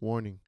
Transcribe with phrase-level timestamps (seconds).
[0.00, 0.40] Warning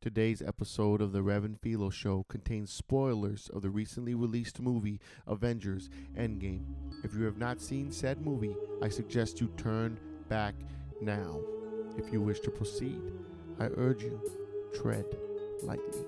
[0.00, 5.00] Today's episode of the Rev and Filo Show contains spoilers of the recently released movie
[5.26, 6.64] Avengers Endgame.
[7.02, 9.98] If you have not seen said movie, I suggest you turn
[10.28, 10.54] back
[11.00, 11.40] now.
[11.96, 13.00] If you wish to proceed,
[13.58, 14.20] I urge you
[14.72, 15.04] tread
[15.62, 16.04] lightly.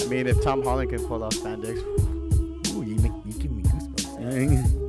[0.00, 1.78] I mean, if Tom Holland can pull off spandex,
[2.74, 4.80] Ooh, you make you give me goosebumps.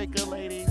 [0.00, 0.68] That's a breaker, ladies.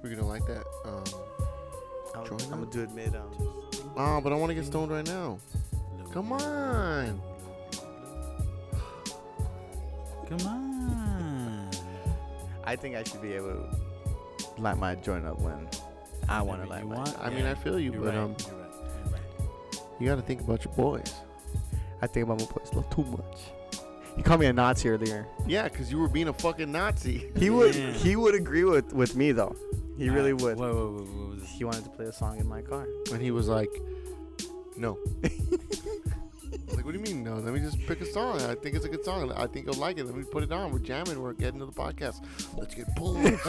[0.00, 0.64] We're gonna like that.
[0.84, 1.04] Um,
[2.14, 2.50] I'm, Join I'm up.
[2.50, 3.16] gonna do it mid.
[3.16, 3.30] Um,
[3.96, 5.38] oh, but I want to get stoned right now.
[6.12, 7.20] Come on.
[10.28, 11.70] Come on.
[12.64, 15.68] I think I should be able to light my joint up when
[16.28, 16.96] I want to Whenever light you my.
[16.96, 17.06] want.
[17.08, 17.18] joint.
[17.22, 18.18] I mean, I feel you, You're but right.
[18.18, 18.70] um, You're right.
[19.04, 20.00] You're right.
[20.00, 21.12] you got to think about your boys.
[22.00, 23.40] I think about my boys a little too much.
[24.16, 25.26] You called me a Nazi earlier.
[25.46, 27.30] Yeah, because you were being a fucking Nazi.
[27.36, 27.90] He would Yeah.
[27.92, 29.56] he would agree with with me though.
[29.98, 30.58] He really would.
[30.58, 31.50] Wait, wait, wait, what was this?
[31.50, 32.86] He wanted to play a song in my car.
[33.12, 33.70] And he was like,
[34.76, 34.98] no.
[36.74, 37.36] Like, what do you mean no?
[37.36, 38.40] Let me just pick a song.
[38.42, 39.32] I think it's a good song.
[39.32, 40.04] I think you'll like it.
[40.04, 40.70] Let me put it on.
[40.70, 41.20] We're jamming.
[41.20, 42.22] We're getting to the podcast.
[42.56, 43.16] Let's get pulled.
[43.16, 43.44] and he's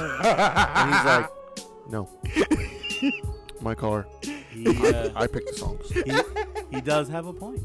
[1.05, 1.29] like,
[1.89, 2.09] no.
[3.61, 4.05] My car.
[4.51, 5.89] He, uh, I picked the songs.
[5.91, 7.61] he, he does have a point.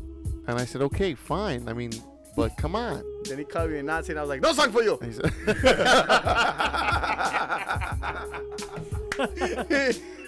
[0.48, 1.68] And I said, okay, fine.
[1.68, 1.92] I mean,
[2.38, 3.02] but come on.
[3.24, 5.12] Then he called me a Nazi, and I was like, "No song for you." And
[5.12, 5.32] he said,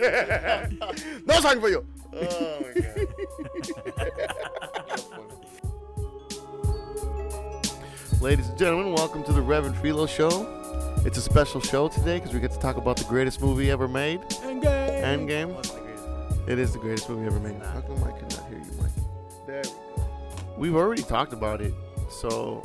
[1.27, 1.87] no song for you.
[2.13, 2.97] oh my god.
[8.21, 10.49] Ladies and gentlemen, welcome to the Reverend Filo Show.
[11.07, 13.87] It's a special show today because we get to talk about the greatest movie ever
[13.87, 15.05] made, Endgame.
[15.05, 15.55] Endgame.
[15.55, 15.71] What's?
[16.49, 17.55] It is the greatest movie ever made.
[17.63, 18.91] How come I cannot hear you, Mike?
[19.47, 19.91] There we go.
[20.61, 21.73] We've already talked about it,
[22.11, 22.63] so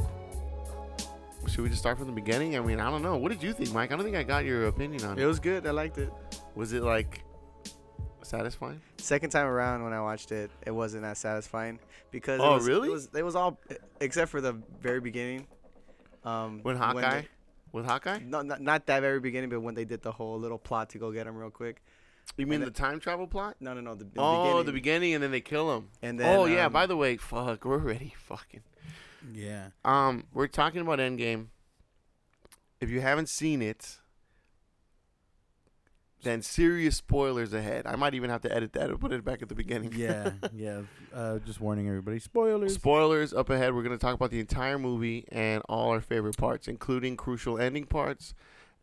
[1.48, 2.58] should we just start from the beginning?
[2.58, 3.18] I mean, I don't know.
[3.18, 3.92] What did you think, Mike?
[3.92, 5.26] I don't think I got your opinion on It it.
[5.28, 5.66] was good.
[5.68, 6.12] I liked it.
[6.56, 7.24] Was it like
[8.24, 8.82] satisfying?
[8.98, 11.80] Second time around when I watched it, it wasn't as satisfying
[12.12, 12.40] because.
[12.42, 12.88] Oh, it was, really?
[12.90, 13.60] It was, it was all
[14.02, 15.48] except for the very beginning.
[16.24, 17.22] Um, When Hawkeye?
[17.22, 17.28] they-
[17.72, 18.20] With Hawkeye?
[18.26, 20.98] no, not, not that very beginning, but when they did the whole little plot to
[20.98, 21.84] go get him real quick.
[22.38, 23.58] You mean And the time travel plot?
[23.60, 23.94] No, no, no.
[23.94, 24.66] The, the oh, beginning.
[24.66, 25.90] the beginning, and then they kill him.
[26.02, 26.36] And then.
[26.36, 26.66] oh yeah.
[26.66, 28.62] um, By the way, fuck, we're already fucking.
[29.34, 29.68] Yeah.
[29.84, 31.48] Um, we're talking about Endgame.
[32.82, 33.98] If you haven't seen it,
[36.24, 37.86] then serious spoilers ahead.
[37.86, 39.94] I might even have to edit that and put it back at the beginning.
[39.96, 40.32] Yeah.
[40.56, 40.82] Yeah.
[41.14, 42.20] Uh, just warning everybody.
[42.20, 42.74] Spoilers.
[42.76, 43.74] Spoilers up ahead.
[43.76, 47.60] We're going to talk about the entire movie and all our favorite parts, including crucial
[47.60, 48.34] ending parts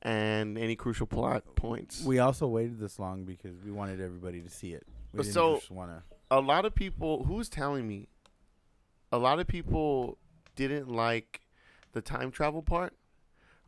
[0.02, 2.04] and any crucial plot points.
[2.04, 4.86] We also waited this long because we wanted everybody to see it.
[5.12, 6.02] We So- to.
[6.30, 8.08] a lot of people, who's telling me,
[9.10, 10.16] a lot of people
[10.56, 11.40] didn't like
[11.92, 12.94] the time travel part.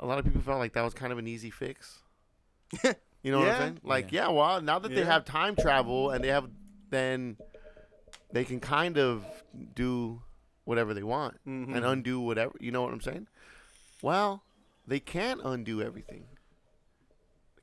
[0.01, 2.01] A lot of people felt like that was kind of an easy fix.
[3.23, 3.81] You know what I'm saying?
[3.83, 4.27] Like, Yeah.
[4.27, 6.47] yeah, well, now that they have time travel and they have,
[6.91, 7.39] then
[8.33, 9.25] they can kind of
[9.75, 10.21] do
[10.65, 11.75] whatever they want Mhm.
[11.75, 12.53] and undo whatever.
[12.61, 13.29] You know what I'm saying?
[14.03, 14.43] Well,
[14.87, 16.27] they can't undo everything.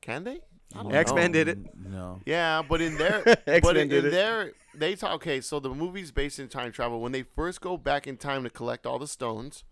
[0.00, 0.40] Can they?
[0.74, 1.58] I don't X-Men did it.
[1.76, 2.20] No.
[2.24, 4.10] Yeah, but in their X-Men but in, did in it.
[4.12, 5.40] their they talk okay.
[5.40, 7.00] So the movie's based in time travel.
[7.00, 9.64] When they first go back in time to collect all the stones,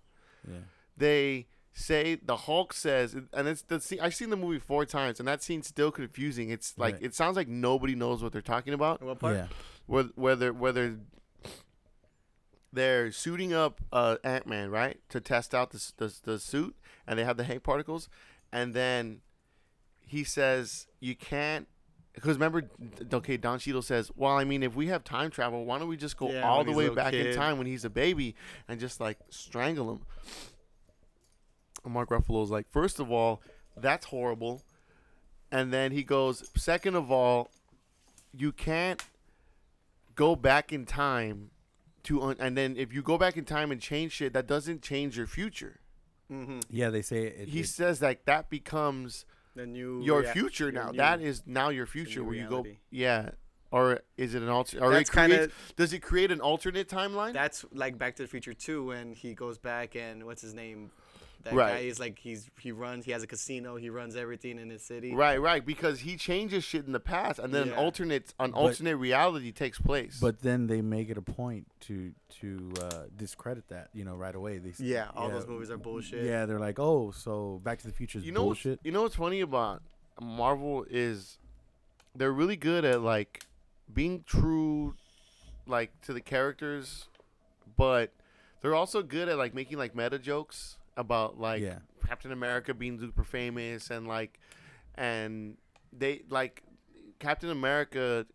[0.47, 0.59] Yeah.
[0.97, 4.00] they say the Hulk says, and it's the scene.
[4.00, 6.50] I've seen the movie four times, and that scene's still confusing.
[6.50, 7.05] It's like Right.
[7.05, 9.00] it sounds like nobody knows what they're talking about.
[9.03, 9.37] What part?
[9.37, 9.47] Yeah.
[9.87, 10.99] Whether whether whether
[12.72, 17.19] they're suiting up uh, Ant Man right to test out the, the the suit, and
[17.19, 18.09] they have the Hank particles,
[18.53, 19.21] and then
[20.10, 21.69] he says you can't.
[22.12, 22.69] Because remember,
[23.12, 25.97] okay, Don Cheadle says, "Well, I mean, if we have time travel, why don't we
[25.97, 28.34] just go Yeah, all the way little back in time when he's a baby
[28.68, 30.01] and just like strangle him?"
[31.84, 33.41] And Mark Ruffalo's like, first of all,
[33.77, 34.62] that's horrible,"
[35.53, 37.51] and then he goes, second of all,
[38.36, 39.03] you can't
[40.16, 41.51] go back in time
[42.03, 44.83] to un- and then if you go back in time and change shit that doesn't
[44.83, 45.78] change your future
[46.30, 46.60] Mm-hmm.
[46.71, 46.91] Yeah.
[46.91, 47.48] They say it.
[47.48, 49.24] he it- says like that becomes
[49.60, 50.03] The new.
[50.03, 53.30] your rea- future your now new- that is now your future where you go yeah
[53.71, 56.89] or is it an alter or That's it creates, kinda- does it create an alternate
[56.89, 60.54] timeline That's like Back to the Future 2 when he goes back and what's his
[60.54, 60.91] name?
[61.42, 61.72] That Right.
[61.75, 63.07] guy is like he's he runs.
[63.07, 63.77] He has a casino.
[63.77, 65.15] He runs everything in his city.
[65.15, 68.59] Right, right, because he changes shit in the past, and then an alternate an But-
[68.59, 70.19] alternate reality takes place.
[70.21, 74.34] But then they make it a point to to uh, discredit that, you know, right
[74.34, 74.59] away.
[74.59, 76.25] They Yeah, all those movies are bullshit.
[76.25, 78.78] Yeah, they're like, oh, so Back to the Future is you know, bullshit.
[78.84, 79.83] you know what's funny about
[80.21, 81.39] Marvel is
[82.15, 83.45] they're really good at like
[83.93, 84.95] being true,
[85.66, 87.09] like to the characters,
[87.78, 88.13] but
[88.60, 91.78] they're also good at like making like meta jokes about like Yeah.
[92.06, 94.38] Captain America being super famous and like,
[94.94, 95.56] and
[95.92, 96.62] they like
[97.18, 98.26] Captain America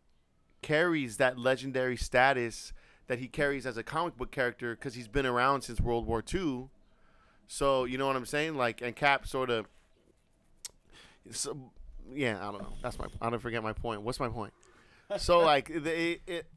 [0.62, 2.74] carries that legendary status
[3.08, 6.24] that he carries as a comic book character because he's been around since World War
[6.34, 6.70] II.
[7.48, 8.56] So you know what I'm saying?
[8.56, 9.68] Like, and Cap sort of.
[11.32, 11.72] So,
[12.14, 12.74] yeah, I don't know.
[12.82, 13.06] That's my.
[13.22, 14.02] I don't forget my point.
[14.02, 14.54] What's my point?
[15.18, 16.48] So like they it.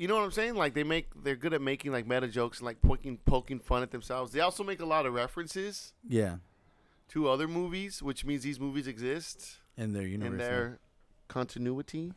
[0.00, 0.54] You know what I'm saying?
[0.54, 3.82] Like they make they're good at making like meta jokes and like poking poking fun
[3.82, 4.32] at themselves.
[4.32, 6.36] They also make a lot of references Yeah,
[7.08, 10.32] to other movies, which means these movies exist in their universe.
[10.32, 10.78] in their
[11.28, 12.14] continuity.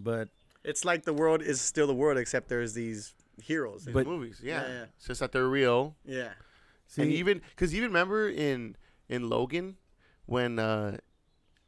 [0.00, 0.30] But
[0.64, 3.86] It's like the world is still the world, except there's these heroes.
[3.86, 4.62] in But- movies, yeah.
[4.62, 4.84] Yeah, yeah.
[4.96, 5.94] It's just that they're real.
[6.04, 6.32] yeah.
[6.88, 8.76] see, and even because even remember in
[9.08, 9.76] in Logan
[10.26, 10.96] when uh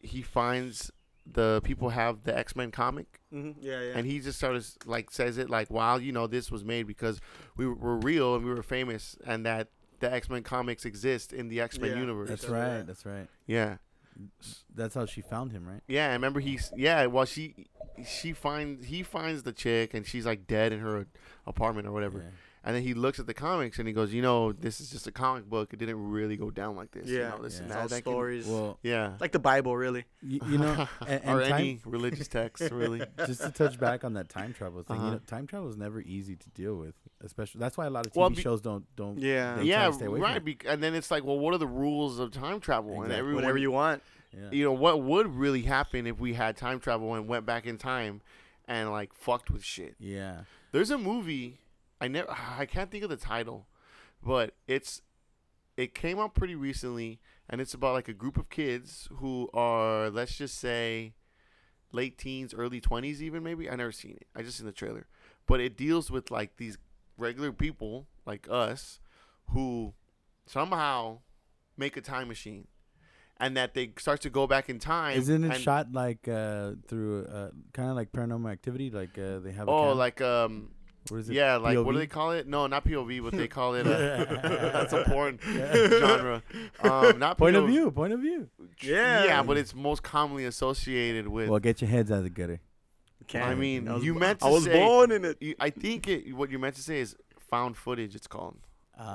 [0.01, 0.91] he finds
[1.25, 3.93] the people have the X Men comic hmm Yeah, yeah.
[3.97, 6.87] and he just sort of like says it like wow you know this was made
[6.87, 7.21] because
[7.57, 9.69] we were, were real and we were famous and that
[10.01, 11.99] the X Men comics exist in the X Men Yeah.
[12.01, 12.29] universe.
[12.29, 12.77] that's That's right.
[12.77, 12.87] right.
[12.87, 13.29] That's right.
[13.47, 13.77] yeah,
[14.75, 15.81] That's how she found him, right?
[15.89, 16.11] yeah.
[16.11, 17.07] I remember he's yeah.
[17.07, 17.67] Well, she
[18.07, 21.07] she finds he finds the chick and she's like dead in her
[21.47, 22.19] apartment or whatever.
[22.19, 22.31] Yeah.
[22.67, 25.07] And then he looks at the comics and he goes, you know, this is just
[25.07, 25.75] a comic book.
[25.75, 27.07] It didn't really go down like this.
[27.09, 27.29] you yeah.
[27.31, 27.63] know, this Yeah.
[27.63, 27.81] and It's that.
[27.83, 28.47] all That can- stories.
[28.47, 29.13] Well, yeah.
[29.21, 30.07] like the Bible, really.
[30.23, 33.03] you, you know, and, and or time, any religious text, really.
[33.27, 35.05] just to touch back on that time travel thing, Uh-huh.
[35.07, 36.95] you know, time travel is never easy to deal with.
[37.23, 39.19] Especially that's why a lot of TV Well, be- shows don't don't.
[39.19, 39.57] Yeah.
[39.57, 40.37] They try yeah, stay away right.
[40.39, 40.45] it.
[40.45, 43.03] bec- and then it's like, well, what are the rules of time travel?
[43.03, 44.03] And everyone, Whatever you want.
[44.33, 44.49] Yeah.
[44.51, 47.77] you know, what would really happen if we had time travel and went back in
[47.79, 48.21] time
[48.67, 49.97] and like fucked with shit?
[49.99, 50.45] yeah.
[50.73, 51.61] There's a movie
[52.00, 53.67] I never, I can't think of the title,
[54.23, 55.02] but it's
[55.76, 60.08] it came out pretty recently, and it's about like a group of kids who are,
[60.08, 61.14] let's just say,
[61.93, 63.69] late teens, early twenties, even maybe.
[63.69, 64.26] I never seen it.
[64.35, 65.06] I just seen the trailer,
[65.46, 66.79] but it deals with like these
[67.17, 69.00] regular people like us
[69.50, 69.94] who
[70.46, 71.19] somehow
[71.76, 72.69] make a time machine.
[73.41, 75.19] And that they start to go back in time.
[75.19, 78.91] Isn't it shot like uh, through uh, kind of like Paranormal Activity?
[78.91, 79.67] Like uh, they have.
[79.67, 80.70] A Oh, like um,
[81.11, 81.35] what is it?
[81.35, 82.47] yeah, like what do they call it?
[82.47, 83.87] No, not POV, but they call it.
[83.87, 84.25] Uh,
[84.73, 86.43] that's a porn genre.
[86.83, 87.91] Um, not Point of view.
[87.91, 88.49] Point of view.
[88.83, 89.25] Yeah.
[89.25, 91.49] Yeah, but it's most commonly associated with.
[91.49, 92.61] Well, get your heads out of the gutter.
[93.35, 94.73] I mean, I was, you meant to I was say.
[94.79, 95.39] born in it.
[95.41, 97.17] you- I think it, what you meant to say is
[97.51, 98.15] found footage.
[98.15, 98.56] It's called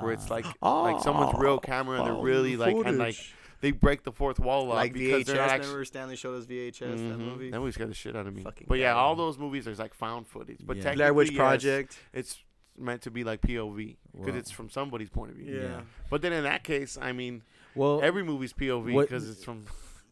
[0.00, 0.34] where it's Ah.
[0.34, 3.16] like like someone's real camera and they're really like and like
[3.60, 5.26] they break the fourth wall up like because VHS.
[5.26, 5.66] they're not actually.
[5.68, 7.18] Remember Stanley showed us VHS that Mhm.
[7.18, 7.50] movie.
[7.50, 8.42] That movie scared the shit out of me.
[8.42, 10.60] Fucking But yeah, all those movies there's like found footage.
[10.64, 10.82] But Yeah.
[10.84, 11.98] technically, Blair Witch yes, Project.
[12.12, 12.42] it's
[12.78, 15.54] meant to be like POV because Well- it's from somebody's point of view.
[15.56, 15.62] Yeah.
[15.62, 15.80] Yeah.
[16.08, 17.42] But then in that case, I mean,
[17.74, 19.66] Well, every movie's POV what- because it's from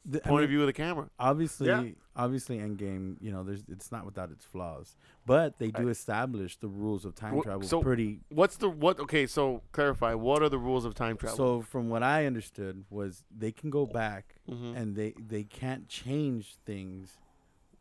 [0.04, 1.08] the, I point mean, of view of the camera.
[1.18, 1.84] Obviously, Yeah.
[2.16, 3.16] obviously, Endgame.
[3.20, 4.96] You know, there's it's not without its flaws,
[5.26, 8.20] but they do establish the rules of time Wh- travel so- pretty.
[8.30, 8.98] What's the what?
[9.00, 10.14] Okay, so clarify.
[10.14, 11.36] What are the rules of time travel?
[11.36, 14.76] So from what I understood was they can go back Mhm.
[14.76, 17.18] and they they can't change things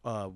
[0.06, 0.30] uh,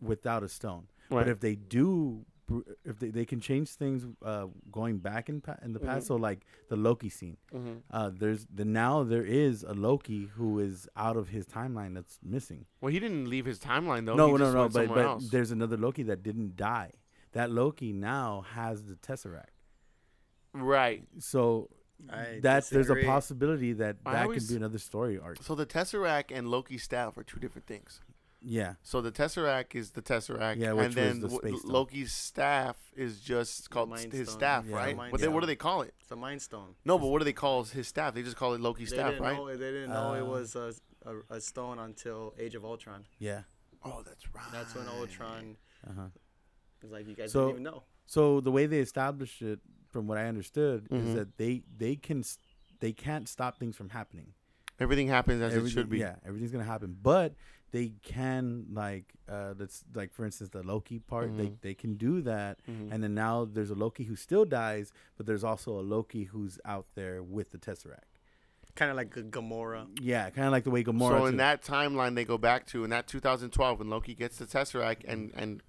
[0.00, 0.86] without a stone.
[1.10, 1.20] Right.
[1.24, 2.39] But if they do, br-
[2.84, 6.08] if they, they can change things uh, going back in pa- in the past, Mhm.
[6.08, 7.82] so like the Loki scene, Mhm.
[7.90, 12.18] uh, there's the now there is a Loki who is out of his timeline that's
[12.22, 12.66] missing.
[12.80, 14.16] Well, he didn't leave his timeline though.
[14.16, 15.28] no, He no, just no, went but but else.
[15.30, 16.92] there's another Loki that didn't die.
[17.32, 19.54] That Loki now has the Tesseract.
[20.54, 21.04] right.
[21.18, 21.70] So
[22.08, 25.42] I that's there's a possibility that I that always- could be another story arc.
[25.42, 28.00] So the Tesseract and Loki's staff are two different things.
[28.42, 28.74] Yeah.
[28.82, 31.72] So the Tesseract is the Tesseract, Yeah, which and then was the w- Space Stone.
[31.72, 34.38] Loki's staff is just called Mind his Stone.
[34.40, 34.96] staff, Yeah, right?
[35.10, 35.94] But then what do they call it?
[36.00, 36.74] It's a Mind Stone.
[36.84, 38.14] No, but what do they call his staff?
[38.14, 39.36] They just call it Loki's They staff, didn't right?
[39.36, 39.46] know.
[39.48, 40.72] They didn't know it Uh, was a,
[41.04, 43.04] a, a stone until Age of Ultron.
[43.18, 43.42] Yeah.
[43.82, 44.44] Oh, that's right.
[44.52, 45.56] That's when Ultron
[45.88, 46.06] Uh-huh.
[46.82, 47.84] was like, you guys So- didn't even know.
[48.06, 51.06] So the way they established it, from what I understood, Mhm.
[51.08, 52.24] is that they they can
[52.80, 54.32] they can't stop things from happening.
[54.78, 55.98] Everything happens as it should be.
[55.98, 57.34] Yeah, everything's gonna happen, but
[57.72, 61.36] they can like uh that's like for instance the Loki part.
[61.36, 61.60] They Mhm.
[61.60, 62.92] they can do that, Mhm.
[62.92, 66.58] and then now there's a Loki who still dies, but there's also a Loki who's
[66.64, 68.04] out there with the Tesseract.
[68.76, 69.86] Kind of like a Gamora.
[70.00, 71.18] Yeah, kind of like the way Gamora.
[71.18, 71.36] so in too.
[71.38, 75.32] that timeline they go back to in that 2012 when Loki gets the Tesseract and
[75.34, 75.62] and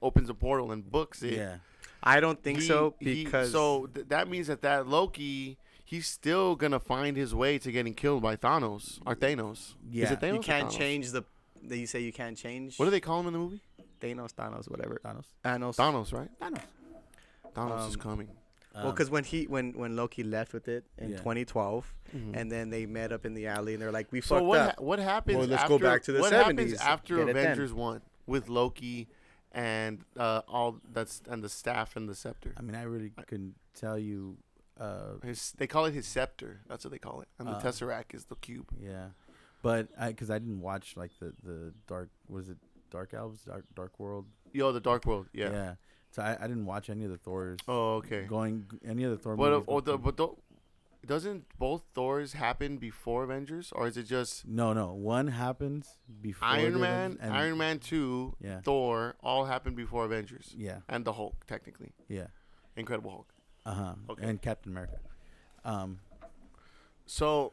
[0.00, 1.34] opens a portal and books it.
[1.34, 1.56] yeah,
[2.02, 6.06] I don't think he- so he- because so th- that means that that Loki he's
[6.06, 9.74] still gonna find his way to getting killed by Thanos or Thanos.
[9.90, 10.04] Yeah.
[10.06, 10.34] Is it Thanos?
[10.34, 10.76] You can't Thanos?
[10.78, 11.24] change the.
[11.62, 12.78] They you say you can't change.
[12.78, 13.60] What do they call him in the movie?
[14.00, 15.00] Thanos, Thanos, whatever.
[15.04, 15.24] Thanos.
[15.44, 15.76] Thanos.
[15.76, 16.28] Thanos, right?
[16.40, 16.62] Thanos.
[17.54, 18.28] Thanos is Um, coming.
[18.74, 21.18] Well, Um, because when he when when Loki left with it in Yeah.
[21.18, 22.34] 2012, Mhm.
[22.34, 24.58] and then they met up in the alley, and they're like, "We so fucked what?
[24.60, 25.38] up." Ha- what happens?
[25.38, 27.30] Well, let's after, go back to the what happens 70s, after get it.
[27.36, 29.08] Avengers one with Loki
[29.52, 32.54] and uh, all that's and the staff and the scepter.
[32.56, 34.38] I mean, I really couldn't tell you.
[34.80, 36.62] Uh, His, they call it his scepter.
[36.66, 37.28] That's what they call it.
[37.38, 37.60] And the Uh.
[37.62, 38.70] tesseract is the cube.
[38.80, 39.10] yeah,
[39.62, 42.58] but because I didn't watch like the the dark was it
[42.90, 45.28] Dark Elves Dark Dark World Yo, the Dark World.
[45.32, 45.50] Yeah.
[45.50, 45.74] Yeah.
[46.10, 47.58] So I, I didn't watch any of the Thors.
[47.66, 48.24] Oh, okay.
[48.24, 49.64] Going any of the Thor But uh, movies.
[49.68, 50.28] oh, the, but the,
[51.06, 56.46] doesn't both Thors happen before Avengers, or is it just no, no, one happens before
[56.46, 61.14] Iron Man, and- Iron Man two, Yeah, Thor, all happened before Avengers, yeah, and the
[61.14, 62.26] Hulk technically, yeah.
[62.76, 63.32] Incredible Hulk.
[63.64, 63.94] Uh huh.
[64.10, 64.26] Okay.
[64.28, 64.98] And Captain America.
[65.64, 65.98] Um.
[67.06, 67.52] So,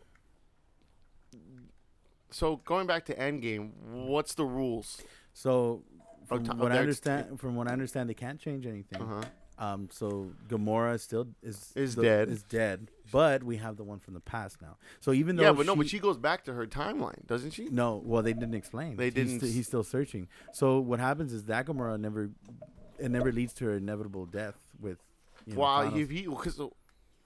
[2.32, 5.02] so going back to Endgame, what's the rules?
[5.34, 5.84] So
[6.28, 9.02] from ti- what I understand, from what I understand, they can't change anything.
[9.02, 9.24] Uh huh.
[9.66, 9.90] Um.
[9.92, 12.30] So Gamora still is Is the- dead.
[12.30, 12.92] Is dead.
[13.12, 14.78] But we have the one from the past now.
[15.02, 17.52] So even though Yeah, but no, she, but she goes back to her timeline, doesn't
[17.52, 17.66] she?
[17.70, 18.96] No, well, they didn't explain.
[18.98, 20.28] They He's didn't sti- s- he's still searching.
[20.54, 22.30] So what happens is that Gamora never,
[23.00, 25.00] it never leads to her inevitable death with.
[25.48, 26.62] You know, if he, because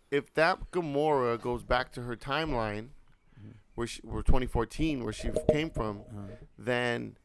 [0.09, 2.87] if that Gamora goes back to her timeline.
[3.75, 6.27] Where she, where 2014, where she came from, Uh-huh.
[6.57, 7.17] then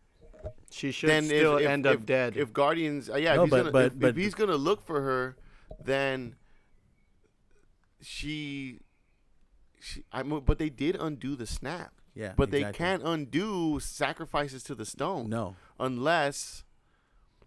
[0.71, 2.37] She should then still if, if, end if, up dead.
[2.37, 4.57] If Guardians, uh, yeah, No, if, he's but- gonna, but- if, but if he's gonna
[4.57, 5.37] look for her,
[5.85, 6.37] then
[8.01, 8.81] she,
[9.81, 14.75] she, I but they did undo the snap, yeah, but they can't undo sacrifices to
[14.75, 15.57] the stone No.
[15.81, 16.65] unless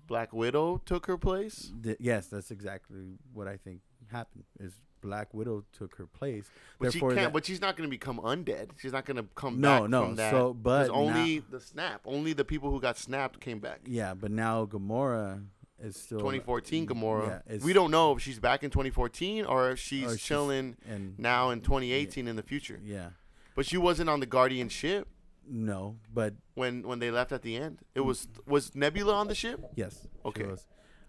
[0.08, 1.72] Black Widow took her place.
[1.82, 3.82] Th- yes, that's exactly what I think
[4.12, 4.44] happened.
[4.60, 6.50] Is Black Widow took her place.
[6.80, 7.16] But she can't.
[7.16, 8.70] that- but she's not going to become undead.
[8.78, 10.32] She's not going to come No, back no, from that.
[10.32, 13.82] so, but only now- the snap, only the people who got snapped came back.
[13.86, 15.44] yeah, but now Gamora
[15.84, 17.42] is still 2014 Gamora.
[17.50, 20.78] Yeah, we don't know if she's back in 2014 or if she's or she's- chilling
[21.18, 22.80] now in 2018 in the future.
[22.84, 23.10] yeah,
[23.56, 25.08] But she wasn't on the Guardian ship
[25.54, 27.80] no, but when when they left at the end.
[27.96, 29.60] It was was Nebula on the ship.
[29.76, 30.08] Yes.
[30.24, 30.46] Okay.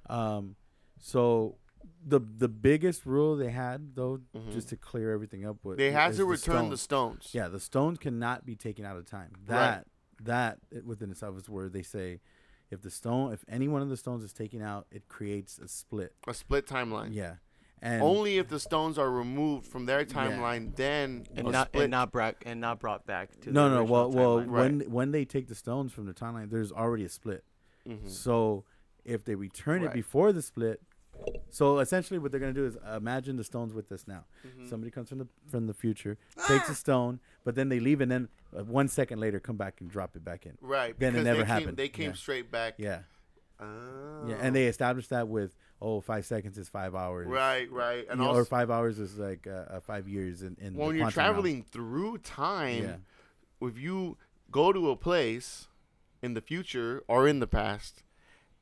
[0.08, 0.56] Um,
[0.98, 1.58] so
[2.04, 4.52] the the biggest rule they had though, Mhm.
[4.52, 7.24] just to clear everything up, was They had is to return the stones.
[7.26, 7.34] stones.
[7.34, 9.32] Yeah, the stones cannot be taken out of time.
[9.46, 9.46] Right.
[9.46, 9.86] That
[10.22, 12.20] that it- within itself is where they say,
[12.70, 15.66] if the stone, if any one of the stones is taken out, it creates a
[15.68, 16.14] split.
[16.28, 17.12] A split timeline.
[17.12, 17.36] Yeah,
[17.80, 21.84] and Only if the stones are removed from their timeline, then and not split.
[21.84, 23.80] and not brought and not brought back to no, the no.
[23.82, 24.50] original Well, well, timeline.
[24.50, 27.44] when when they take the stones from the timeline, there's already a split.
[27.86, 28.08] Mhm.
[28.08, 28.64] So
[29.04, 29.90] if they return Right.
[29.90, 30.80] it before the split,
[31.52, 34.24] so essentially what they're gonna do is imagine the stones with us now.
[34.44, 34.68] Mhm.
[34.68, 36.18] Somebody comes from the from the future,
[36.48, 39.80] takes a stone, but then they leave, and then uh, one second later come back
[39.80, 40.58] and drop it back in.
[40.60, 40.98] Right.
[40.98, 41.76] Then it never they came, happened.
[41.76, 42.16] They came Yeah.
[42.16, 42.74] straight back.
[42.78, 43.02] Yeah,
[43.60, 44.26] Oh.
[44.28, 47.28] yeah, and they established that with oh five seconds is five hours.
[47.28, 50.56] Right, right, and You know, or five hours is like uh, uh, five years in,
[50.60, 51.12] in the when you're quantum realm.
[51.12, 52.96] traveling through time, Yeah,
[53.68, 54.16] if you
[54.50, 55.68] go to a place
[56.22, 58.02] in the future or in the past,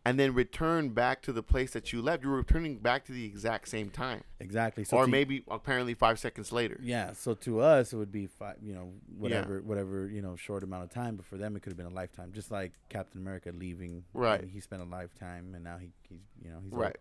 [0.04, 3.25] and then return back to the place that you left, you're returning back to the
[3.25, 4.83] exact same time, exactly.
[4.85, 6.78] So or to- maybe apparently five seconds later.
[6.83, 10.62] Yeah, so to us it would be five, you know, whatever, whatever, you know, short
[10.62, 11.16] amount of time.
[11.16, 12.33] But for them, it could have been a lifetime.
[12.33, 14.42] Just like Captain America leaving, Right.
[14.45, 16.97] he spent a lifetime, and now he, he's, you know, he's Right.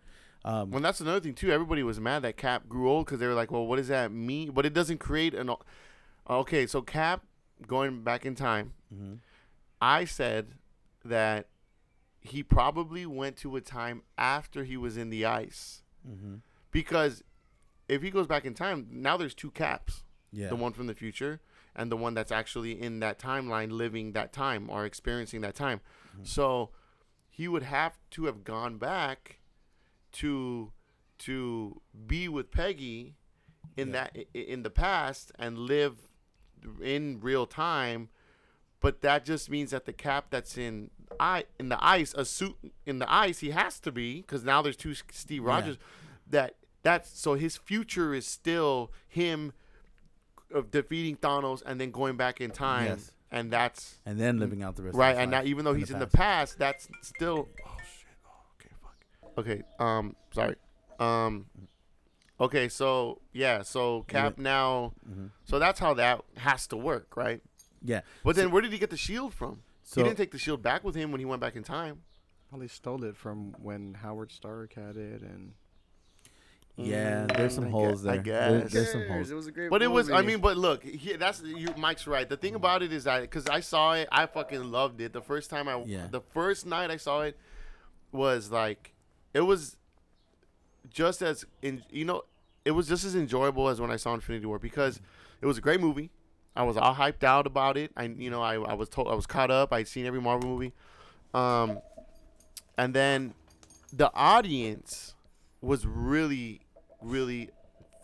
[0.45, 0.53] Old.
[0.55, 1.51] Um, Well, that's another thing too.
[1.51, 4.09] Everybody was mad that Cap grew old because they were like, "Well, what does that
[4.11, 5.49] mean?" But it doesn't create an.
[6.29, 7.25] Okay, so Cap
[7.67, 8.71] going back in time.
[8.93, 9.19] mhm.
[9.81, 10.53] I said
[11.05, 11.47] that
[12.21, 16.41] he probably went to a time after he was in the ice Mhm.
[16.71, 17.23] because
[17.87, 20.03] if he goes back in time, now there's two caps.
[20.31, 20.49] Yeah.
[20.49, 21.41] The one from the future
[21.75, 25.81] and the one that's actually in that timeline living that time or experiencing that time.
[26.13, 26.25] Mm-hmm.
[26.25, 26.69] So
[27.29, 29.39] he would have to have gone back
[30.13, 30.71] to
[31.19, 33.15] to be with Peggy
[33.75, 34.07] in Yeah.
[34.13, 36.09] that in the past and live
[36.81, 38.09] in real time
[38.81, 42.55] but that just means that the cap that's in I in the ice a suit
[42.85, 45.49] in the ice he has to be because now there's two Steve Yeah.
[45.49, 45.77] Rogers
[46.29, 49.53] that that's so his future is still him
[50.53, 53.11] of defeating Thanos and then going back in time Yes.
[53.31, 54.95] and that's and then living out the rest.
[54.97, 56.57] right and now even though in he's in the past.
[56.57, 60.55] that's still oh shit oh, okay fuck okay um sorry
[60.99, 61.45] um
[62.39, 65.29] okay so yeah so cap now Mhm.
[65.43, 67.41] so that's how that has to work right
[67.83, 68.01] Yeah.
[68.23, 70.61] but then where did he get the shield from So he didn't take the shield
[70.61, 72.03] back with him when he went back in time
[72.49, 75.53] Probably stole it from when Howard Stark had it, and
[76.77, 78.23] Yeah, there's some I holes gue- I there.
[78.23, 78.71] There- guess.
[78.73, 79.29] there's some holes.
[79.31, 81.67] It was a great But it was, I mean, but look, he, that's you.
[81.77, 82.27] Mike's right.
[82.27, 85.11] The thing about it is that because I saw it, I fucking loved it.
[85.13, 86.07] The first time I, Yeah.
[86.09, 87.37] the first night I saw it,
[88.11, 88.93] was like,
[89.33, 89.75] it was
[90.89, 92.23] just as in you know,
[92.65, 94.99] it was just as enjoyable as when I saw Infinity War because
[95.41, 96.09] it was a great movie.
[96.55, 97.91] I was all hyped out about it.
[97.95, 99.71] I you know I, I was told I was caught up.
[99.73, 100.73] I'd seen every Marvel movie,
[101.33, 101.79] um,
[102.77, 103.33] and then
[103.93, 105.15] the audience
[105.61, 106.61] was really
[107.01, 107.49] really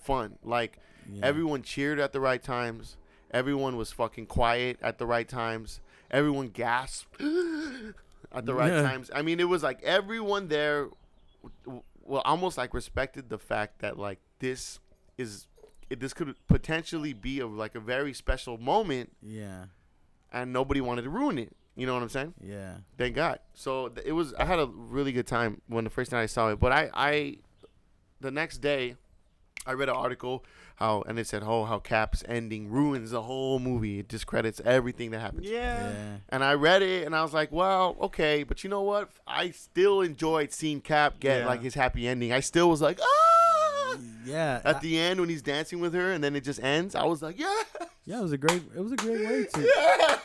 [0.02, 0.38] fun.
[0.44, 0.78] Like
[1.12, 1.26] Yeah.
[1.26, 2.98] everyone cheered at the right times.
[3.32, 5.82] Everyone was fucking quiet at the right times.
[6.10, 7.20] Everyone gasped
[8.32, 8.82] at the right Yeah.
[8.84, 9.12] times.
[9.14, 10.88] I mean, it was like everyone there,
[12.04, 14.80] well, almost like respected the fact that like this
[15.18, 15.48] is,
[15.90, 19.66] this could potentially be a like a very special moment, Yeah.
[20.34, 21.56] and nobody wanted to ruin it.
[21.76, 22.34] You know what I'm saying?
[22.42, 22.76] Yeah.
[22.98, 23.40] Thank God.
[23.54, 24.34] So th- it was.
[24.36, 26.60] I had a really good time when the first time I saw it.
[26.60, 27.38] But I, I,
[28.22, 28.96] the next day,
[29.66, 30.46] I read an article
[30.78, 34.00] how and it said, "Oh, how Cap's ending ruins the whole movie.
[34.00, 35.90] It discredits everything that happens." yeah.
[35.92, 36.16] Yeah.
[36.30, 39.10] And I read it and I was like, "Well, okay, but you know what?
[39.28, 41.46] I still enjoyed seeing Cap get Yeah.
[41.48, 42.32] like his happy ending.
[42.32, 43.35] I still was like, ah."
[44.26, 44.62] Yeah.
[44.64, 47.04] At I- the end when he's dancing with her and then it just ends, I
[47.06, 47.54] was like, "Yeah."
[48.06, 48.64] yeah, it was a great.
[48.76, 49.62] It was a great way to.
[49.76, 50.18] Yeah.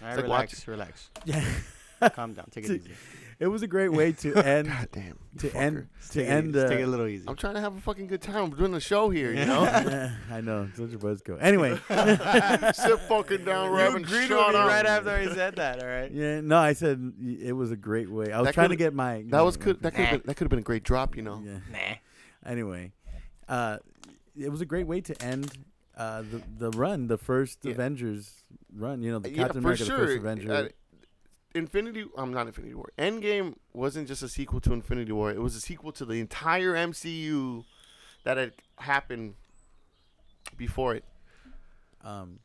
[0.00, 1.10] All right, like relax, relax.
[1.24, 1.44] Yeah.
[2.14, 2.46] Calm down.
[2.52, 2.92] Take it easy.
[3.40, 4.68] It was a great way to end.
[4.68, 5.18] God damn.
[5.38, 5.54] to fucker.
[5.56, 5.88] end.
[6.10, 6.48] To Take it end.
[6.54, 6.68] easy.
[6.68, 7.24] Take it a Uh, little easy.
[7.26, 8.50] I'm trying to have a fucking good time.
[8.50, 9.64] We're doing a show here, you know?
[9.64, 10.68] yeah, I know.
[10.76, 11.38] Such a buzzkill.
[11.40, 11.70] Anyway.
[12.74, 14.04] Sit fucking down, you Robin.
[14.04, 15.82] agreed with me right after I said that.
[15.82, 16.10] All right.
[16.12, 18.30] Yeah, no, I said it was a great way.
[18.32, 19.24] I was That trying to get my.
[19.28, 21.16] That was my- could that could have been that could have been a great drop,
[21.16, 21.42] you know.
[21.44, 21.58] Yeah.
[21.72, 21.94] Nah.
[22.44, 22.92] Anyway,
[23.48, 23.78] uh,
[24.38, 25.52] it was a great way to end
[25.96, 27.72] uh, the the run, the first Yeah.
[27.72, 28.32] Avengers
[28.74, 29.02] run.
[29.02, 30.18] You know, the Yeah, Captain America, the first sure.
[30.18, 30.52] Avenger.
[30.52, 30.68] Uh,
[31.54, 32.90] Infinity, I'm not Infinity War.
[32.98, 35.30] Endgame wasn't just a sequel to Infinity War.
[35.32, 37.64] It was a sequel to the entire MCU
[38.24, 39.34] that had happened
[40.56, 41.04] before it,
[42.04, 42.40] um,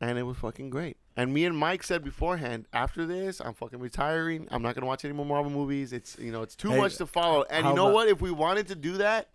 [0.00, 0.96] and it was fucking great.
[1.16, 4.46] And me and Mike said beforehand, after this, I'm fucking retiring.
[4.50, 5.92] I'm not gonna watch any more Marvel movies.
[5.92, 7.44] It's you know, it's too Hey, much to follow.
[7.50, 8.08] And you know about- what?
[8.08, 9.28] If we wanted to do that,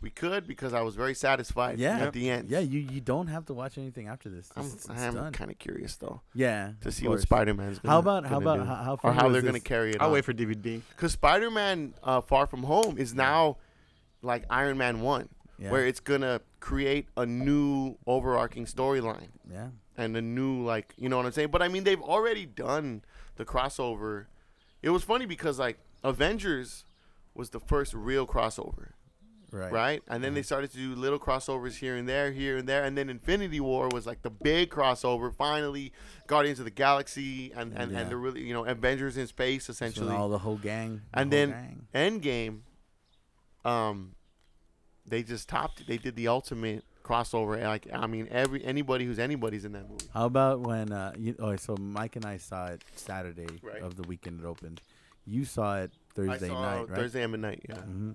[0.00, 1.98] we could because I was very satisfied Yeah.
[1.98, 2.48] at the end.
[2.50, 4.48] yeah, you you don't have to watch anything after this.
[4.56, 7.20] I'm, It's, it's I'm kind of curious though Yeah, to see what.
[7.20, 7.80] Spider Man's.
[7.84, 8.64] How about how about do.
[8.64, 10.12] how, how or how they're gonna carry it I'll on.
[10.14, 10.80] wait for DVD.
[10.90, 13.56] Because Spider Man uh, Far From Home is now
[14.22, 15.28] like Iron Man 1,
[15.58, 15.70] Yeah.
[15.72, 21.08] where it's going to create a new overarching storyline yeah, and a new, like, you
[21.10, 21.48] know what I'm saying?
[21.50, 23.02] But I mean, they've already done
[23.36, 24.26] the crossover.
[24.80, 26.84] It was funny because, like, Avengers
[27.34, 28.92] was the first real crossover,
[29.50, 30.02] right, right?
[30.08, 32.84] And then they started to do little crossovers here and there, here and there.
[32.84, 35.34] And then Infinity War was like the big crossover.
[35.34, 35.92] Finally,
[36.28, 37.98] Guardians of the Galaxy and, and, Yeah.
[38.00, 40.14] and the really, you know, Avengers in space, So essentially.
[40.14, 41.50] all the whole gang, the And whole then-
[41.92, 42.20] gang.
[43.64, 44.14] Endgame, um,
[45.06, 45.80] they just topped.
[45.80, 45.86] it.
[45.88, 47.62] They did the ultimate crossover.
[47.64, 50.06] Like I mean, every anybody who's anybody's in that movie.
[50.12, 50.92] How about when?
[50.92, 53.82] Uh, you, oh, so Mike and I saw it Saturday Right.
[53.82, 54.80] of the weekend it opened.
[55.24, 56.96] You saw it Thursday I saw night, right?
[56.98, 57.62] Thursday at midnight.
[57.68, 57.76] Yeah.
[57.82, 58.12] hmm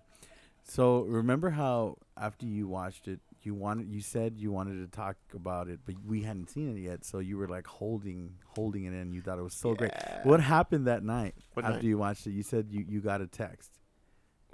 [0.64, 5.18] So remember how after you watched it, you wanted you said you wanted to talk
[5.36, 7.04] about it, but we hadn't seen it yet.
[7.06, 9.12] So you were like holding holding it in.
[9.12, 9.92] You thought it was so great.
[10.24, 11.84] What happened that night What after night?
[11.84, 12.32] you watched it?
[12.32, 13.72] You said you, you got a text.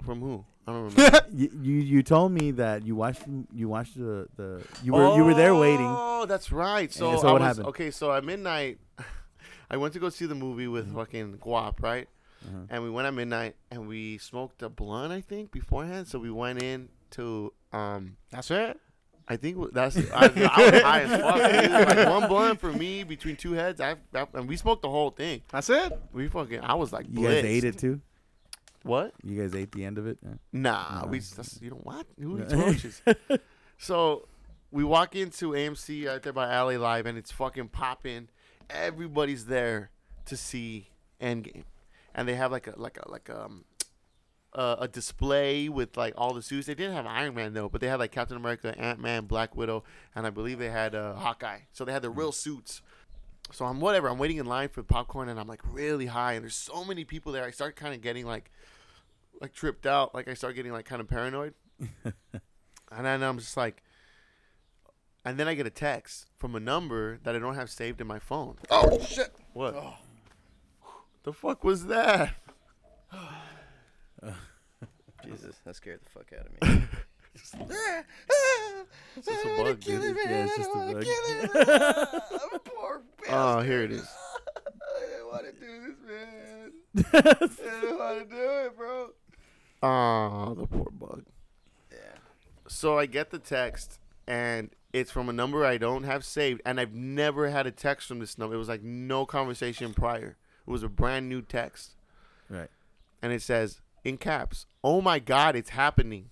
[0.04, 0.44] From who?
[0.66, 1.20] I don't remember.
[1.32, 5.24] you, you you told me that you watched you watched the, the you were you
[5.24, 5.86] were there waiting.
[5.88, 6.92] Oh, that's right.
[6.92, 7.66] So, so I what was, happened?
[7.68, 8.78] Okay, so at midnight,
[9.70, 10.96] I went to go see the movie with Mm-hmm.
[10.96, 12.08] fucking Guap, right?
[12.46, 12.56] Uh-huh.
[12.70, 16.08] And we went at midnight and we smoked a blunt, I think, beforehand.
[16.08, 18.78] So we went in to um That's it.
[19.28, 21.36] I think w- that's I, I was high as fuck.
[21.62, 21.70] dude.
[21.96, 23.80] Like one blunt for me between two heads.
[23.80, 25.42] I, I and we smoked the whole thing.
[25.52, 25.92] That's it.
[26.12, 28.00] We fucking I was like You guys ate it too.
[28.82, 29.12] What?
[29.22, 30.18] You guys ate the end of it.
[30.22, 30.34] Yeah.
[30.52, 31.06] Nah, No.
[31.08, 32.06] we that's, you know what?
[32.18, 33.02] Who eats roaches?
[33.78, 34.28] so
[34.70, 36.78] we walk into AMC right there by L.A.
[36.78, 38.28] Live, and it's fucking popping.
[38.68, 39.90] Everybody's there
[40.26, 40.88] to see
[41.20, 41.64] Endgame,
[42.14, 43.64] and they have like a like a like um
[44.52, 46.66] a, a display with like all the suits.
[46.68, 49.56] They didn't have Iron Man though, but they had like Captain America, Ant Man, Black
[49.56, 51.60] Widow, and I believe they had uh, Hawkeye.
[51.72, 52.80] So they had the real suits.
[53.52, 54.08] So I'm whatever.
[54.08, 57.04] I'm waiting in line for popcorn, and I'm like really high, and there's so many
[57.04, 57.44] people there.
[57.44, 58.50] I start kind of getting like
[59.40, 60.14] like tripped out.
[60.14, 61.54] Like I start getting like kind of paranoid,
[62.04, 62.12] and
[62.90, 63.82] then I'm just like,
[65.24, 68.06] and then I get a text from a number that I don't have saved in
[68.06, 68.56] my phone.
[68.70, 69.34] Oh shit!
[69.52, 69.74] What?
[69.74, 69.94] Oh.
[71.22, 72.34] The fuck was that?
[75.22, 76.88] Jesus, that scared the fuck out of me.
[79.16, 80.16] It's just a bug, dude.
[80.16, 82.62] Yeah, it's just a bug.
[82.64, 84.06] Poor Oh, here it is.
[84.96, 85.94] I didn't want to do
[86.94, 87.04] this, man.
[87.12, 89.10] I didn't want to do it, bro.
[89.82, 91.24] Oh, the poor bug.
[91.90, 91.98] Yeah.
[92.68, 96.78] So I get the text, and it's from a number I don't have saved, and
[96.80, 98.54] I've never had a text from this number.
[98.56, 100.36] It was like no conversation prior.
[100.66, 101.92] It was a brand new text,
[102.48, 102.68] Right.
[103.22, 106.28] and it says in caps, "Oh my God, it's happening."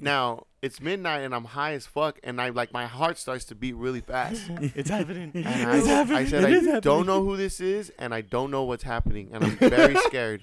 [0.00, 3.54] Now it's midnight, and I'm high as fuck, and I like my heart starts to
[3.54, 4.42] beat really fast.
[4.74, 5.30] It's happening.
[5.34, 5.78] And I,
[6.20, 7.06] I said, It is I don't happening.
[7.06, 10.42] know who this is, and I don't know what's happening, and I'm very scared.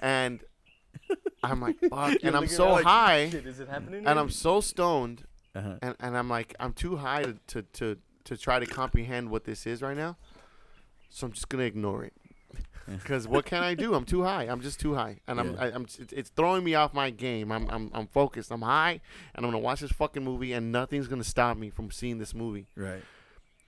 [0.00, 0.40] And
[1.42, 2.18] I'm like, fuck.
[2.22, 4.06] And I'm so high, Shit, is it happening?
[4.06, 5.76] and I'm so stoned, Uh-huh.
[5.82, 9.44] and, and I'm like, I'm too high to, to, to, to try to comprehend what
[9.44, 10.16] this is right now.
[11.08, 12.12] So I'm just gonna ignore it.
[12.98, 13.94] Because what can I do?
[13.94, 14.44] I'm too high.
[14.44, 15.60] I'm just too high, and I'm, Yeah.
[15.60, 15.82] I, I'm.
[15.84, 17.52] It's, it's throwing me off my game.
[17.52, 18.50] I'm, I'm, I'm focused.
[18.50, 19.00] I'm high,
[19.34, 22.34] and I'm gonna watch this fucking movie, and nothing's gonna stop me from seeing this
[22.34, 22.66] movie.
[22.76, 23.02] Right.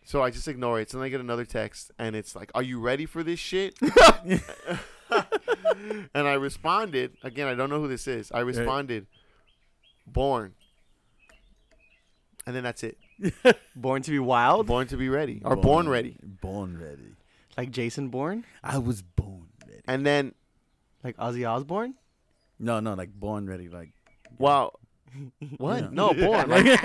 [0.04, 0.90] So I just ignore it.
[0.90, 3.78] So then I get another text, and it's like, "Are you ready for this shit?"
[5.10, 7.46] and I responded again.
[7.48, 8.32] I don't know who this is.
[8.32, 9.06] I responded,
[10.06, 10.54] "Born."
[12.46, 12.98] And then that's it.
[13.76, 16.16] Born to be wild, Born to be ready, or born ready.
[16.22, 17.14] Born ready.
[17.56, 19.82] Like Jason Bourne, I was born ready.
[19.86, 20.34] And then,
[21.04, 21.94] like Ozzy Osbourne.
[22.58, 23.68] No, no, like born ready.
[23.68, 23.92] Like
[24.38, 24.72] wow,
[25.58, 25.82] what?
[25.82, 25.88] Yeah.
[25.92, 26.48] No, born.
[26.48, 26.64] Like,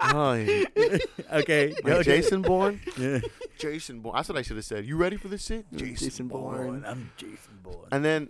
[0.00, 0.64] oh, yeah.
[1.32, 1.74] okay.
[1.82, 2.02] Like okay.
[2.02, 2.80] Jason Bourne.
[2.98, 3.20] Yeah.
[3.58, 4.16] Jason Bourne.
[4.16, 4.84] That's what I should have said.
[4.86, 5.66] You ready for this shit?
[5.74, 6.84] Jason Bourne.
[6.86, 7.88] I'm Jason Bourne.
[7.92, 8.28] And then,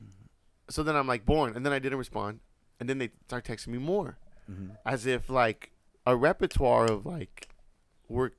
[0.69, 1.57] so then I'm like, born.
[1.57, 2.40] And then I didn't respond.
[2.81, 4.19] And then they start texting me more.
[4.51, 4.77] Mhm.
[4.85, 5.71] As if like
[6.07, 7.49] a repertoire of like
[8.09, 8.35] work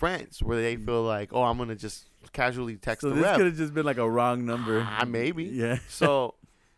[0.00, 3.24] friends where they feel like, oh, I'm going to just casually text So the this
[3.24, 3.36] rep.
[3.36, 4.80] could have just been like a wrong number.
[4.88, 5.44] Ah, maybe.
[5.44, 5.78] Yeah.
[5.88, 6.34] So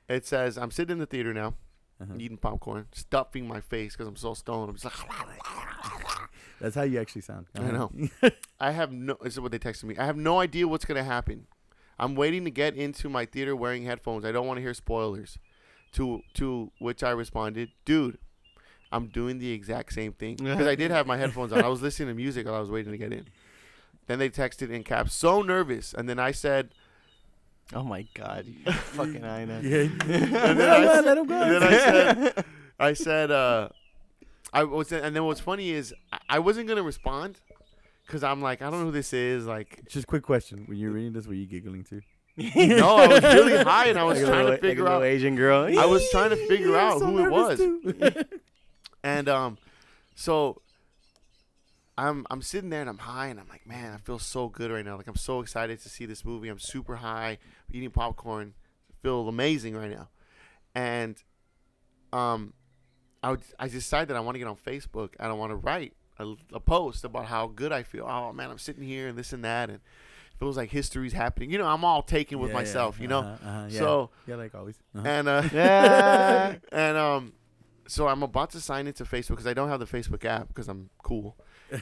[0.08, 1.54] it says, I'm sitting in the theater now,
[2.00, 2.14] Uh-huh.
[2.18, 4.68] eating popcorn, stuffing my face because I'm so stoned.
[4.70, 4.94] I'm just like,
[6.60, 7.46] That's how you actually sound.
[7.56, 7.90] I know.
[8.60, 9.16] I have no.
[9.22, 9.96] This is what they texted me.
[9.96, 11.46] I have no idea what's gonna happen.
[11.98, 14.24] I'm waiting to get into my theater wearing headphones.
[14.24, 15.38] I don't want to hear spoilers.
[15.94, 18.18] To to which I responded, dude,
[18.92, 21.64] I'm doing the exact same thing because I did have my headphones on.
[21.64, 23.26] I was listening to music while I was waiting to get in.
[24.06, 26.70] Then they texted in caps, so nervous, and then I said,
[27.74, 29.60] Oh my god, you fucking Ina.
[29.62, 29.78] yeah.
[30.04, 31.40] and then I, Let him go.
[31.40, 32.44] and then I said,
[32.78, 33.68] I said, uh,
[34.52, 37.40] I was, and then what's funny is I- I wasn't gonna respond
[38.06, 39.80] because I'm like, I don't know who this is, like.
[39.88, 42.02] Just quick question: When you're reading this, were you giggling too?
[42.36, 45.04] No, I was really high and I was Like trying little- to figure like out.
[45.04, 45.78] Asian girl.
[45.78, 48.38] I was trying to figure out so who it was, nervous too.
[49.02, 49.58] And um,
[50.14, 50.62] so
[51.98, 54.70] I'm I'm sitting there and I'm high and I'm like, man, I feel so good
[54.70, 54.96] right now.
[54.96, 56.48] Like I'm so excited to see this movie.
[56.48, 57.38] I'm super high,
[57.70, 58.54] eating popcorn,
[59.02, 60.08] feel amazing right now,
[60.74, 61.22] and
[62.12, 62.54] um,
[63.22, 65.56] I would, I decided that I want to get on Facebook and I want to
[65.56, 68.06] write a, a post about how good I feel.
[68.08, 69.76] Oh man, I'm sitting here and this and that and.
[69.78, 69.82] it
[70.38, 71.52] Feels like history's happening.
[71.52, 72.60] You know, I'm all taken with Yeah, yeah.
[72.62, 72.98] myself.
[72.98, 73.78] You know, Uh-huh, uh-huh, yeah.
[73.78, 74.74] so yeah, like always.
[74.92, 75.06] Uh-huh.
[75.06, 76.54] and uh, Yeah.
[76.72, 77.32] and um,
[77.92, 80.68] so I'm about to sign into Facebook because I don't have the Facebook app because
[80.68, 81.36] I'm cool,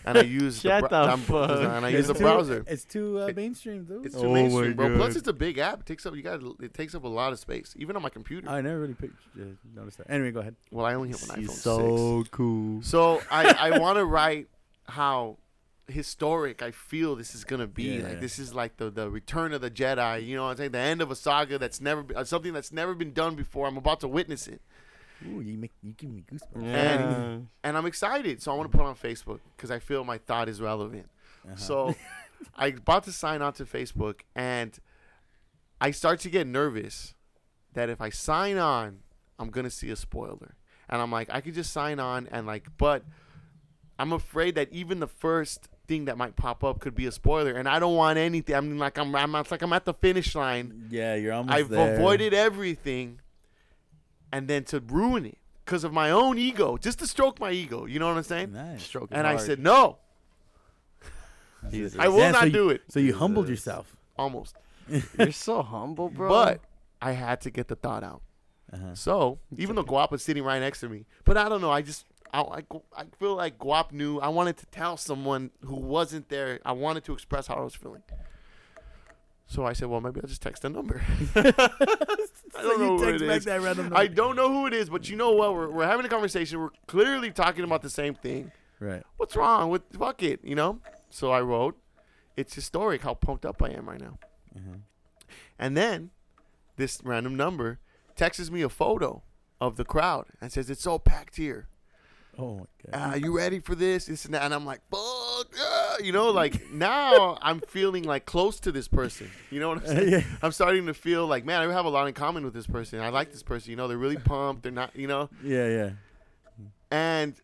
[0.04, 1.50] and I use Shut the, the I'm- fuck.
[1.76, 2.64] and I use the too, browser.
[2.66, 4.02] It's too uh, mainstream, though.
[4.04, 4.96] It's Oh too my mainstream, bro.
[4.96, 5.80] Plus, it's a big app.
[5.80, 8.08] It takes up you got it takes up a lot of space, even on my
[8.10, 8.48] computer.
[8.48, 9.44] I never really picked, uh,
[9.74, 10.10] noticed that.
[10.10, 10.56] Anyway, go ahead.
[10.72, 12.82] well, I only have an iPhone He's so cool.
[12.82, 14.48] so I I want to write
[14.88, 15.38] how
[15.88, 17.84] historic I feel this is gonna be.
[17.98, 18.04] Yeah.
[18.08, 20.24] Like this is like the the return of the Jedi.
[20.24, 22.52] You know, what I'm saying the end of a saga that's never been, uh, something
[22.52, 23.66] that's never been done before.
[23.66, 24.60] I'm about to witness it.
[25.26, 26.64] Ooh, you make you give me goosebumps.
[26.64, 27.38] Yeah.
[27.62, 28.42] and I'm excited.
[28.42, 31.08] So I want to put it on Facebook because I feel my thought is relevant.
[31.46, 31.56] Uh-huh.
[31.56, 31.94] So
[32.56, 34.78] I'm about to sign on to Facebook, and
[35.80, 37.14] I start to get nervous
[37.74, 38.98] that if I sign on,
[39.38, 40.54] I'm gonna see a spoiler,
[40.88, 43.04] and I'm like, I could just sign on and like, but
[43.98, 47.52] I'm afraid that even the first thing that might pop up could be a spoiler,
[47.52, 48.54] and I don't want anything.
[48.54, 50.86] I mean, like I'm, I'm it's like I'm at the finish line.
[50.90, 51.96] yeah, you're almost I've there.
[51.96, 53.19] avoided everything,
[54.32, 57.86] and then to ruin it because of my own ego, just to stroke my ego.
[57.86, 58.52] You know what I'm saying?
[58.52, 58.82] Nice.
[58.82, 59.98] Stroke And I said no,
[61.70, 61.98] Jesus.
[61.98, 62.82] I will Yeah, not so you- do it.
[62.88, 63.66] So you humbled Jesus.
[63.66, 63.96] yourself.
[64.18, 64.56] Almost,
[65.18, 66.28] You're so humble, bro.
[66.28, 66.60] but
[67.00, 68.22] I had to get the thought out.
[68.72, 68.94] Uh-huh.
[68.94, 71.70] So even though Guap was sitting right next to me, but I don't know.
[71.70, 72.62] I just I, I,
[72.96, 74.18] I feel like Guap knew.
[74.20, 76.60] I wanted to tell someone who wasn't there.
[76.64, 78.02] I wanted to express how I was feeling.
[79.50, 81.02] So I said, well, maybe I'll just text a number.
[81.34, 81.42] I
[82.54, 83.44] don't know who it is.
[83.46, 85.52] that random I don't know who it is, but you know what?
[85.52, 86.60] We're, we're having a conversation.
[86.60, 88.52] We're clearly talking about the same thing.
[88.78, 89.02] Right.
[89.16, 90.78] What's wrong with fuck it, you know?
[91.10, 91.76] So I wrote,
[92.36, 94.20] it's historic how pumped up I am right now.
[94.54, 94.76] Uh-huh.
[95.58, 96.10] And then
[96.76, 97.80] this random number
[98.14, 99.24] texts me a photo
[99.60, 101.66] of the crowd and says, it's so packed here.
[102.38, 102.64] Oh my
[102.98, 103.12] god.
[103.12, 104.06] Uh, you ready for this?
[104.06, 104.42] this and, that.
[104.42, 106.04] and I'm like, fuck, yeah, fuck?
[106.04, 109.30] You know, like now I'm feeling like close to this person.
[109.50, 110.12] You know what I'm saying?
[110.12, 110.22] Yeah.
[110.42, 113.00] I'm starting to feel like, man, I have a lot in common with this person.
[113.00, 113.70] I like this person.
[113.70, 114.62] You know, they're really pumped.
[114.62, 115.28] They're not, you know.
[115.44, 115.90] Yeah, yeah.
[116.90, 117.34] And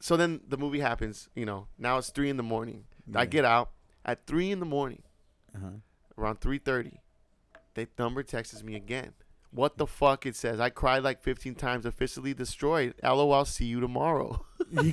[0.00, 1.28] so then the movie happens.
[1.34, 2.84] You know, now it's three in the morning.
[3.14, 3.70] I get out
[4.04, 5.02] at three in the morning,
[5.54, 5.70] Uh-huh.
[6.18, 7.00] around three thirty.
[7.74, 9.12] They number texts me again.
[9.52, 10.26] What the fuck?
[10.26, 11.84] It says I cried like 15 times.
[11.86, 12.94] Officially destroyed.
[13.02, 13.44] LOL.
[13.44, 14.44] See you tomorrow.
[14.72, 14.92] yeah.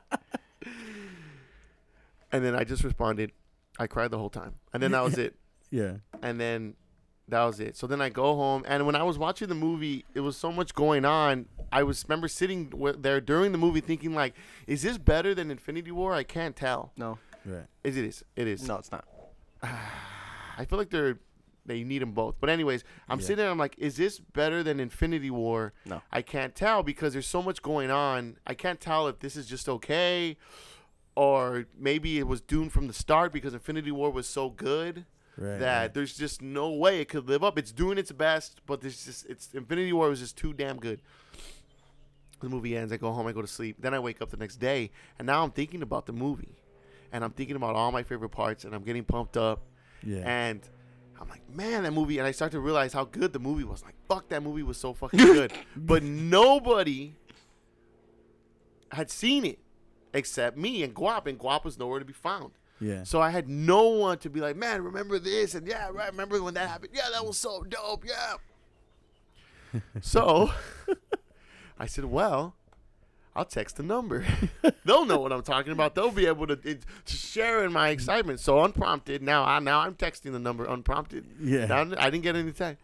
[2.32, 3.30] And then I just responded,
[3.78, 4.54] I cried the whole time.
[4.74, 5.36] And then that was it.
[5.70, 5.98] Yeah.
[6.22, 6.74] And then
[7.28, 7.76] that was it.
[7.76, 10.50] So then I go home, and when I was watching the movie, it was so
[10.52, 11.46] much going on.
[11.72, 14.34] I was remember sitting w- there during the movie thinking like,
[14.66, 16.12] is this better than Infinity War?
[16.14, 16.92] I can't tell.
[16.96, 17.66] no, Right.
[17.84, 18.66] Is it is it is.
[18.66, 19.04] no, it's not.
[19.62, 21.18] I feel like they're
[21.66, 22.36] they need them both.
[22.40, 23.24] But anyways, I'm Yeah.
[23.24, 23.50] sitting there.
[23.50, 25.72] I'm like, is this better than Infinity War?
[25.84, 26.00] No.
[26.12, 28.36] I can't tell because there's so much going on.
[28.46, 30.36] I can't tell if this is just okay,
[31.14, 35.04] or maybe it was doomed from the start because Infinity War was so good
[35.38, 35.58] Right.
[35.58, 37.58] that there's just no way it could live up.
[37.58, 41.00] It's doing its best, but there's just it's Infinity War was just too damn good.
[42.40, 42.92] The movie ends.
[42.92, 43.26] I go home.
[43.26, 43.76] I go to sleep.
[43.78, 46.54] Then I wake up the next day, and now I'm thinking about the movie,
[47.12, 49.62] and I'm thinking about all my favorite parts, and I'm getting pumped up,
[50.02, 50.18] Yeah.
[50.26, 50.60] and
[51.20, 52.18] I'm like, man, that movie.
[52.18, 53.82] And I start to realize how good the movie was.
[53.82, 55.52] Like, fuck, that movie was so fucking good.
[55.76, 57.14] but nobody
[58.92, 59.58] had seen it
[60.14, 62.52] except me and Guap, and Guap was nowhere to be found.
[62.80, 63.02] yeah.
[63.04, 65.54] So I had no one to be like, man, remember this?
[65.54, 66.92] And yeah, right, remember when that happened?
[66.94, 68.04] Yeah, that was so dope.
[68.06, 69.80] Yeah.
[70.00, 70.50] so
[71.78, 72.54] I said, well,
[73.36, 74.24] I'll text the number.
[74.84, 75.94] They'll know what I'm talking about.
[75.94, 78.40] They'll be able to, it, to share in my excitement.
[78.40, 81.26] So unprompted, now I now I'm texting the number unprompted.
[81.40, 81.66] Yeah.
[81.66, 82.82] Now, I didn't get any text.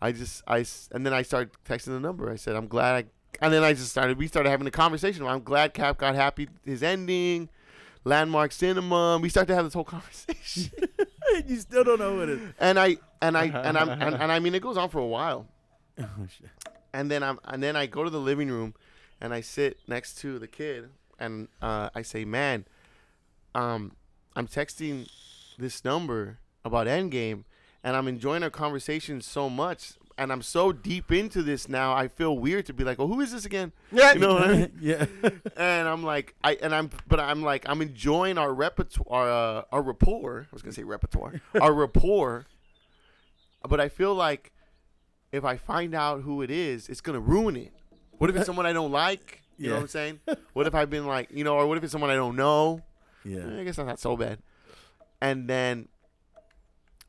[0.00, 2.30] I just I and then I started texting the number.
[2.30, 3.04] I said, I'm glad I.
[3.44, 4.18] And then I just started.
[4.18, 5.26] We started having a conversation.
[5.26, 7.48] I'm glad Cap got happy his ending.
[8.04, 9.18] Landmark Cinema.
[9.18, 10.70] We started to have this whole conversation.
[11.46, 12.52] you still don't know what it is.
[12.58, 15.06] and I and I and I'm and, and I mean it goes on for a
[15.06, 15.46] while.
[16.00, 16.48] Oh shit.
[16.92, 18.74] And then I'm and then I go to the living room,
[19.20, 22.64] and I sit next to the kid, and uh, I say, "Man,
[23.54, 23.92] um,
[24.36, 25.08] I'm texting
[25.58, 27.44] this number about Endgame,
[27.82, 31.94] and I'm enjoying our conversation so much, and I'm so deep into this now.
[31.94, 33.72] I feel weird to be like, oh, who is this again?
[33.92, 34.12] Yeah.
[34.12, 34.72] You know what I mean?
[34.80, 35.06] yeah.
[35.56, 39.62] and I'm like, I and I'm, but I'm like, I'm enjoying our repertoire, our, uh,
[39.72, 40.46] our rapport.
[40.50, 42.46] I was gonna say repertoire, our rapport.
[43.68, 44.52] But I feel like
[45.32, 47.72] if I find out who it is, it's gonna ruin it.
[48.20, 49.42] What if it's uh, someone I don't like?
[49.56, 49.76] You know Yeah.
[49.76, 50.20] what I'm saying?
[50.52, 52.82] What if I've been like, you know, or what if it's someone I don't know?
[53.24, 53.60] Eh, Yeah.
[53.60, 54.40] I guess that's not so bad.
[55.22, 55.88] And then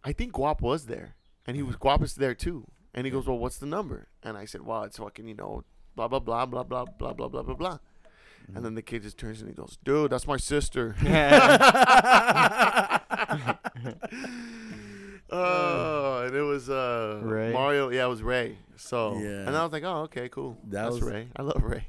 [0.06, 1.86] I think Guap was there, and he was mm-hmm.
[1.86, 2.66] Guap is there too.
[2.94, 5.66] And he goes, "Well, what's the number?" And I said, "Well, it's fucking, you know,
[5.98, 7.78] blah blah blah blah blah blah blah blah blah blah."
[8.48, 8.64] And mm-hmm.
[8.64, 10.96] then the kid just turns and he goes, "Dude, that's my sister."
[15.32, 17.52] oh, and it was uh Ray?
[17.54, 17.90] Mario.
[17.90, 18.58] Yeah, it was Ray.
[18.76, 19.48] So Yeah.
[19.48, 20.58] and I was like, "Oh, okay, cool.
[20.66, 21.28] That that's was- Ray.
[21.36, 21.88] I love Ray."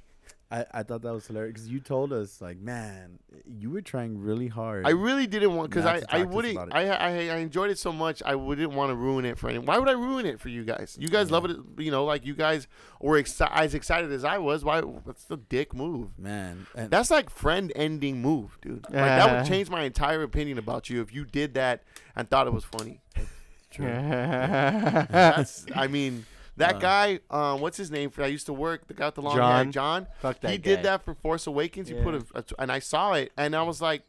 [0.53, 4.19] I, I thought that was hilarious because you told us like, man, you were trying
[4.21, 4.87] really hard.
[4.87, 6.75] I really didn't want because I, I talk to us wouldn't.
[6.75, 9.65] I, I I enjoyed it so much I wouldn't want to ruin it for anyone.
[9.67, 10.99] Why would I ruin it for you guys?
[11.01, 12.69] You guys love it, you know, like you guys
[13.01, 14.62] were exci- as excited as I was.
[14.62, 14.83] Why?
[15.07, 16.19] That's the dick move.
[16.19, 16.67] man.
[16.75, 18.85] And That's like friend ending move, dude.
[18.85, 21.83] Like that would change my entire opinion about you if you did that
[22.15, 23.01] and thought it was funny.
[23.71, 23.87] true.
[23.87, 26.79] That's I mean that Uh.
[26.79, 27.21] guy.
[27.31, 28.11] Um, what's his name?
[28.19, 28.87] I used to work.
[28.87, 29.73] The guy with the long hair, John.
[29.73, 30.07] John.
[30.21, 30.62] Fuck that he guy.
[30.77, 31.88] did that for Force Awakens.
[31.88, 34.03] He put a, a and I saw it, and I was like,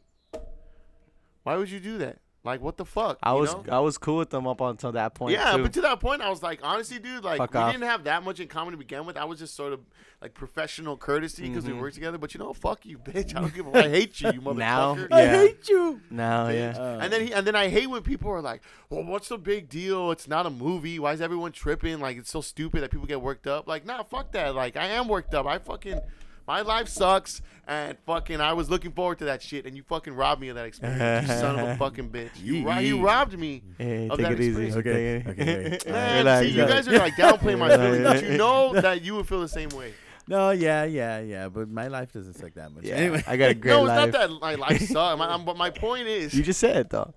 [1.43, 2.19] "Why would you do that?
[2.45, 3.63] Like, what the fuck?" I you was know?
[3.71, 5.31] I was cool with them up until that point.
[5.33, 5.63] yeah, too.
[5.63, 7.71] but to that point, I was like, honestly, dude, like Fuck we off.
[7.71, 9.15] didn't have that much in common to begin with.
[9.17, 9.79] I was just sort of
[10.21, 11.79] like professional courtesy because we Mhm.
[11.81, 12.17] worked together.
[12.17, 13.35] But you know, fuck you, bitch.
[13.35, 13.67] I don't give.
[13.67, 14.57] a I hate you, you motherfucker.
[14.57, 14.97] Now?
[15.11, 16.01] I hate you.
[16.09, 16.75] Now, bitch.
[16.75, 16.81] yeah.
[16.81, 19.37] Uh, and then he, and then I hate when people are like, "Well, what's the
[19.37, 20.11] big deal?
[20.11, 20.99] It's not a movie.
[20.99, 21.99] Why is everyone tripping?
[21.99, 24.53] Like it's so stupid that people get worked up." Like, nah, fuck that.
[24.53, 25.45] Like I am worked up.
[25.45, 25.99] I fucking
[26.47, 30.13] my life sucks, and fucking I was looking forward to that shit, and you fucking
[30.13, 31.27] robbed me of that experience.
[31.27, 32.29] you son of a fucking bitch.
[32.41, 33.61] You, ro- you robbed me.
[33.77, 34.65] Hey, of take that it easy.
[34.65, 34.75] experience.
[34.75, 35.79] Okay, okay, okay.
[35.91, 39.01] Man, Relax, see, you guys are like downplaying my Yeah, feelings, but you know that
[39.01, 39.93] you would feel the same way.
[40.27, 41.47] no, yeah, yeah, yeah.
[41.49, 42.83] But my life doesn't suck that much.
[42.85, 43.23] Yeah, Anyway.
[43.27, 44.11] I got a great no, it's life.
[44.13, 45.19] not that my life sucks.
[45.19, 47.13] My, but my point is, You just said it though.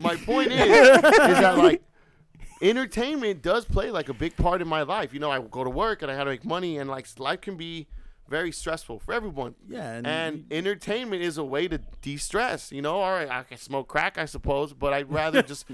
[0.00, 1.82] my point is, is that like
[2.62, 5.12] entertainment does play like a big part in my life.
[5.12, 7.40] You know, I go to work and I have to make money, and like life
[7.42, 7.88] can be
[8.28, 9.54] very stressful for everyone.
[9.68, 12.72] Yeah, and, And entertainment is a way to de-stress.
[12.72, 15.66] You know, all right, I can smoke crack, I suppose, but I'd rather just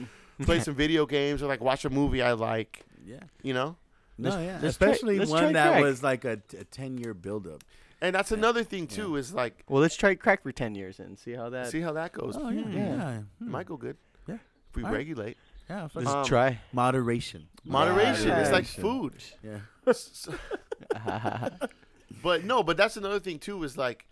[0.42, 2.85] play some video games or like watch a movie I like.
[3.05, 3.20] yeah.
[3.42, 3.77] You know,
[4.16, 4.59] No, Let's- yeah.
[4.62, 5.83] let's try- Especially let's one that crack.
[5.83, 6.37] was like a
[6.70, 7.62] ten year buildup.
[8.01, 9.16] And that's another thing too.
[9.16, 11.68] Is like Well, let's try crack for ten years and see how that.
[11.70, 12.37] see how that goes.
[12.37, 12.72] Oh yeah, Hmm.
[12.77, 12.87] yeah.
[12.96, 13.20] Yeah.
[13.40, 13.51] Hmm.
[13.51, 13.96] Might go good.
[14.29, 14.35] Yeah.
[14.70, 15.37] If we All right.
[15.68, 16.14] Regulate Yeah, fuck Let's.
[16.16, 16.61] Um, try.
[16.72, 17.48] moderation.
[17.64, 18.31] moderation.
[18.31, 19.14] It's like food.
[19.42, 19.61] Yeah.
[22.22, 23.62] But no, but that's another thing too.
[23.62, 24.07] Is like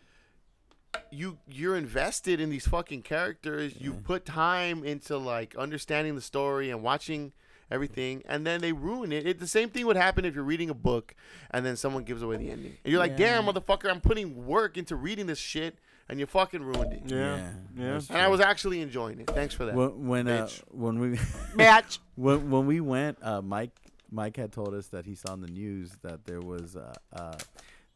[1.11, 3.75] you you're invested in these fucking characters.
[3.81, 7.33] You put time into like understanding the story and watching
[7.71, 9.27] everything, and then they ruin it.
[9.27, 9.41] it.
[9.41, 11.15] The same thing would happen if you're reading a book
[11.51, 13.41] and then someone gives away the ending, and you're like, Yeah.
[13.41, 15.77] "Damn, motherfucker, I'm putting work into reading this shit,
[16.09, 17.51] and you fucking ruined it." Yeah.
[17.77, 17.93] Yeah.
[17.93, 19.29] that's And I was actually enjoying it.
[19.31, 19.75] Thanks for that.
[19.75, 20.63] when when, uh, bitch.
[20.71, 21.19] when we
[21.55, 21.99] Match.
[22.15, 23.73] when when we went, uh, Mike
[24.11, 27.37] Mike had told us that he saw in the news that there was uh, uh,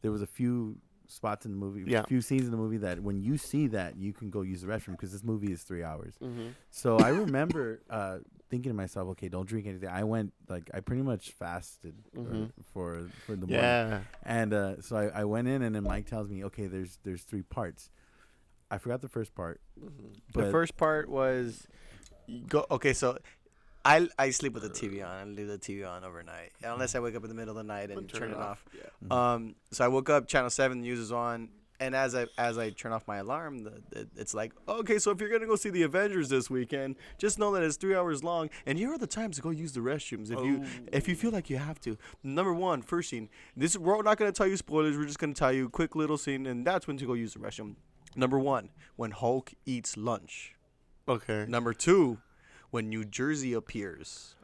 [0.01, 2.01] there was a few spots in the movie, Yeah.
[2.01, 4.61] a few scenes in the movie that when you see that you can go use
[4.61, 6.15] the restroom because this movie is three hours.
[6.21, 8.19] hmm So I remember uh,
[8.49, 9.89] thinking to myself, okay, don't drink anything.
[9.89, 12.51] I went like I pretty much fasted uh, Mhm.
[12.73, 13.55] for for the morning.
[13.57, 14.01] Yeah.
[14.23, 17.23] And uh, so I, I went in, and then Mike tells me, okay, there's there's
[17.23, 17.89] three parts.
[18.71, 19.59] I forgot the first part.
[19.79, 20.15] Mhm.
[20.33, 21.67] The first part was
[22.47, 22.65] go.
[22.71, 23.17] Okay, so
[23.83, 25.11] I I sleep with the TV on.
[25.11, 27.63] I leave the TV on overnight unless I wake up in the middle of the
[27.67, 28.63] night and But turn, it off.
[28.73, 28.83] Yeah.
[29.07, 29.11] Mhm.
[29.13, 31.49] Um, so I woke up, channel seven, news is on,
[31.81, 35.11] and as I as I turn off my alarm, the, the, it's like, okay, so
[35.11, 38.23] if you're gonna go see the Avengers this weekend, just know that it's three hours
[38.23, 41.15] long, and here are the times to go use the restrooms if you if you
[41.15, 41.97] feel like you have to.
[42.23, 43.29] Number one, first scene.
[43.57, 44.95] This we're not gonna tell you spoilers.
[44.97, 47.39] We're just gonna tell you quick little scene, and that's when to go use the
[47.39, 47.75] restroom.
[48.15, 50.55] Number one, when Hulk eats lunch.
[51.07, 51.45] Okay.
[51.47, 52.19] Number two,
[52.69, 54.35] when New Jersey appears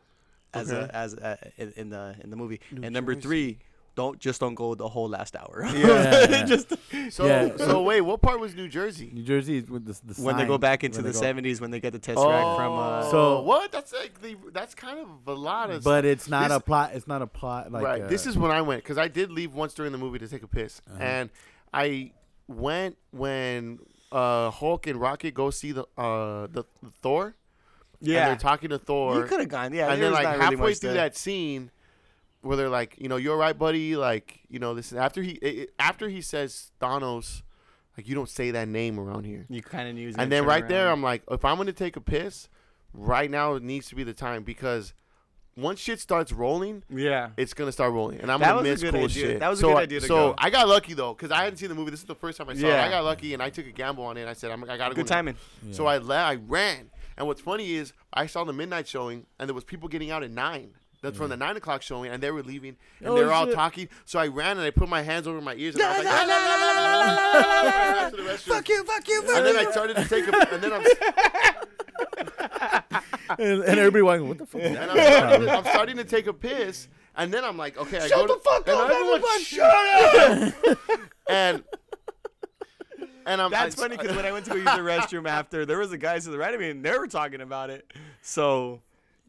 [0.53, 0.87] as Okay.
[0.91, 2.59] a, as a, in, in the in the movie.
[2.71, 3.27] New and number Jersey.
[3.27, 3.59] three,
[3.95, 5.65] don't just don't go the whole last hour.
[5.73, 6.43] Yeah.
[6.47, 6.73] just
[7.11, 7.55] So Yeah.
[7.57, 9.09] so wait, what part was New Jersey?
[9.13, 11.79] New Jersey is with the, the when they go back into the seventies when they
[11.79, 13.71] get the tesseract from uh So So- what?
[13.71, 15.83] That's like the that's kind of a lot of.
[15.83, 16.91] But it's not This- a plot.
[16.93, 17.71] It's not a plot.
[17.71, 18.01] Like right.
[18.03, 20.27] uh, this is when I went because I did leave once during the movie to
[20.27, 20.97] take a piss, Uh-huh.
[21.03, 21.29] and
[21.73, 22.11] I
[22.47, 23.79] went when
[24.11, 27.35] uh, Hulk and Rocket go see the uh, the, the Thor.
[27.99, 28.27] and yeah.
[28.27, 29.15] they're talking to Thor.
[29.17, 29.73] you could have gone.
[29.73, 31.03] Yeah, and then like not really halfway through there.
[31.03, 31.71] that scene,
[32.41, 33.95] where they're like, you know, you're right, buddy.
[33.95, 37.41] Like, you know, this after he i- i- after he says Thanos,
[37.97, 39.45] like you don't say that name around here.
[39.49, 40.13] you kind of knew.
[40.17, 40.89] And then right there.
[40.89, 42.47] I'm like, if I'm gonna take a piss,
[42.93, 44.93] right now it needs to be the time because
[45.57, 48.95] once shit starts rolling, yeah, it's gonna start rolling, and I'm that gonna miss cool
[48.95, 49.09] idea.
[49.09, 49.39] shit.
[49.39, 50.01] That was so, a good idea.
[50.01, 50.35] so go.
[50.37, 51.91] I got lucky though, because I hadn't seen the movie.
[51.91, 52.83] This is the first time I saw yeah.
[52.83, 52.87] it.
[52.87, 54.27] I got lucky, and I took a gamble on it.
[54.27, 55.01] I said, I'm, I got to go.
[55.01, 55.35] Good timing.
[55.63, 55.73] Yeah.
[55.73, 59.49] So I la- I ran, and what's funny is I saw the midnight showing, and
[59.49, 60.69] there was people getting out at nine.
[61.01, 61.19] That's yeah.
[61.19, 63.87] from the nine o'clock showing, and they were leaving, and oh, they were all talking.
[64.05, 66.05] So I ran and I put my hands over my ears, and la, I was
[66.05, 66.27] like,
[68.15, 70.53] la, la, "Fuck you, fuck you, fuck you!" And then I started to take a,
[70.53, 70.83] and then I'm.
[73.39, 74.61] and, and everybody going, what the fuck?
[74.61, 74.89] is and?
[74.91, 78.07] I'm, starting to, I'm starting to take a piss, and then I'm like, okay, I
[78.07, 81.63] Shut go the to, fuck and up, everyone, everyone, shut up, and
[83.25, 85.65] and I'm That's I- funny because when I went to go use the restroom after,
[85.65, 87.91] there was a guy to the right of me, and they were talking about it.
[88.21, 88.81] So,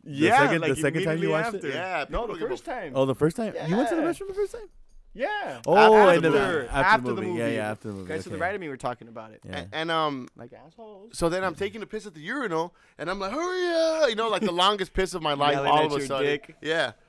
[0.05, 1.57] yeah, second- like the second time you immediately watched it?
[1.57, 1.69] after.
[1.71, 2.93] Yeah, no, the don't give a first time.
[2.95, 4.09] Oh, the first time you went to the Yeah.
[4.09, 4.69] restroom the first time.
[5.15, 5.61] Yeah.
[5.67, 7.39] Oh, after, and then after, after the movie.
[7.39, 8.09] Yeah, yeah, after the movie.
[8.09, 9.41] Guys to the right of me were talking about it.
[9.45, 9.57] Yeah.
[9.59, 11.17] and, and um, Like assholes.
[11.19, 14.09] So then I'm taking a piss at the urinal, and I'm like, hurry up!
[14.11, 15.53] You know, like the longest piss of my life.
[15.55, 16.57] Yelling all of a sudden, dick.
[16.63, 16.93] yeah.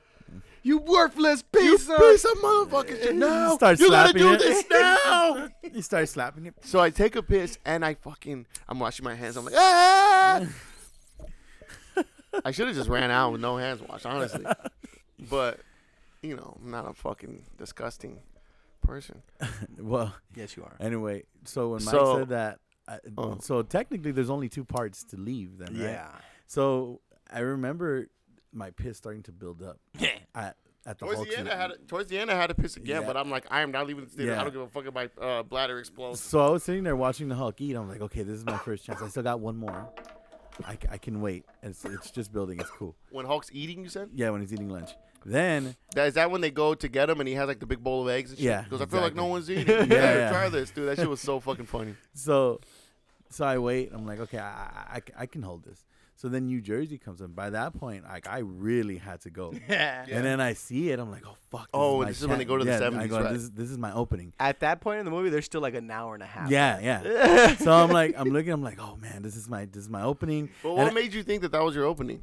[0.62, 1.98] You worthless You piece of.
[1.98, 3.56] piece of motherfucking shit now.
[3.56, 4.40] Start you gotta slapping do it.
[4.40, 5.48] this now.
[5.74, 6.54] You start slapping it.
[6.64, 9.38] so I take a piss, and I fucking, I'm washing my hands.
[9.38, 10.46] I'm like, ah!
[12.46, 14.46] I should have just ran out with no hands washed, honestly.
[15.30, 15.60] But
[16.22, 18.20] you know, I'm not a fucking disgusting
[18.82, 19.22] person.
[19.80, 20.76] Well, Yes, you are.
[20.80, 23.38] anyway, so when Mike So- said that, I, Oh.
[23.40, 25.92] so technically there's only two parts to leave then, right?
[25.92, 26.10] Yeah.
[26.48, 27.02] So
[27.32, 28.08] I remember
[28.52, 29.78] my piss starting to build up
[30.36, 31.50] at at the Towards Hulk the end.
[31.50, 33.08] I had to, towards the end, I had to piss again, Yeah.
[33.08, 34.32] but I'm like, I am not leaving the theater.
[34.32, 34.40] Yeah.
[34.42, 36.20] I don't give a fuck if my uh, bladder explodes.
[36.22, 37.76] So I was sitting there watching the Hulk eat.
[37.76, 39.00] I'm like, okay, this is my first chance.
[39.02, 39.88] I still got one more.
[40.66, 41.46] I, c- I can wait.
[41.62, 42.60] It's it's just building.
[42.60, 42.96] It's cool.
[43.12, 44.10] When Hulk's eating, you said?
[44.16, 44.92] Yeah, when he's eating lunch.
[45.26, 47.66] Then That, is that when they go to get him and he has like the
[47.66, 48.46] big bowl of eggs and shit?
[48.46, 49.68] Yeah, Because I feel like no one's eating.
[49.68, 50.30] Yeah, yeah, yeah.
[50.32, 50.88] try this, dude.
[50.88, 51.96] That shit was so fucking funny.
[52.14, 52.60] so
[53.32, 53.92] so I wait.
[53.94, 55.86] I'm like, okay, I I can hold this.
[56.16, 57.28] So then New Jersey comes in.
[57.32, 59.54] By that point, like I really had to go.
[59.70, 60.06] Yeah.
[60.10, 61.00] And then I see it.
[61.00, 61.62] I'm like, oh fuck.
[61.62, 63.22] This Oh, is my this is when they go to the yeah, I 70s, go,
[63.22, 63.34] right.
[63.34, 64.34] This, is- this is my opening.
[64.40, 66.50] At that point in the movie, there's still like an hour and a half.
[66.52, 67.56] Yeah, yeah.
[67.66, 68.52] so I'm like, I'm looking.
[68.52, 70.50] I'm like, oh man, this is my this is my opening.
[70.64, 72.22] But And what I- made you think that that was your opening?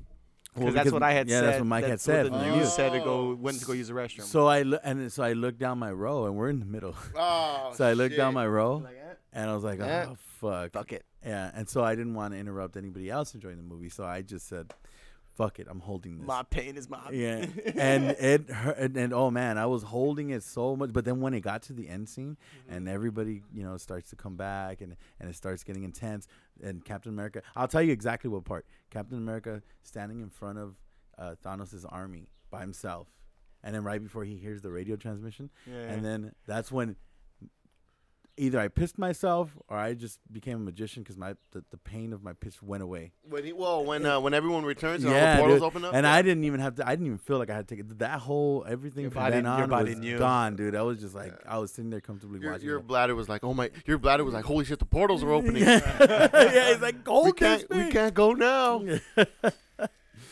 [0.57, 1.47] Well, Because that's what I had yeah, said.
[1.49, 2.25] that's what Mike had That's said.
[2.31, 2.73] What from the the news news.
[2.75, 4.23] said to go went to go use the restroom.
[4.23, 6.95] So I look and so I look down my row and we're in the middle.
[7.17, 10.07] Oh, so I looked down my row Like, eh, and I was like, Eh.
[10.09, 10.73] oh fuck.
[10.73, 11.05] fuck it.
[11.25, 14.23] Yeah, and so I didn't want to interrupt anybody else enjoying the movie, so I
[14.23, 14.73] just said,
[15.35, 16.27] fuck it, I'm holding this.
[16.27, 17.45] My pain is my yeah,
[17.77, 20.93] and it hurt, and, and oh man, I was holding it so much.
[20.93, 22.37] But then when it got to the end scene,
[22.69, 26.29] and everybody you know starts to come back, and and it starts getting intense,
[26.63, 28.67] and Captain America, I'll tell you exactly what part.
[28.91, 30.77] Captain America standing in front of
[31.19, 33.09] uh, Thanos' army by himself,
[33.63, 35.75] and then right before he hears the radio transmission, Yeah.
[35.93, 36.97] and then that's when
[38.39, 42.13] either I pissed myself or I just became a magician because my the, the pain
[42.13, 43.13] of my piss went away.
[43.29, 45.67] When he, well, when uh, when everyone returns and all Yeah, the portals dude.
[45.67, 46.13] open up, and yeah.
[46.15, 46.87] I didn't even have to.
[46.87, 47.99] I didn't even feel like I had to take it.
[47.99, 50.19] That whole everything Your from body- then your on body was knew.
[50.19, 50.75] gone, dude.
[50.75, 52.67] I was just like I was sitting there comfortably your, watching.
[52.67, 52.87] your it.
[52.87, 55.63] bladder was like, oh my, your bladder was like, holy shit, the portals are opening.
[55.67, 58.83] yeah, he's like, we gold can't, we can't go now.
[58.83, 58.99] Yeah.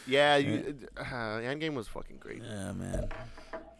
[0.06, 2.42] yeah, you, uh, Endgame was fucking great.
[2.44, 3.08] yeah, man.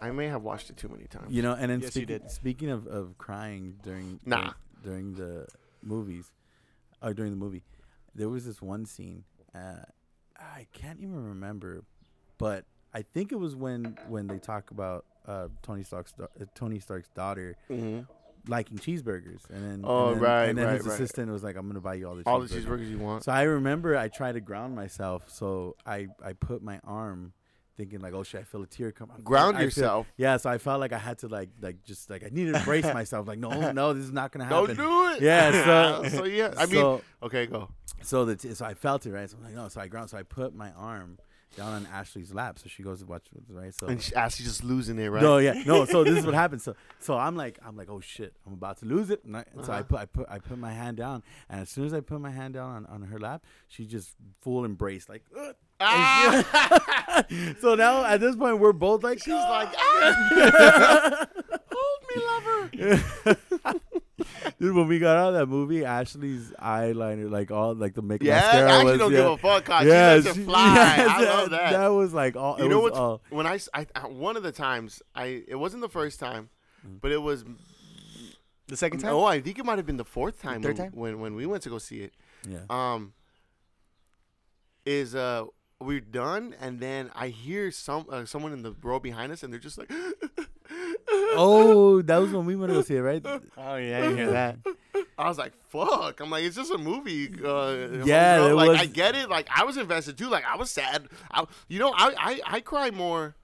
[0.05, 1.33] I may have watched it too many times.
[1.33, 2.31] You know, and then Yes, you speaking, did.
[2.31, 4.53] speaking of, of crying during Nah.
[4.83, 5.47] during the
[5.83, 6.31] movies,
[7.03, 7.63] or during the movie,
[8.15, 9.25] there was this one scene.
[9.55, 9.83] Uh,
[10.39, 11.85] I can't even remember,
[12.39, 16.45] but I think it was when when they talk about uh, Tony Stark's da- uh,
[16.55, 18.01] Tony Stark's daughter hmm
[18.47, 20.95] liking cheeseburgers, and then Oh, and then, right, and then right, his right.
[21.01, 23.25] assistant was like, "I'm gonna buy you all the all the cheeseburgers." cheeseburgers you want.
[23.25, 27.33] So I remember I tried to ground myself, so I I put my arm,
[27.77, 30.07] thinking like, "Oh shit, I feel a tear come." I- Ground I feel- yourself.
[30.17, 32.61] yeah, so I felt like I had to like like just like I needed to
[32.65, 33.27] brace myself.
[33.29, 34.77] Like, no, no, this is not gonna happen.
[34.77, 35.23] Don't do it.
[35.23, 37.69] Yeah, so- so yeah, I mean, so, okay, go.
[38.03, 39.29] so the t- so I felt it right.
[39.29, 40.11] So I'm like, no, so I ground.
[40.11, 41.19] So I put my arm
[41.57, 43.73] down on Ashley's lap, so she goes to watch right.
[43.73, 45.23] So And she, Ashley's just losing it, right?
[45.23, 45.85] no, yeah, no.
[45.85, 46.65] So this is what happens.
[46.65, 49.25] So so I'm like I'm like, oh shit, I'm about to lose it.
[49.25, 49.83] And I, So I Uh-huh.
[49.85, 52.31] put I put I put my hand down, and as soon as I put my
[52.31, 55.23] hand down on, on her lap, she just full embrace like.
[55.39, 57.25] "Ugh." Ah!
[57.61, 61.27] so now at this point we're both like She's like, ah!
[61.73, 63.81] hold me, lover.
[64.61, 68.27] dude when we got out of that movie ashley's eyeliner like all like the makeup
[68.27, 69.19] Yeah, mascara I was don't yeah.
[69.19, 69.65] give a fuck.
[69.65, 70.75] God, yeah, she lets it fly.
[70.75, 71.73] yes, I love that.
[71.73, 74.37] that was like all you know was what's all, when I, s- I- I- one
[74.37, 76.51] of the times I it wasn't the first time,
[76.87, 77.01] Mm.
[77.01, 77.45] but it was
[78.69, 79.15] the second time.
[79.15, 80.93] oh I think it might have been the fourth time, third when, time?
[80.99, 82.13] when when we went to go see it.
[82.49, 83.15] yeah Um,
[84.87, 85.45] is uh
[85.85, 89.53] we're done and then I hear some uh, someone in the row behind us and
[89.53, 89.91] they're just like.
[91.37, 93.25] oh that was when we went to go see it right
[93.57, 94.57] Oh yeah, you hear that?
[95.19, 98.51] I was like, "Fuck!" I'm like, "It's just a movie." Uh, Yeah, homegirl.
[98.51, 99.29] it like was- I get it.
[99.29, 100.29] Like I was invested too.
[100.29, 101.09] Like I was sad.
[101.31, 103.37] I, you know, I, I I cry more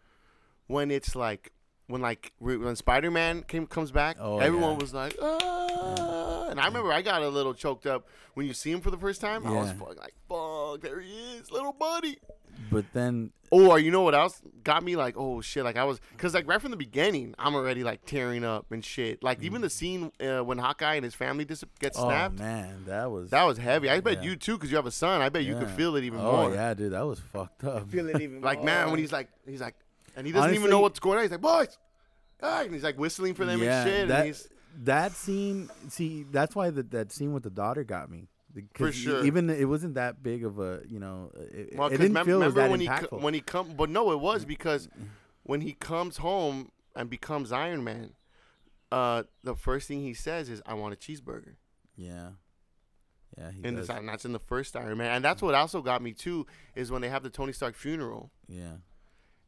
[0.66, 1.52] when it's like
[1.86, 4.16] when like when Spider Man came comes back.
[4.18, 4.78] Oh, everyone yeah.
[4.78, 8.72] was like, "Ah!" And I remember I got a little choked up when you see
[8.72, 9.46] him for the first time.
[9.46, 9.98] I was like, "Fuck!
[10.76, 12.18] There he is, little buddy."
[12.70, 15.98] but then Or you know what else got me like, oh shit, like I was,
[16.18, 19.22] cause like right from the beginning, I'm already like tearing up and shit.
[19.22, 22.02] Like even the scene uh, when Hawkeye and his family dis- gets Mm.
[22.04, 22.38] oh snapped.
[22.38, 23.88] man that was That was heavy.
[23.88, 24.30] I bet Yeah.
[24.30, 25.22] you too, because you have a son.
[25.22, 26.50] I bet you could feel it even oh more.
[26.50, 29.28] Oh yeah dude that was fucked up Feel it even Like man, when he's like,
[29.46, 29.74] he's like,
[30.16, 31.24] and he doesn't even know what's going on.
[31.24, 31.78] He's like, boys,
[32.42, 34.08] ah, and he's like whistling for them and shit.
[34.08, 34.48] That, and he's
[34.84, 38.28] that scene, see, that's why the, that scene with the daughter got me.
[38.52, 39.24] Because sure.
[39.24, 42.38] Even it wasn't that big of a, you know, it, well, it didn't mem- feel
[42.38, 43.10] remember that when he impactful.
[43.10, 44.88] co- when he come, but no, it was because
[45.44, 48.14] when he comes home and becomes Iron Man,
[48.90, 51.54] uh, the first thing he says is, "I want a cheeseburger."
[51.96, 52.30] yeah,
[53.38, 53.88] yeah, he in does.
[53.88, 56.90] and that's in the first Iron Man, and that's what also got me too is
[56.90, 58.32] when they have the Tony Stark funeral.
[58.48, 58.78] yeah,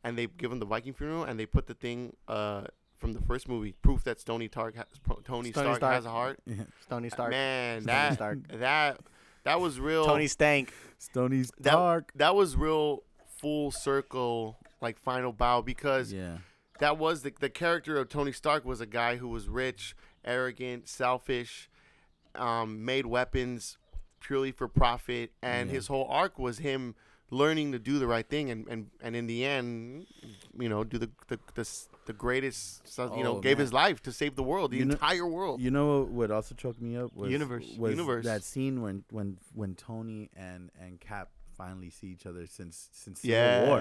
[0.04, 2.64] and they give him the Viking funeral, and they put the thing uh,
[3.02, 5.94] from the first movie, proof that Tony Stark, has, Tony Tony Stark, Stark.
[5.94, 6.40] has a heart.
[6.88, 7.30] Tony Stark.
[7.30, 8.38] Man, Tony that Stark.
[8.60, 9.00] that
[9.44, 10.06] that was real.
[10.06, 10.72] Tony Stank.
[10.98, 12.12] Stony that, Stark.
[12.14, 13.02] that was real
[13.38, 16.38] full circle, like final bow, because Yeah,
[16.78, 19.94] that was the the character of Tony Stark was a guy who was rich,
[20.24, 21.68] arrogant, selfish,
[22.34, 23.78] um, made weapons
[24.20, 25.74] purely for profit, and Yeah.
[25.74, 26.94] his whole arc was him
[27.30, 30.06] learning to do the right thing, and and, and in the end,
[30.58, 33.64] you know, do the the the, s- the greatest, you know, Oh, gave man.
[33.64, 35.60] his life to save the world, the You know- entire world.
[35.60, 37.66] you know what also choked me up was Universe.
[37.78, 38.24] was Universe.
[38.24, 43.20] that scene when when when Tony and and Cap finally see each other since since
[43.20, 43.80] Civil yeah, War,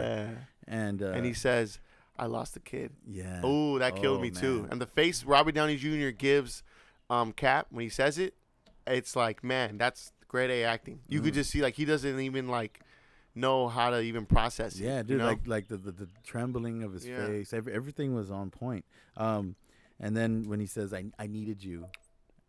[0.68, 1.80] and uh, and he says,
[2.20, 4.68] "I lost a kid." yeah, Oh, that killed Oh, me too.
[4.70, 6.10] And the face Robert Downey Jr.
[6.10, 6.62] gives
[7.10, 8.36] um, Cap when he says it,
[8.86, 11.00] it's like, man, that's great A acting.
[11.10, 11.36] You could Mhm.
[11.36, 12.82] just see like he doesn't even like
[13.36, 14.84] know how to even process it.
[14.84, 15.26] Yeah, you dude, know?
[15.28, 17.26] like like the, the the trembling of his Yeah.
[17.28, 18.86] face, every, everything was on point.
[19.18, 19.56] Um,
[20.00, 21.86] and then when he says, "I I needed you,"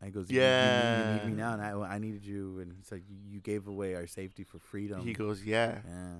[0.00, 2.72] I goes, "Yeah, you, you, you need me now," and I I needed you, and
[2.76, 6.14] he's like, "You gave away our safety for freedom." he goes, yeah, yeah,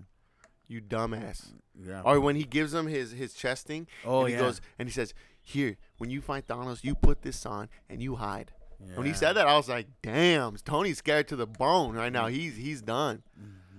[0.68, 1.48] you dumbass.
[1.74, 2.02] yeah.
[2.04, 4.88] Or when he gives him his his chest thing, oh and he yeah, goes and
[4.88, 8.52] he says, "Here, when you fight Thanos, you put this on and you hide."
[8.96, 12.26] When he said that, I was like, "Damn, Tony's scared to the bone right now.
[12.26, 12.32] Mm.
[12.32, 13.22] He's he's done."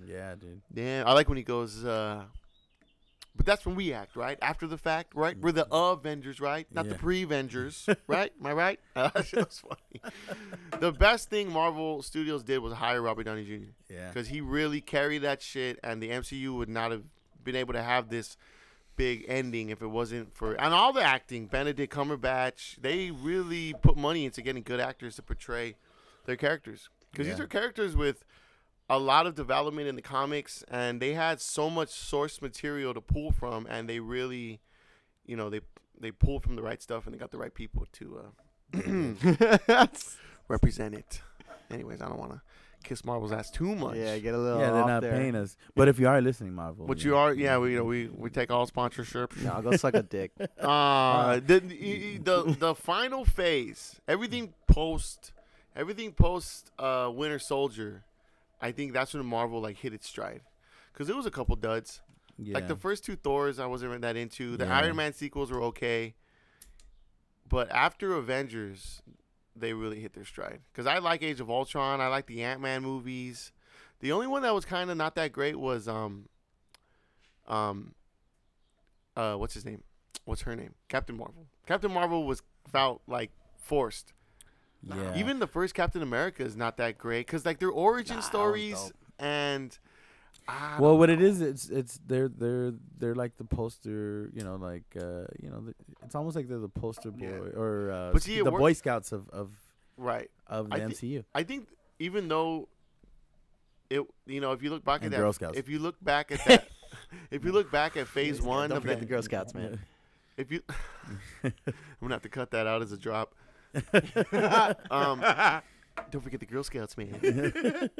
[0.08, 0.60] Yeah, dude.
[0.72, 1.84] Damn, I like when he goes.
[1.84, 2.24] uh
[3.36, 4.38] But that's when we act, right?
[4.40, 5.36] After the fact, right?
[5.38, 6.66] We're the Avengers, right?
[6.72, 8.32] Not the pre-Avengers, right?
[8.40, 8.80] Am I right?
[8.94, 10.12] Uh, that funny.
[10.80, 13.70] the best thing Marvel Studios did was hire Robert Downey Jr.
[13.92, 14.08] Yeah.
[14.08, 17.02] because he really carried that shit, and the MCU would not have
[17.42, 18.36] been able to have this
[18.96, 21.46] big ending if it wasn't for and all the acting.
[21.46, 25.74] Benedict Cumberbatch, they really put money into getting good actors to portray
[26.26, 28.24] their characters because these are characters with
[28.96, 33.00] a lot of development in the comics, and they had so much source material to
[33.00, 34.60] pull from, and they really,
[35.26, 35.60] you know, they
[36.00, 38.20] they pulled from the right stuff, and they got the right people to
[38.74, 39.86] uh,
[40.48, 41.20] represent it.
[41.70, 42.40] Anyways, I don't want to
[42.82, 43.96] kiss Marvel's ass too much.
[43.96, 45.12] Yeah, get a little Yeah, they're off not there.
[45.12, 45.56] paying us.
[45.74, 46.86] But if you are listening, Marvel.
[46.86, 47.58] But you you know, are, yeah.
[47.58, 49.34] We you know we, we take all sponsorship.
[49.38, 50.32] No, I'll go suck a dick.
[50.60, 55.32] Uh, the, the the the final phase, everything post,
[55.74, 58.04] everything post uh, Winter Soldier,
[58.60, 60.42] I think that's when Marvel like hit its stride,
[60.92, 62.00] because it was a couple duds.
[62.38, 62.54] Yeah.
[62.54, 64.56] Like the first two Thors, I wasn't that into.
[64.56, 64.78] The Yeah.
[64.78, 66.14] Iron Man sequels were okay,
[67.48, 69.02] but after Avengers,
[69.54, 70.60] they really hit their stride.
[70.72, 73.52] Because I like Age of Ultron, I like the Ant Man movies.
[74.00, 76.28] The only one that was kind of not that great was um,
[77.46, 77.94] um,
[79.16, 79.82] uh, what's his name?
[80.24, 80.74] What's her name?
[80.88, 81.46] Captain Marvel.
[81.66, 84.13] Captain Marvel was felt like forced.
[84.88, 85.16] Yeah.
[85.16, 88.92] Even the first Captain America is not that great because like their origin Nah, stories
[89.18, 89.76] and.
[90.46, 91.14] I well, don't what know.
[91.14, 95.48] it is, it's it's they're they're they're like the poster, you know, like uh, you
[95.48, 95.74] know, the,
[96.04, 97.58] it's almost like they're the poster boy Yeah.
[97.58, 99.52] or uh, But see, the work- Boy Scouts of of
[99.96, 100.30] right.
[100.46, 101.24] of the I thi- MCU.
[101.34, 101.68] I think
[101.98, 102.68] even though
[103.88, 105.56] it, you know, if you look back And at that, Girl Scouts.
[105.58, 106.68] if you look back at that,
[107.30, 109.78] if you look back at Phase One don't of forget that, the Girl Scouts, man.
[110.36, 110.60] if you,
[111.42, 111.52] I'm
[112.02, 113.34] gonna have to cut that out as a drop.
[114.90, 115.20] um,
[116.10, 117.10] don't forget the Girl Scouts, man.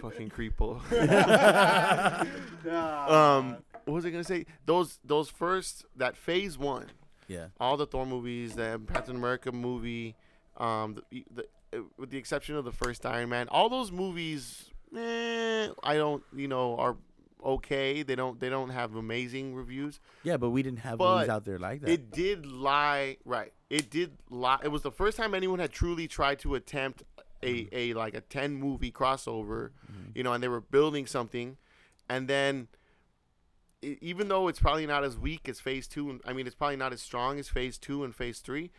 [0.00, 0.80] Fucking creepo.
[2.70, 4.46] um, what was I gonna say?
[4.66, 6.86] Those those first that Phase One,
[7.28, 7.46] Yeah.
[7.60, 10.16] all the Thor movies, the Captain America movie,
[10.56, 11.46] um, the, the
[11.98, 16.48] with the exception of the first Iron Man, all those movies, eh, I don't, you
[16.48, 16.96] know, are
[17.46, 18.02] okay.
[18.02, 20.00] They don't they don't have amazing reviews.
[20.22, 21.90] Yeah, but we didn't have But movies out there like that.
[21.90, 23.52] It did lie, right?
[23.70, 24.58] It did lie.
[24.62, 27.02] It was the first time anyone had truly tried to attempt
[27.42, 27.74] a, mm-hmm.
[27.76, 30.10] a like a ten movie crossover, mm-hmm.
[30.14, 31.56] you know, and they were building something,
[32.08, 32.68] and then.
[33.82, 36.92] Even though it's probably not as weak as Phase Two, I mean it's probably not
[36.92, 38.72] as strong as Phase Two and Phase Three,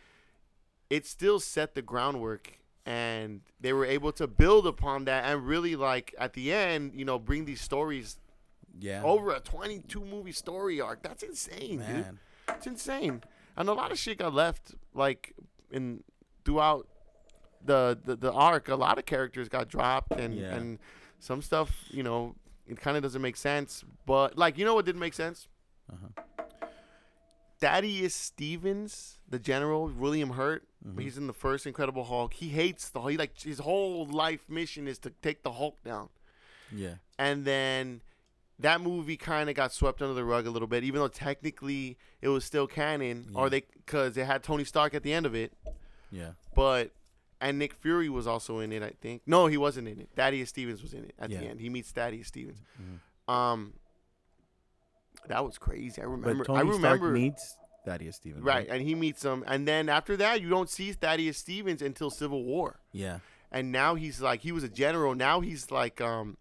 [0.90, 5.76] it still set the groundwork, and they were able to build upon that, and really
[5.76, 8.18] like at the end, you know, bring these stories
[8.78, 9.02] yeah.
[9.02, 11.02] over a twenty-two movie story arc.
[11.02, 11.80] That's insane, dude.
[11.80, 12.18] man.
[12.48, 13.22] It's insane,
[13.56, 15.34] and a lot of shit got left like
[15.70, 16.02] in
[16.44, 16.86] throughout
[17.64, 18.68] the the, the arc.
[18.68, 20.54] A lot of characters got dropped, and Yeah.
[20.54, 20.78] and
[21.20, 23.84] some stuff, you know, it kind of doesn't make sense.
[24.06, 25.48] But like, you know what didn't make sense?
[25.92, 26.24] Uh-huh.
[27.60, 30.64] Thaddeus Stevens, the general, William Hurt.
[30.86, 31.00] Mhm.
[31.00, 32.34] He's in the first Incredible Hulk.
[32.34, 36.08] He hates the he like his whole life mission is to take the Hulk down
[36.70, 36.94] Yeah.
[37.18, 38.00] and then
[38.60, 41.96] that movie kind of got swept under the rug a little bit, even though technically
[42.20, 43.38] it was still canon, Yeah.
[43.38, 45.52] or they because it had Tony Stark at the end of it,
[46.10, 46.32] Yeah.
[46.54, 46.90] but
[47.40, 49.22] and Nick Fury was also in it, I think.
[49.24, 50.08] No, he wasn't in it.
[50.16, 51.38] Thaddeus Stevens was in it at Yeah.
[51.38, 51.60] the end.
[51.60, 52.58] He meets Thaddeus Stevens.
[53.28, 53.32] Mhm.
[53.32, 53.74] Um,
[55.28, 56.00] that was crazy.
[56.00, 56.50] I remember.
[56.50, 56.78] I remember.
[56.98, 58.42] Stark meets Thaddeus Stevens.
[58.42, 62.10] right, and he meets him, and then after that, you don't see Thaddeus Stevens until
[62.10, 63.20] Civil War Yeah.
[63.52, 65.14] and now he's like he was a general.
[65.14, 66.38] Now he's like um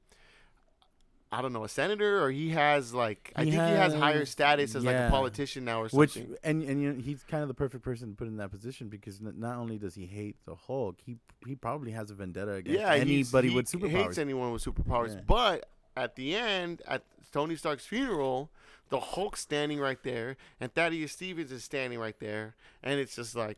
[1.32, 4.26] I don't know, a senator or he has like I He think he has higher
[4.26, 6.30] status as like a politician now or something.
[6.30, 8.52] Which and and you know he's kind of the perfect person to put in that
[8.52, 12.14] position because n- not only does he hate the Hulk, he he probably has a
[12.14, 13.90] vendetta against yeah, anybody he with superpowers.
[13.90, 15.16] He hates anyone with superpowers.
[15.16, 15.22] Yeah.
[15.28, 17.04] But at the end, at
[17.34, 18.50] Tony Stark's funeral,
[18.90, 23.36] the Hulk's standing right there, and Thaddeus Stevens is standing right there, and it's just
[23.36, 23.58] like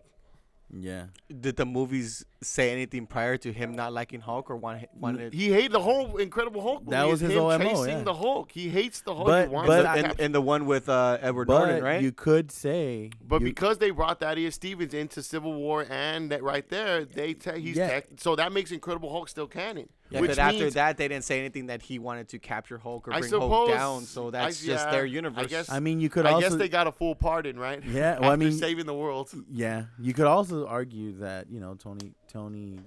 [0.71, 1.05] yeah.
[1.41, 5.33] Did the movies say anything prior to him not liking Hulk or want, wanted?
[5.33, 6.81] he hated the whole Incredible Hulk.
[6.83, 8.03] Movie That was is his him whole MO, chasing yeah.
[8.03, 8.51] the Hulk.
[8.51, 9.27] He hates the Hulk.
[9.27, 12.01] But- he wants but- to and, and the one with uh, Edward But Norton, right?
[12.01, 16.43] you could say, But you- because they brought Thaddeus Stevens into Civil War and that
[16.43, 17.87] right there, they te- he's Yeah.
[17.89, 19.89] tech, so that makes Incredible Hulk still canon.
[20.09, 22.77] Yeah, which but after means- that, they didn't say anything that he wanted to capture
[22.77, 24.01] Hulk or I bring suppose Hulk down.
[24.03, 25.47] So I- that's just yeah, their I universe.
[25.47, 27.83] guess- I mean, you could I also guess they got a full pardon, right?
[27.83, 29.29] Yeah, well, I After mean- saving the world.
[29.51, 32.79] Yeah, you could also argue that you know Tony Tony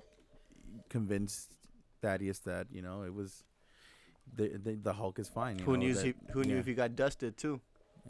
[0.89, 1.51] convinced
[2.03, 3.45] Thaddeus that you know it was
[4.35, 5.59] the the, the Hulk is fine.
[5.59, 5.95] you who know, knew?
[5.95, 7.61] that- He, who knew yeah, if he got dusted too?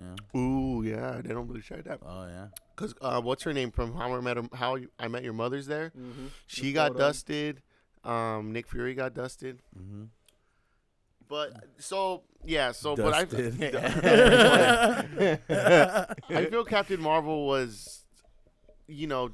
[0.01, 0.41] Yeah.
[0.41, 2.01] Ooh, yeah, they don't really share that.
[2.05, 2.47] Oh yeah.
[2.77, 5.67] Cause uh, what's her name from How I Met Her- How I Met Your Mother's
[5.67, 5.93] there?
[5.99, 6.27] Mm-hmm.
[6.47, 7.61] She got dusted.
[8.05, 9.63] Um, Nick Fury got dusted.
[9.79, 10.05] Mm-hmm.
[11.29, 13.75] But so yeah, so but I Dusted.
[16.29, 18.05] I feel Captain Marvel was,
[18.87, 19.31] you know,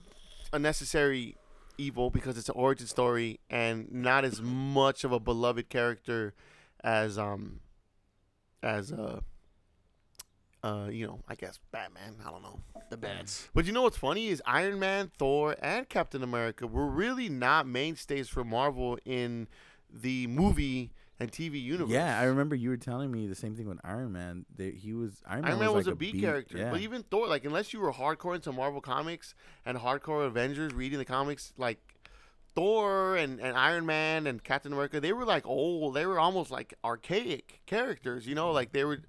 [0.53, 1.37] a necessary
[1.79, 6.35] evil because it's an origin story and not as much of a beloved character
[6.83, 7.61] as um
[8.63, 9.21] as uh
[10.65, 12.59] uh you know I guess Batman I don't know
[12.91, 13.49] The bats.
[13.55, 17.67] but you know what's funny is Iron Man Thor and Captain America were really not
[17.67, 19.47] mainstays for Marvel in
[19.93, 20.91] the movie
[21.21, 24.13] and TV universe yeah, I remember you were telling me the same thing with Iron
[24.13, 24.47] Man.
[24.55, 26.71] They, he was Iron Man, Iron Man was, like a B character, Yeah.
[26.71, 29.35] but even Thor, like unless you were hardcore into Marvel comics
[29.67, 31.79] and hardcore Avengers, reading the comics, like
[32.55, 35.95] Thor and, and Iron Man and Captain America, they were like old.
[35.95, 39.01] They were almost like archaic characters, you know, like they were,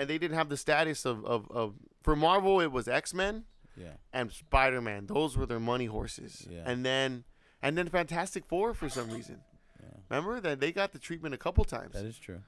[0.00, 2.60] and they didn't have the status of of, of for Marvel.
[2.60, 3.44] It was X Men
[3.76, 5.06] yeah, and Spider Man.
[5.06, 6.62] Those were their money horses, Yeah.
[6.66, 7.24] and then
[7.62, 9.40] and then Fantastic Four for some reason.
[9.82, 12.40] yeah, Remember that they got the treatment a couple times that is true.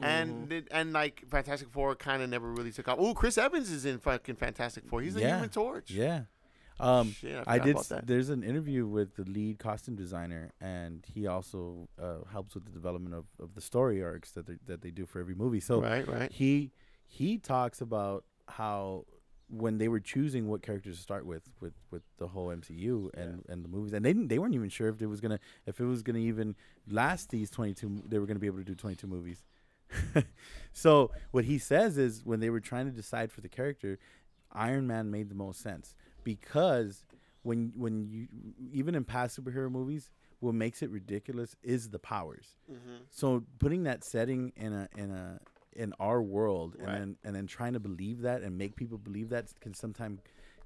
[0.00, 2.98] and it, and like Fantastic Four kind of never really took off.
[3.00, 5.00] Oh, Chris Evans is in fucking Fantastic Four.
[5.02, 5.34] He's the Yeah.
[5.36, 5.90] Human Torch.
[5.90, 6.22] Yeah.
[6.80, 7.70] Um, Shit, I, I did.
[7.70, 8.06] about s- that.
[8.06, 12.70] There's an interview with the lead costume designer, and he also uh, helps with the
[12.70, 15.58] development of, of the story arcs that they, that they do for every movie.
[15.58, 16.30] So right, right.
[16.30, 16.70] he
[17.08, 19.04] he talks about how
[19.50, 23.44] when they were choosing what characters to start with with with the whole MCU and
[23.48, 25.80] and the movies, and they didn't they weren't even sure if it was gonna if
[25.80, 26.54] it was gonna even
[26.88, 28.04] last these 22.
[28.06, 29.42] They were gonna be able to do 22 movies.
[30.72, 33.98] so what he says is when they were trying to decide for the character,
[34.52, 35.94] Iron Man made the most sense
[36.24, 37.04] because
[37.42, 38.28] when when you
[38.72, 42.58] even in past superhero movies, what makes it ridiculous is the powers.
[42.70, 42.96] Mm-hmm.
[43.10, 45.40] So putting that setting in a in a
[45.78, 49.28] in our world and then and then trying to believe that and make people believe
[49.30, 50.20] that can sometimes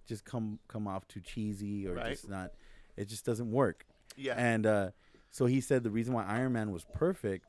[0.09, 2.11] just come come off too cheesy or Right.
[2.13, 2.51] just not
[2.97, 3.85] it just doesn't work.
[4.17, 4.91] Yeah, And uh
[5.31, 7.47] so he said the reason why Iron Man was perfect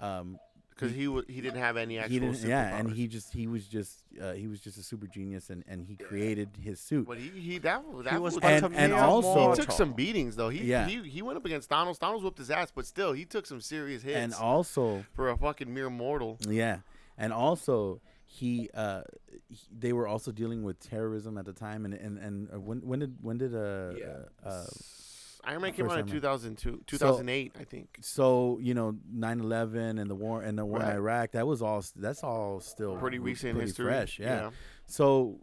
[0.00, 0.38] um
[0.76, 2.12] because he wa he didn't have any actual.
[2.12, 5.06] he didn't yeah and he just he was just uh, he was just a super
[5.06, 7.06] genius and and he created his suit.
[7.06, 9.92] But he he that was that was was And- Camille and also- he took some
[9.92, 10.50] beatings though.
[10.50, 10.86] He Yeah.
[10.86, 11.98] he he went up against Thanos.
[11.98, 15.36] Thanos whooped his ass, but still he took some serious hits And also for a
[15.36, 16.38] fucking mere mortal.
[16.48, 16.78] Yeah,
[17.16, 19.02] and also he, uh,
[19.48, 22.80] he, they were also dealing with terrorism at the time, and and and uh, when
[22.80, 24.66] when did when did uh, uh, uh
[25.46, 27.98] Iron Man came out in 2002, 2008, I think.
[28.00, 30.90] so you know 9/11 and the war and the war Right.
[30.90, 33.86] in Iraq that was all that's all still Pretty recent pretty history.
[33.86, 34.50] fresh, yeah.
[34.86, 35.38] So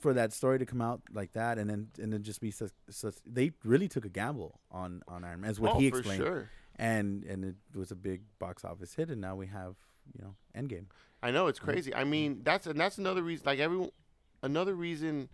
[0.00, 2.72] for that story to come out like that and then and then just be such,
[2.90, 5.98] such they really took a gamble on on Iron Man, as what oh, he for
[5.98, 6.50] explained, sure.
[6.76, 9.76] and and it was a big box office hit, and now we have
[10.14, 10.86] you know Endgame.
[11.22, 11.94] I know it's crazy.
[11.94, 13.44] I mean, that's and that's another reason.
[13.46, 13.90] Like everyone,
[14.42, 15.28] another reason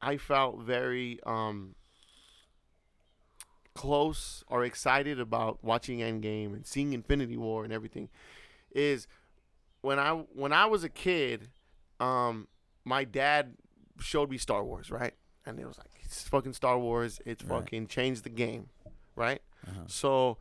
[0.00, 1.74] I felt very um
[3.74, 8.08] close or excited about watching Endgame and seeing Infinity War and everything
[8.72, 9.06] is
[9.82, 11.48] when I when I was a kid,
[12.00, 12.48] um,
[12.84, 13.54] my dad
[14.00, 15.14] showed me Star Wars, right?
[15.46, 17.20] And it was like it's fucking Star Wars.
[17.26, 17.60] It's Right.
[17.62, 18.68] fucking changed the game,
[19.16, 19.42] right?
[19.66, 19.80] Uh-huh.
[19.86, 20.38] So,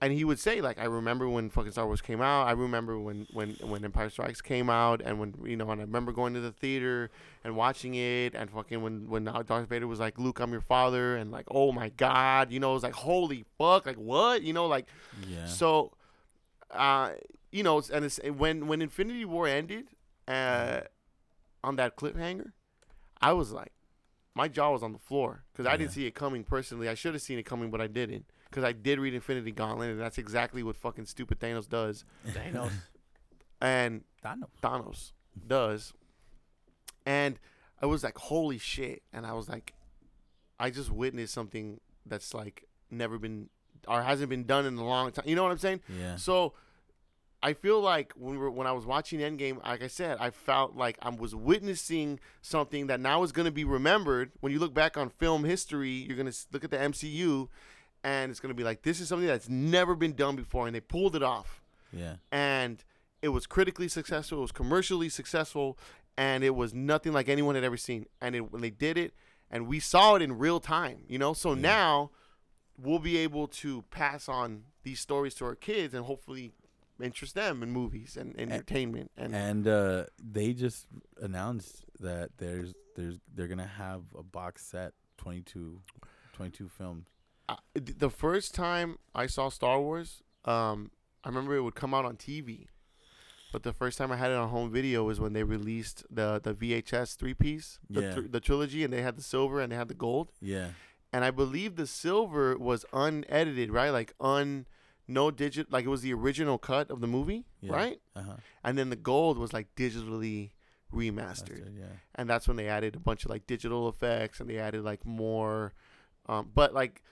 [0.00, 2.46] and he would say like, I remember when fucking Star Wars came out.
[2.46, 5.84] I remember when when when Empire Strikes came out, and when you know, and I
[5.84, 7.10] remember going to the theater
[7.44, 11.16] and watching it, and fucking when when Darth Vader was like, Luke, I'm your father,
[11.16, 14.52] and like, oh my god, you know, it was like, holy fuck, like what, you
[14.52, 14.86] know, like
[15.28, 15.46] Yeah.
[15.46, 15.92] so,
[16.70, 17.12] uh,
[17.50, 19.88] you know, and it's when when Infinity War ended,
[20.26, 20.82] uh,
[21.64, 22.52] on that cliffhanger,
[23.20, 23.72] I was like,
[24.34, 26.88] my jaw was on the floor because I didn't see it coming personally.
[26.88, 29.90] I should have seen it coming, but I didn't because I did read Infinity Gauntlet,
[29.90, 32.70] and that's exactly what fucking stupid Thanos does, Thanos.
[33.60, 34.48] and Thanos.
[34.62, 35.12] Thanos
[35.46, 35.92] does,
[37.06, 37.38] and
[37.80, 39.74] I was like, holy shit, and I was like,
[40.58, 43.50] I just witnessed something that's like never been
[43.86, 45.24] or hasn't been done in a long time.
[45.26, 45.80] You know what I'm saying?
[45.88, 46.16] Yeah.
[46.16, 46.54] So
[47.42, 50.30] I feel like when we were, when I was watching Endgame, like I said, I
[50.30, 54.32] felt like I was witnessing something that now is going to be remembered.
[54.40, 57.48] When you look back on film history, you're going to look at the MCU,
[58.04, 60.74] and it's going to be like this is something that's never been done before, and
[60.74, 62.16] they pulled it off, Yeah.
[62.32, 62.82] and
[63.22, 65.78] it was critically successful, it was commercially successful,
[66.16, 68.06] and it was nothing like anyone had ever seen.
[68.20, 69.12] And it, when they did it,
[69.50, 72.10] and we saw it in real time, you know, so now
[72.80, 76.52] we'll be able to pass on these stories to our kids and hopefully
[77.02, 80.86] interest them in movies and, and entertainment and, and uh, they just
[81.20, 85.80] announced that there's there's they're gonna have a box set 22,
[86.32, 87.06] 22 films.
[87.48, 90.90] I, the first time I saw Star Wars, um,
[91.24, 92.66] I remember it would come out on TV,
[93.52, 96.40] but the first time I had it on home video was when they released the
[96.42, 98.20] the VHS three piece, the, Yeah.
[98.30, 100.70] the trilogy, and they had the silver and they had the gold, Yeah,
[101.12, 103.90] and I believe the silver was unedited, right?
[103.90, 104.66] Like un
[105.10, 107.72] no digit, like it was the original cut of the movie, Yeah.
[107.72, 108.00] right?
[108.14, 108.36] Uh huh.
[108.62, 110.50] And then the gold was like digitally
[110.92, 111.86] remastered, Yeah.
[112.14, 115.06] and that's when they added a bunch of like digital effects, and they added like
[115.06, 115.72] more.
[116.28, 117.02] Um, but like,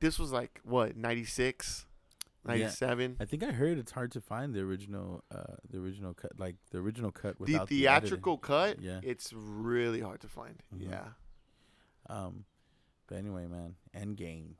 [0.00, 1.86] this was like what 96,
[2.46, 2.52] Yeah.
[2.52, 3.16] 97.
[3.20, 6.56] I think I heard it's hard to find the original, uh, the original cut, like
[6.70, 9.00] the original cut without the, theatrical cut, Yeah.
[9.02, 10.62] it's really hard to find.
[10.74, 10.90] Mhm.
[10.90, 11.08] Yeah.
[12.08, 12.44] Um,
[13.06, 14.54] but anyway, man, Endgame,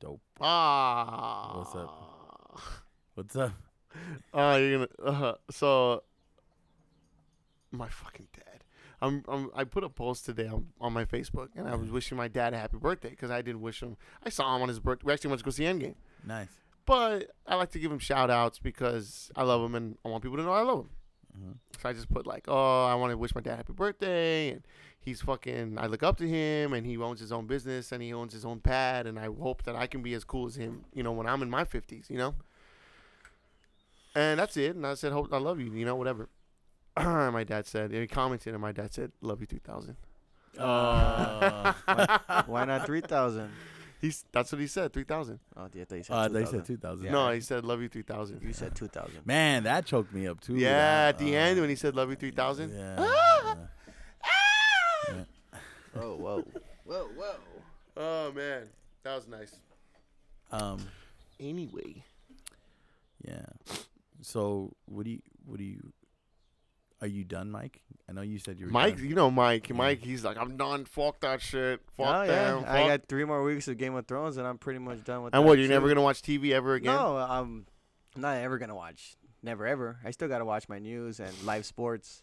[0.00, 0.22] dope.
[0.40, 1.58] Ah.
[1.58, 2.60] What's up?
[3.14, 3.52] What's up?
[4.32, 5.10] Oh, you're gonna.
[5.10, 6.02] Uh, so,
[7.72, 8.61] my fucking dad.
[9.02, 9.50] I'm, I'm.
[9.54, 12.54] I put a post today on, on my Facebook, and I was wishing my dad
[12.54, 13.96] a happy birthday because I didn't wish him.
[14.24, 15.04] I saw him on his birthday.
[15.06, 16.48] We actually went to go see Endgame, Nice.
[16.86, 20.22] but I like to give him shout outs because I love him and I want
[20.22, 20.88] people to know I love him.
[21.36, 24.50] hmm So I just put like, oh, I want to wish my dad happy birthday,
[24.50, 24.62] and
[25.00, 25.78] he's fucking.
[25.78, 28.44] I look up to him, and he owns his own business, and he owns his
[28.44, 31.12] own pad, and I hope that I can be as cool as him, you know,
[31.12, 32.34] when I'm in my fifties, you know.
[34.14, 34.76] And that's it.
[34.76, 36.28] And I said, hope I love you, you know, whatever.
[37.32, 39.96] my dad said, and he commented, and my dad said, love you, 3,000."
[40.58, 41.72] Uh,
[42.46, 43.50] Why not three thousand?
[44.00, 45.38] He's that's what he said, three thousand.
[45.56, 47.04] Oh, yeah, they said uh, two they said two thousand.
[47.06, 47.12] Yeah.
[47.12, 48.42] No, he said, love you, three thousand.
[48.42, 49.24] You said two thousand.
[49.24, 50.56] Man, that choked me up too.
[50.56, 52.72] Yeah, that, at the uh, end when he said, love you, three thousand.
[52.74, 52.96] Yeah.
[52.98, 53.56] Ah!
[55.08, 55.14] yeah.
[55.94, 56.42] Oh, whoa,
[56.84, 57.34] whoa, whoa.
[57.98, 58.62] Oh man,
[59.02, 59.54] that was nice.
[60.50, 60.80] Um.
[61.38, 62.02] Anyway,
[63.22, 63.44] Yeah.
[64.22, 65.92] So what do you what do you
[67.02, 67.82] are you done, Mike?
[68.08, 69.06] I know you said you were Mike, done.
[69.06, 69.68] you know Mike.
[69.68, 69.76] Yeah.
[69.76, 70.84] Mike, he's like, I'm done.
[70.84, 71.80] Fuck that shit.
[71.96, 72.26] Fuck oh, yeah.
[72.26, 72.64] them.
[72.66, 75.24] I fuck- got three more weeks of Game of Thrones, and I'm pretty much done
[75.24, 75.32] with.
[75.32, 75.38] That.
[75.38, 75.58] And that what?
[75.58, 75.74] You're too.
[75.74, 76.94] never gonna watch TV ever again?
[76.94, 77.66] No, I'm
[78.16, 79.16] not ever gonna watch.
[79.42, 79.98] Never ever.
[80.04, 82.22] I still gotta watch my news and live sports.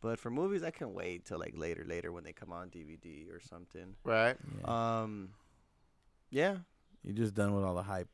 [0.00, 3.28] But for movies, I can wait till like later, later when they come on DVD
[3.34, 3.94] or something.
[4.04, 4.36] Right.
[4.60, 5.00] Yeah.
[5.02, 5.30] Um,
[6.30, 6.56] yeah,
[7.04, 8.08] You're just done with all the hype.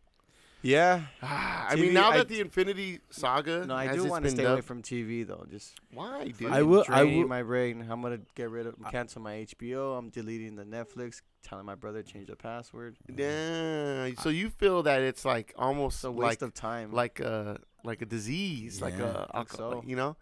[0.63, 1.03] Yeah.
[1.23, 4.29] I TV mean, now I- that the Infinity Saga, No, I has do want to
[4.31, 5.47] been stay away from TV though.
[5.51, 6.51] Just Why, dude?
[6.51, 7.87] I will- I draining will- my brain.
[7.89, 9.97] I'm gonna get rid of, cancel my HBO.
[9.99, 11.23] I'm deleting the Netflix.
[11.43, 12.97] Telling my brother to change the password.
[13.15, 14.11] Yeah.
[14.21, 16.93] So you feel that it's like almost It's a like waste of time.
[16.93, 19.05] like a like a disease, like Yeah.
[19.05, 19.83] a I think alco- so.
[19.87, 20.17] you know?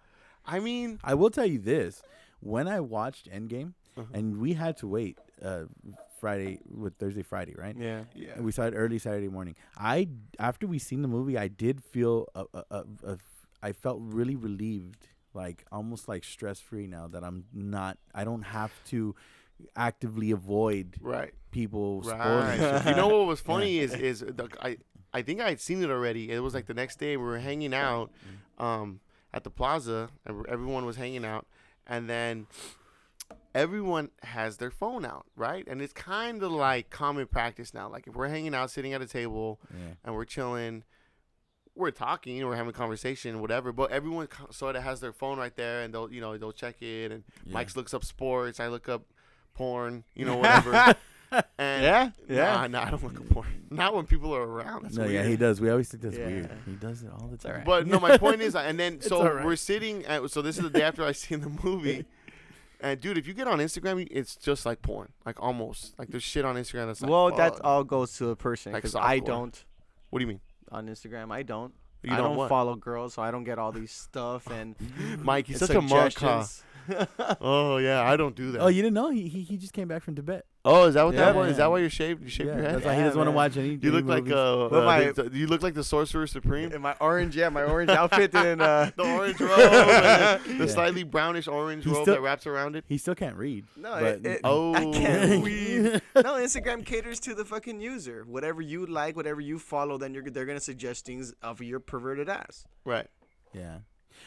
[0.44, 2.02] I mean, I will tell you this:
[2.40, 4.06] when I watched Endgame, Uh-huh.
[4.12, 5.64] and we had to wait uh,
[6.20, 7.76] Friday with Thursday, Friday, right?
[7.78, 8.04] yeah.
[8.14, 8.30] yeah.
[8.36, 9.54] And we saw it early Saturday morning.
[9.76, 10.08] I
[10.38, 13.18] after we seen the movie, I did feel a, a, a, a
[13.62, 17.98] I felt really relieved, like almost like stress free now that I'm not.
[18.14, 19.14] I don't have to
[19.74, 21.32] actively avoid Right.
[21.50, 22.58] people Right.
[22.60, 22.86] spoiling.
[22.88, 24.76] you know what was funny is is the, I
[25.12, 26.30] I think I had seen it already.
[26.30, 28.10] It was like the next day we were hanging out
[28.58, 29.00] um,
[29.32, 30.10] at the plaza.
[30.26, 31.46] and Everyone was hanging out,
[31.86, 32.46] and then
[33.54, 35.66] everyone has their phone out, right?
[35.66, 37.88] And it's kind of like common practice now.
[37.88, 39.94] Like if we're hanging out, sitting at a table, Yeah.
[40.04, 40.84] and we're chilling.
[41.74, 43.70] We're talking, we're having a conversation, whatever.
[43.72, 46.80] But everyone sort of has their phone right there, and they'll, you know, they'll check
[46.82, 47.12] it.
[47.12, 47.52] And Yeah.
[47.54, 49.02] Mike looks up sports, I look up
[49.54, 50.72] porn, you know, whatever.
[51.58, 52.10] and Yeah.
[52.28, 52.66] Nah, Yeah.
[52.68, 53.46] nah, I don't look at porn.
[53.70, 54.84] Not when people are around.
[54.84, 55.14] That's no, weird.
[55.14, 55.60] yeah, he does.
[55.60, 56.26] We always think that's Yeah.
[56.26, 56.50] weird.
[56.64, 57.50] He does it all the time.
[57.52, 57.66] alright.
[57.66, 59.44] But no, my point is, and then so alright.
[59.44, 60.04] we're sitting.
[60.06, 62.06] At, so this is the day after I seen the movie.
[62.80, 66.22] And dude, if you get on Instagram, it's just like porn, like almost like there's
[66.22, 67.10] shit on Instagram that's like.
[67.10, 69.24] well, that all goes to a person Like because I softcore.
[69.26, 69.64] don't
[70.10, 70.40] What do you mean?
[70.70, 71.32] on Instagram.
[71.32, 71.72] I don't.
[72.02, 72.48] You I don't don't what?
[72.48, 74.76] follow girls, so I don't get all these stuff and
[75.22, 76.14] Mike, he's and such a monk.
[76.18, 76.42] Huh?
[76.44, 76.64] suggestions.
[77.40, 78.60] Oh yeah, I don't do that.
[78.60, 79.10] Oh, you didn't know?
[79.10, 80.44] He, he he just came back from Tibet.
[80.64, 81.52] Oh, is that what that was?
[81.52, 82.22] Is that why you're shaved?
[82.24, 82.74] You shaved Yeah, your head?
[82.76, 83.36] that's why he doesn't want to man.
[83.36, 83.68] watch any.
[83.68, 84.34] You any look like movies.
[84.34, 86.72] uh, Well, uh, my- the- the- you look like the sorcerer supreme.
[86.72, 90.64] And my orange, yeah, my orange outfit and uh, the orange robe, and the, the
[90.64, 90.66] Yeah.
[90.70, 92.84] slightly brownish orange He robe still- that wraps around it.
[92.88, 93.64] He still can't read.
[93.76, 96.02] no, but it, it, Oh, I can't read.
[96.16, 98.24] no, Instagram caters to the fucking user.
[98.26, 102.28] Whatever you like, whatever you follow, then you're they're gonna suggest things of your perverted
[102.28, 102.64] ass.
[102.84, 103.06] Right,
[103.52, 103.78] yeah.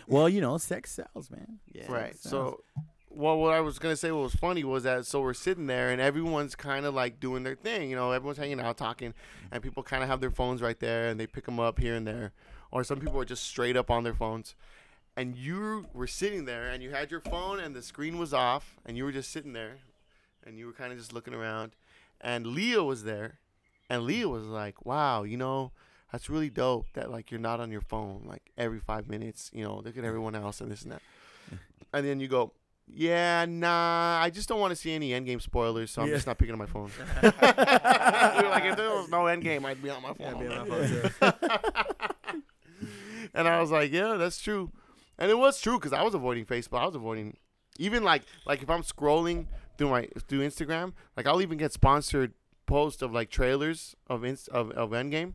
[0.08, 1.60] Well, you know, sex sells, man.
[1.72, 1.92] Yeah.
[1.92, 2.18] right.
[2.18, 2.64] So,
[3.10, 5.90] well, what I was gonna say, what was funny was that so we're sitting there
[5.90, 7.90] and everyone's kind of like doing their thing.
[7.90, 9.14] You know, everyone's hanging out, talking,
[9.52, 11.96] and people kind of have their phones right there and they pick them up here
[11.96, 12.34] and there,
[12.72, 14.56] or some people are just straight up on their phones.
[15.18, 18.78] And you were sitting there and you had your phone and the screen was off
[18.86, 19.78] and you were just sitting there,
[20.46, 21.76] and you were kind of just looking around,
[22.22, 23.40] and Leo was there,
[23.90, 25.72] and Leo was like, "Wow, you know."
[26.12, 29.64] That's really dope that like you're not on your phone like every five minutes, you
[29.64, 31.02] know, look at everyone else and this and that.
[31.94, 32.54] And then you go,
[32.88, 36.16] Yeah, nah, I just don't want to see any endgame spoilers, so I'm Yeah.
[36.16, 36.90] just not picking up my phone.
[37.24, 37.32] You're
[38.50, 40.40] like, if there was no endgame, I'd be on my phone.
[40.40, 40.88] be on my
[41.22, 41.34] phone
[43.34, 44.72] and I was like, yeah, that's true.
[45.18, 46.80] And it was true because I was avoiding Facebook.
[46.80, 47.38] I was avoiding
[47.78, 49.46] even like like if I'm scrolling
[49.78, 52.34] through my through Instagram, like I'll even get sponsored
[52.66, 55.34] posts of like trailers of inst- of of Endgame,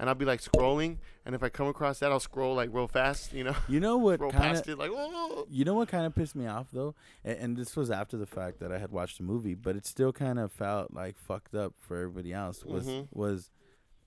[0.00, 2.88] and I'll be like scrolling, and if I come across that, I'll scroll like real
[2.88, 5.46] fast, you know, You know what scroll kind past of it like oh.
[5.48, 8.26] You know what kind of pissed me off though, and, and this was after the
[8.26, 11.54] fact that I had watched the movie, but it still kind of felt like fucked
[11.54, 12.64] up for everybody else.
[12.64, 13.06] Was Mhm.
[13.12, 13.50] was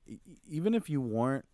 [0.08, 0.18] e-
[0.50, 1.46] even if you weren't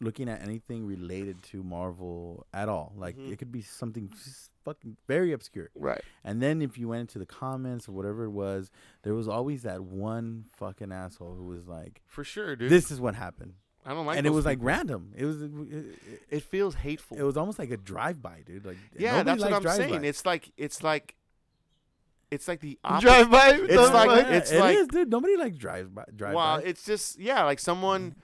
[0.00, 3.32] looking at anything related to Marvel at all, like Mhm.
[3.32, 5.70] it could be something just fucking very obscure.
[5.74, 6.00] Right.
[6.22, 8.70] And then if you went into the comments or whatever it was,
[9.02, 12.70] there was always that one fucking asshole who was like, For sure, dude.
[12.70, 13.54] "This is what happened,"
[13.88, 14.18] I don't like.
[14.18, 15.12] and it those was like random.
[15.16, 15.40] It was.
[15.42, 15.84] It, it,
[16.30, 17.16] it feels hateful.
[17.16, 18.66] it was almost like a drive-by, dude.
[18.66, 19.88] Like yeah, that's what I'm saying.
[19.90, 20.06] drive-by.
[20.06, 21.14] It's like it's like
[22.30, 23.06] it's like the opposite.
[23.06, 23.50] Drive by.
[23.54, 25.10] It's like Yeah, it's it like is, dude.
[25.10, 26.04] Nobody likes drive by.
[26.14, 26.62] Drive Well, by.
[26.64, 28.14] it's just yeah, like someone,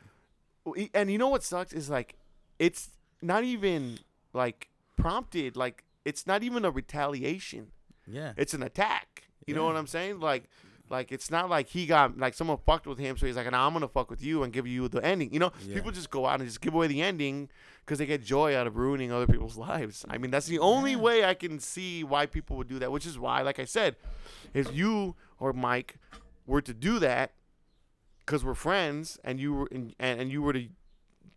[0.67, 0.85] Mm-hmm.
[0.95, 2.15] and you know what sucks is like,
[2.59, 2.91] it's
[3.23, 3.99] not even
[4.33, 5.57] like prompted.
[5.57, 7.69] Like it's not even a retaliation.
[8.07, 8.33] yeah.
[8.37, 9.25] It's an attack.
[9.47, 10.21] You know what I'm saying?
[10.21, 10.45] Like,
[10.95, 13.67] like it's not like he got like someone fucked with him, so he's like, "Nah,
[13.67, 15.75] I'm gonna fuck with you and give you the ending." You know, Yeah.
[15.75, 17.49] people just go out and just give away the ending
[17.81, 20.05] because they get joy out of ruining other people's lives.
[20.09, 20.99] I mean, that's the only Yeah.
[20.99, 22.91] way I can see why people would do that.
[22.93, 23.97] Which is why, like I said,
[24.55, 25.97] if you or Mike
[26.47, 27.33] were to do that
[28.21, 30.69] because we're friends and you were and, and you were to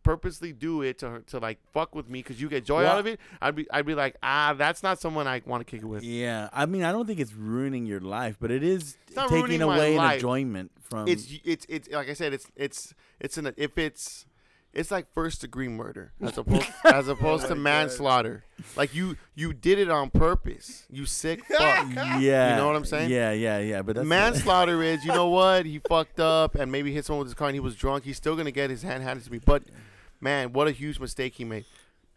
[0.08, 3.06] purposely do it to to like fuck with me because you get joy out of
[3.08, 5.86] it, I'd be I'd be like, ah, that's not someone I want to kick it
[5.86, 6.04] with.
[6.04, 8.98] Yeah, I mean, I don't think it's ruining your life, but it is
[9.30, 11.08] taking away an enjoyment from.
[11.08, 14.26] it's it's it's like I said, it's it's it's an if it's
[14.74, 18.44] it's like first degree murder as opposed as opposed to manslaughter.
[18.76, 20.86] Like you you did it on purpose.
[20.90, 21.88] You sick fuck.
[21.94, 23.10] yeah, You know what I'm saying?
[23.10, 23.82] Yeah, yeah, yeah.
[23.82, 27.28] But that's Manslaughter is you know what he fucked up and maybe hit someone with
[27.30, 28.04] his car and he was drunk.
[28.04, 29.40] He's still gonna get his hand handed to me.
[29.44, 29.64] But
[30.22, 31.66] man, what a huge mistake he made.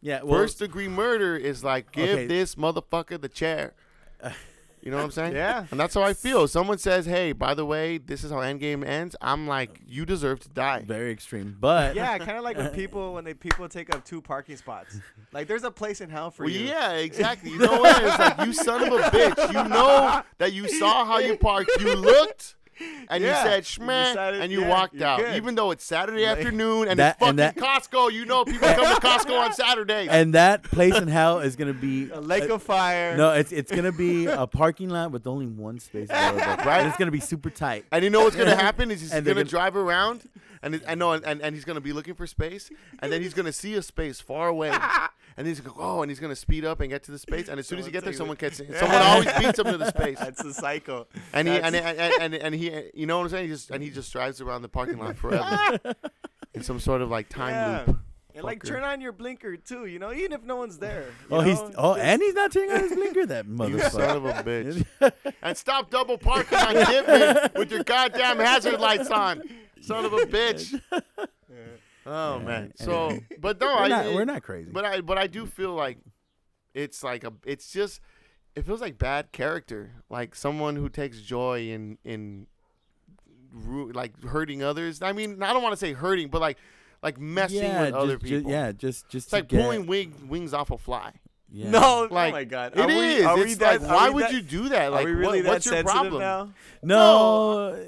[0.01, 0.23] yeah.
[0.23, 2.27] Well, First degree murder is like give Okay.
[2.27, 3.75] this motherfucker the chair.
[4.83, 5.35] You know what I'm saying?
[5.35, 5.67] Yeah.
[5.71, 6.49] And that's how I feel.
[6.49, 10.41] Someone says, "Hey, by the way, this is how Endgame ends." I'm like, "You deserve
[10.41, 13.95] to die." very extreme, but Yeah, kind of like when people when they people take
[13.95, 14.99] up two parking spots.
[15.35, 16.61] Like there's a place in hell for Well, you.
[16.61, 17.51] yeah, exactly.
[17.51, 18.03] You know what?
[18.03, 19.49] It's like you son of a bitch.
[19.53, 21.71] You know that you saw how you parked.
[21.79, 22.55] You looked.
[23.11, 23.43] And Yeah.
[23.45, 25.37] you said You "Schmeh," and you yeah, walked out, good.
[25.37, 28.13] even though it's Saturday Like- afternoon and That- it's fucking and that- Costco.
[28.13, 30.09] You know people come to Costco on Saturdays.
[30.13, 33.17] and that place in hell is gonna be A lake uh, of fire.
[33.17, 36.39] No, it's it's gonna be a parking lot with only one space available.
[36.65, 36.79] Right.
[36.81, 37.85] And it's gonna be super tight.
[37.91, 40.29] And you know what's gonna happen is he's gonna gonna- drive around,
[40.63, 42.71] and I know, and, and he's gonna be looking for space,
[43.01, 44.71] and then he's gonna see a space far away,
[45.37, 47.49] and he's gonna go, oh, and he's gonna speed up and get to the space,
[47.49, 48.69] and as soon as he Someone gets there, someone it.
[48.69, 51.09] gets, someone always beats him to the space, That's the cycle.
[51.33, 53.45] and he and, That's- and, and, and, and he, you know what I'm saying?
[53.47, 55.79] He just and he just drives around the parking lot forever
[56.55, 57.85] in some sort of like time Yeah.
[57.87, 57.97] loop.
[58.33, 61.07] And like turn on your blinker too, you know, even if no one's there.
[61.29, 63.27] you Oh, he's oh, and he's not turning on his blinker.
[63.27, 64.17] That You son motherfucker.
[64.17, 65.13] of a bitch.
[65.43, 69.43] and stop double parking on Gibman with your goddamn hazard lights on.
[69.81, 70.81] Son of a bitch.
[72.13, 72.63] Oh Yeah, man.
[72.65, 74.71] and- So, but no, we're I, not we're not crazy.
[74.73, 75.99] But I, but I do feel like
[76.75, 78.01] it's like a, it's just,
[78.57, 82.47] it feels like bad character, like someone who takes joy in in,
[83.53, 85.03] ru- like hurting others.
[85.03, 86.59] I mean, I don't want to say hurting, but like,
[87.03, 88.51] like messing yeah, with other just, ju- people.
[88.53, 91.13] yeah, just just It's to like get, pulling wing, wings off a fly.
[91.53, 91.71] Yeah.
[91.71, 91.81] No,
[92.11, 92.73] oh Like, oh my god.
[92.77, 93.25] It Are we- is.
[93.27, 94.83] are we it's that- like, are why we would that- you do that?
[94.87, 96.21] Are Like, we really what, that what's your problem?
[96.21, 96.53] now?
[96.83, 97.85] no.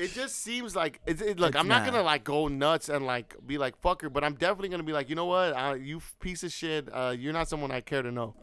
[0.00, 1.50] It just seems like it's it, look.
[1.50, 1.92] It's I'm not, not.
[1.92, 5.08] gonna like go nuts and like be like fucker, but I'm definitely gonna be like,
[5.10, 6.88] you know what, uh, you piece of shit.
[6.92, 8.34] Uh, you're not someone I care to know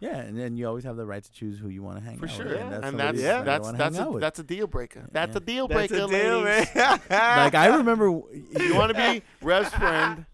[0.00, 2.18] Yeah, and then you always have the right to choose who you want to hang
[2.18, 2.46] for out sure.
[2.46, 2.56] with.
[2.60, 5.06] and that's and that's that you that's wanna that's a, that's a deal breaker.
[5.12, 5.36] That's Yeah.
[5.36, 6.74] a deal That's breaker, a deal, ladies.
[6.74, 7.00] man.
[7.10, 8.06] like I remember.
[8.06, 10.26] you want to be Rev's friend?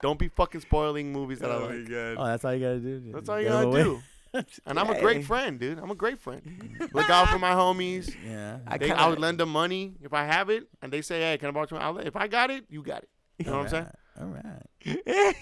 [0.00, 1.88] Don't be fucking spoiling movies that I Oh my like.
[1.88, 2.14] god.
[2.18, 3.12] Oh, that's all you gotta do.
[3.12, 3.82] That's all you Get 'em gotta away.
[3.84, 4.02] do.
[4.66, 5.78] And I'm a great friend, dude.
[5.78, 6.42] I'm a great friend.
[6.92, 8.14] Look out for my homies.
[8.26, 8.58] Yeah.
[8.66, 11.20] I They, kinda- I would lend them money if I have it, and they say,
[11.20, 13.08] "Hey, can I borrow some?" I'll, if I got it, you got it.
[13.38, 13.86] You know what I'm saying?
[14.20, 15.34] All right.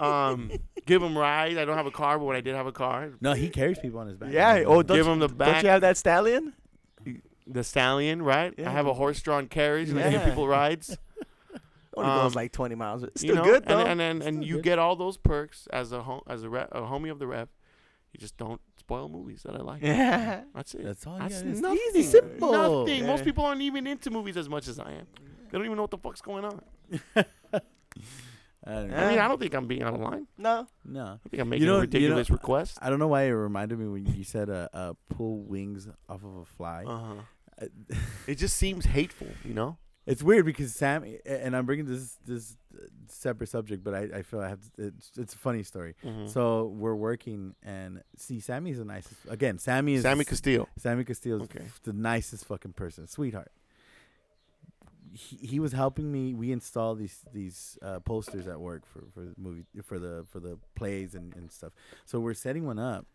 [0.00, 0.50] um,
[0.86, 1.56] give him rides.
[1.58, 3.78] I don't have a car, but when I did have a car, No, he carries
[3.78, 4.32] people on his back.
[4.32, 4.64] Yeah.
[4.66, 6.52] Oh, don't give you, him the don't back, you have that stallion?
[7.46, 8.54] the stallion, right?
[8.56, 8.68] Yeah.
[8.70, 10.28] I have a horse-drawn carriage, and I give Yeah.
[10.28, 10.96] people rides.
[11.96, 13.02] Only Um, goes like 20 miles.
[13.02, 13.80] It's you still know, good though.
[13.80, 14.64] and and and, and you good.
[14.64, 17.48] get all those perks as a home, as a, re- a homie of the Rev.
[18.12, 19.82] You just don't spoil movies that I like.
[19.82, 20.42] yeah.
[20.54, 20.84] That's it.
[20.84, 21.50] That's all you That's gotta do.
[21.52, 21.78] It's nothing.
[21.88, 22.52] easy, simple.
[22.52, 23.06] Nothing.
[23.06, 25.06] Most people aren't even into movies as much as I am.
[25.50, 26.60] They don't even know what the fuck's going on.
[28.64, 28.96] I don't know.
[28.96, 30.26] I mean, I don't think I'm being out of line.
[30.38, 30.66] No.
[30.84, 31.18] No.
[31.24, 32.78] I think I'm making know- a you know- ridiculous request.
[32.80, 36.22] I don't know why it reminded me when you said uh, uh pull wings off
[36.22, 36.84] of a fly.
[36.86, 37.14] Uh-huh.
[37.60, 37.66] Uh,
[38.28, 39.78] It just seems hateful, you know.
[40.04, 44.22] It's weird because Sammy and I'm bringing this this uh, separate subject, but I, I
[44.22, 45.94] feel I have to, it's it's a funny story.
[46.04, 46.28] Mhm.
[46.28, 49.14] So we're working and see Sammy's the nicest.
[49.28, 50.68] Again, Sammy is Sammy Castillo.
[50.76, 51.66] Sammy Castillo's Okay.
[51.84, 53.52] the nicest fucking person, sweetheart.
[55.12, 56.34] he, he was helping me.
[56.34, 60.40] We install these these uh, posters at work for for the movie for the for
[60.40, 61.72] the plays and, and stuff.
[62.06, 63.06] So we're setting one up,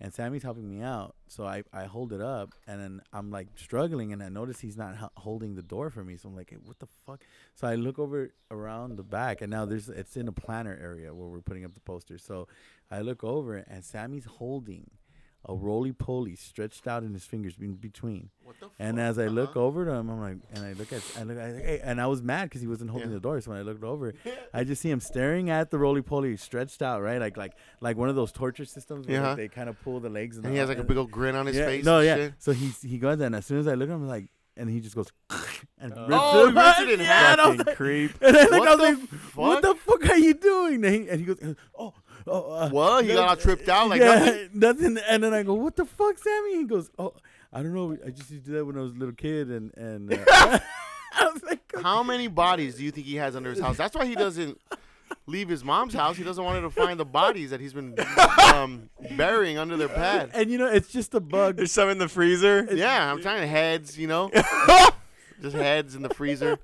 [0.00, 1.14] and Sammy's helping me out.
[1.28, 4.76] So I I hold it up, and then I'm like struggling, and I notice he's
[4.76, 6.16] not h- holding the door for me.
[6.16, 7.24] So I'm like, hey, what the fuck?
[7.54, 11.14] So I look over around the back, and now there's it's in a planner area
[11.14, 12.22] where we're putting up the posters.
[12.24, 12.48] So
[12.90, 14.90] I look over, and Sammy's holding
[15.48, 18.30] a roly poly stretched out in his fingers in between.
[18.42, 19.60] What the And as I look Uh-huh.
[19.64, 22.06] over to him, I'm like, and I look at, I look, I, hey, and I
[22.08, 23.14] was mad because he wasn't holding Yeah.
[23.14, 23.40] the door.
[23.40, 24.12] So when I looked over,
[24.54, 27.96] I just see him staring at the roly poly stretched out, right, like like like
[27.96, 29.28] one of those torture systems where Yeah.
[29.28, 30.36] like, they kind of pull the legs.
[30.36, 31.84] And he has like a big old grin on his yeah, face.
[31.84, 32.16] No, and yeah.
[32.16, 32.34] shit.
[32.38, 34.70] So he he goes, and as soon as I look at him, I'm like, and
[34.70, 35.12] he just goes,
[35.78, 38.12] and rips Oh, it rips it in Yeah, and I was like- creep.
[38.22, 40.82] And I, like, What I was the like, what the fuck are you doing?
[40.84, 41.38] And he, and he goes,
[41.78, 41.92] oh,
[42.30, 42.52] oh.
[42.52, 44.48] Uh, Well, he got all tripped out like yeah, nothing.
[44.54, 44.98] nothing.
[45.08, 46.56] And then I go, what the fuck, Sammy?
[46.58, 47.14] He goes, oh,
[47.52, 47.96] I don't know.
[48.04, 49.48] I just used to do that when I was a little kid.
[49.50, 50.18] And and uh,
[51.12, 53.76] I was like, How many bodies do you think he has under his house?
[53.76, 54.60] That's why he doesn't
[55.26, 56.16] leave his mom's house.
[56.16, 57.94] He doesn't want her to find the bodies that he's been
[58.52, 60.30] um, burying under their pad.
[60.34, 61.56] and you know, it's just a bug.
[61.56, 62.66] There's some in the freezer.
[62.70, 64.30] Yeah, I'm trying heads, you know,
[65.40, 66.58] just heads in the freezer.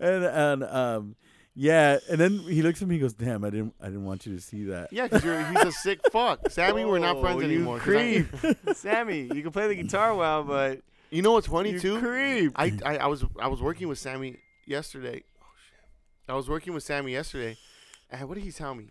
[0.00, 1.16] And and um,
[1.54, 1.98] yeah.
[2.10, 2.94] And then he looks at me.
[2.96, 4.92] He goes, damn, I didn't I didn't want you to see that.
[4.92, 6.50] Yeah, because he's a sick fuck.
[6.50, 7.78] Sammy, we're not friends Oh, you anymore.
[7.78, 8.56] 'cause I- creep.
[8.76, 10.80] Sammy, you can play the guitar well, but
[11.10, 11.98] you know what's funny you too?
[11.98, 12.52] creep.
[12.56, 14.36] I, I I was I was working with Sammy
[14.66, 15.22] yesterday.
[15.42, 16.30] Oh shit!
[16.30, 17.56] I was working with Sammy yesterday,
[18.10, 18.88] and what did he tell me?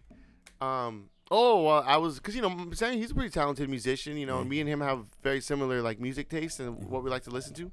[0.59, 1.09] Um.
[1.34, 4.18] Oh, well, I was because you know Sammy he's a pretty talented musician.
[4.18, 7.09] You know, and me and him have very similar like music tastes and what we
[7.09, 7.72] like to listen to.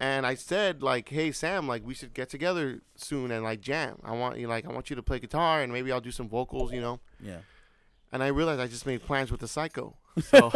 [0.00, 3.98] And I said like, hey Sam, like we should get together soon and like jam.
[4.04, 6.28] I want you like I want you to play guitar and maybe I'll do some
[6.28, 6.72] vocals.
[6.72, 7.00] You know.
[7.20, 7.38] Yeah.
[8.12, 9.96] And I realized I just made plans with the psycho.
[10.22, 10.50] So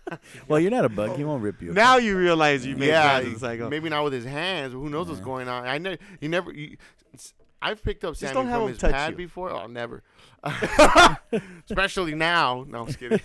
[0.48, 1.16] Well, you're not a bug.
[1.16, 1.72] He won't rip you.
[1.72, 3.68] Now you realize you made yeah, plans with the Psycho.
[3.70, 4.72] maybe not with his hands.
[4.74, 5.66] But who knows what's going on?
[5.66, 6.52] I know you never.
[6.52, 6.76] You,
[7.14, 7.32] s-
[7.62, 9.16] I've picked up Just Sammy don't have from him his pad you.
[9.16, 9.50] before.
[9.50, 10.02] Oh, never.
[11.68, 12.64] Especially now.
[12.68, 13.20] No, I'm just kidding.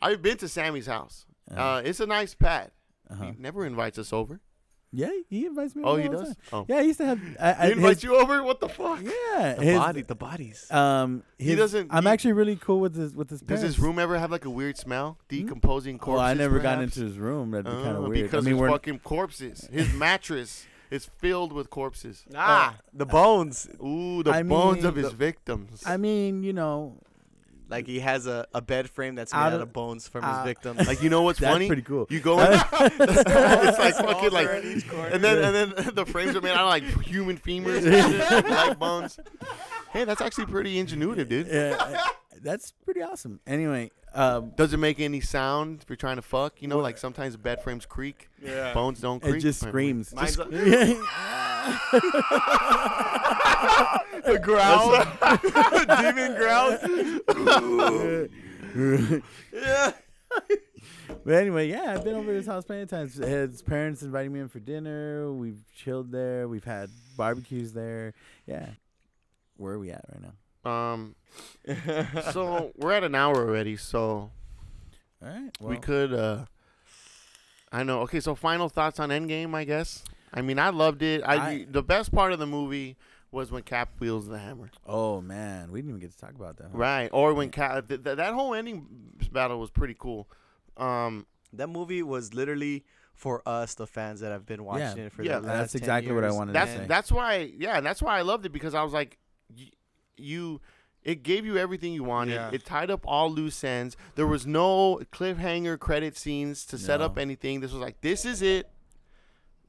[0.00, 1.26] I've been to Sammy's house.
[1.54, 2.70] Uh, it's a nice pad.
[3.12, 3.24] Uh-huh.
[3.24, 4.40] He never invites us over.
[4.94, 5.82] Yeah, he invites me.
[5.86, 6.26] Oh, over he all does.
[6.28, 6.36] time.
[6.52, 7.18] Oh, Yeah, I used to have.
[7.40, 8.42] I, I, he invites his- you over.
[8.42, 9.00] What the fuck?
[9.00, 10.70] Yeah, the his- body, the bodies.
[10.70, 13.40] Um, He doesn't- I'm he- actually really cool with his with his.
[13.40, 15.16] Does his room ever have like a weird smell?
[15.28, 16.18] Decomposing corpses.
[16.18, 17.52] Well, I never got into his room.
[17.52, 18.30] That'd be kind Uh, of weird.
[18.30, 19.66] Because I mean, there's we're fucking corpses.
[19.72, 22.26] His mattress is filled with corpses.
[22.36, 23.66] ah, the bones.
[23.82, 25.82] Ooh, the I bones of mean, his victims.
[25.86, 26.98] I mean, you know,
[27.72, 30.24] Like he has a, a bed frame that's made Out out, of- of bones from
[30.24, 30.86] uh, his victims.
[30.86, 31.66] like you know what's that's funny?
[31.66, 32.06] pretty cool.
[32.10, 36.06] You go in, it's like fucking like, are in each and then and then the
[36.06, 37.82] frames are made out of like human femurs,
[38.48, 39.18] like bones.
[39.92, 41.46] Hey, that's actually pretty ingenuitive, dude.
[41.48, 42.04] Yeah,
[42.42, 43.40] that's pretty awesome.
[43.46, 46.60] Anyway, um, Does it make any sound if you're trying to fuck?
[46.60, 48.74] You know, like sometimes bed frames creak, yeah.
[48.74, 49.36] bones don't creak.
[49.36, 49.70] it just Wait, wait.
[49.70, 50.14] screams.
[50.14, 50.50] Mine's Just-
[54.24, 54.90] the growl.
[56.02, 56.78] Demon growl.
[59.52, 59.92] yeah.
[61.24, 63.14] But anyway, yeah, I've been over his house plenty of times.
[63.14, 65.32] His parents invited me in for dinner.
[65.32, 66.48] We've chilled there.
[66.48, 68.14] We've had barbecues there.
[68.46, 68.70] Yeah.
[69.56, 70.22] Where are we at right
[70.64, 70.70] now?
[70.70, 71.14] Um,
[72.32, 74.30] so we're at an hour already, so
[75.22, 75.50] All right.
[75.60, 76.12] we could.
[76.12, 76.46] uh
[77.70, 78.00] I know.
[78.00, 80.02] Okay, so final thoughts on Endgame, I guess.
[80.34, 81.22] I mean, I loved it.
[81.24, 82.96] I, I- the best part of the movie
[83.32, 84.70] was when Cap wields the hammer.
[84.86, 86.68] Oh man, we didn't even get to talk about that.
[86.70, 86.78] huh?
[86.78, 87.88] Right, or when Cap.
[87.88, 88.86] Th- th- that whole ending
[89.32, 90.28] battle was pretty cool.
[90.76, 95.04] Um, That movie was literally for us, the fans that have been watching Yeah.
[95.04, 96.36] it for Yeah, the that's last 10 exactly what I years.
[96.36, 96.86] wanted to that's say.
[96.86, 97.52] that's why.
[97.58, 99.18] Yeah, that's why I loved it because I was like,
[99.56, 99.70] y-
[100.16, 100.60] you.
[101.04, 102.34] It gave you everything you wanted.
[102.34, 102.50] Yeah.
[102.52, 103.96] It tied up all loose ends.
[104.14, 107.58] There was no cliffhanger credit scenes to set up anything.
[107.60, 108.70] This was like, this is it.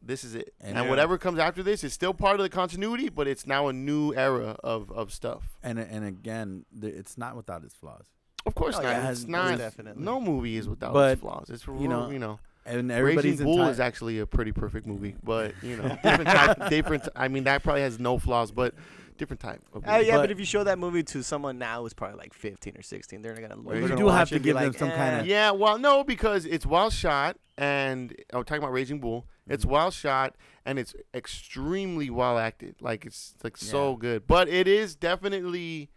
[0.05, 0.53] This is it.
[0.59, 3.67] And- And, whatever comes after this is still part of the continuity, but it's now
[3.69, 5.57] a new era of, of stuff.
[5.63, 8.05] And and again, th- it's not without its flaws.
[8.45, 8.89] Of course Oh, not.
[8.89, 9.57] yeah, it's most not.
[9.57, 10.03] definitely.
[10.03, 11.49] No movie is without But, its flaws.
[11.49, 12.39] It's you know, you know.
[12.65, 16.29] And Raging everybody's Bull enti- is actually a pretty perfect movie, but you know, different
[16.29, 16.69] type.
[16.69, 17.07] Different.
[17.15, 18.73] I mean, that probably has no flaws, but
[19.17, 19.61] different type.
[19.73, 22.17] Of Uh, yeah, But- but, if you show that movie to someone now who's probably
[22.17, 23.61] like 15 or 16, they're not gonna.
[23.79, 25.23] You they're do have to it and give them like, some kinda- eh.
[25.25, 29.25] Yeah, well, no, because it's well shot, and I'm talking about Raging Bull.
[29.47, 30.35] It's well shot,
[30.65, 32.75] and it's extremely well acted.
[32.81, 35.89] Like it's like so good, but it is definitely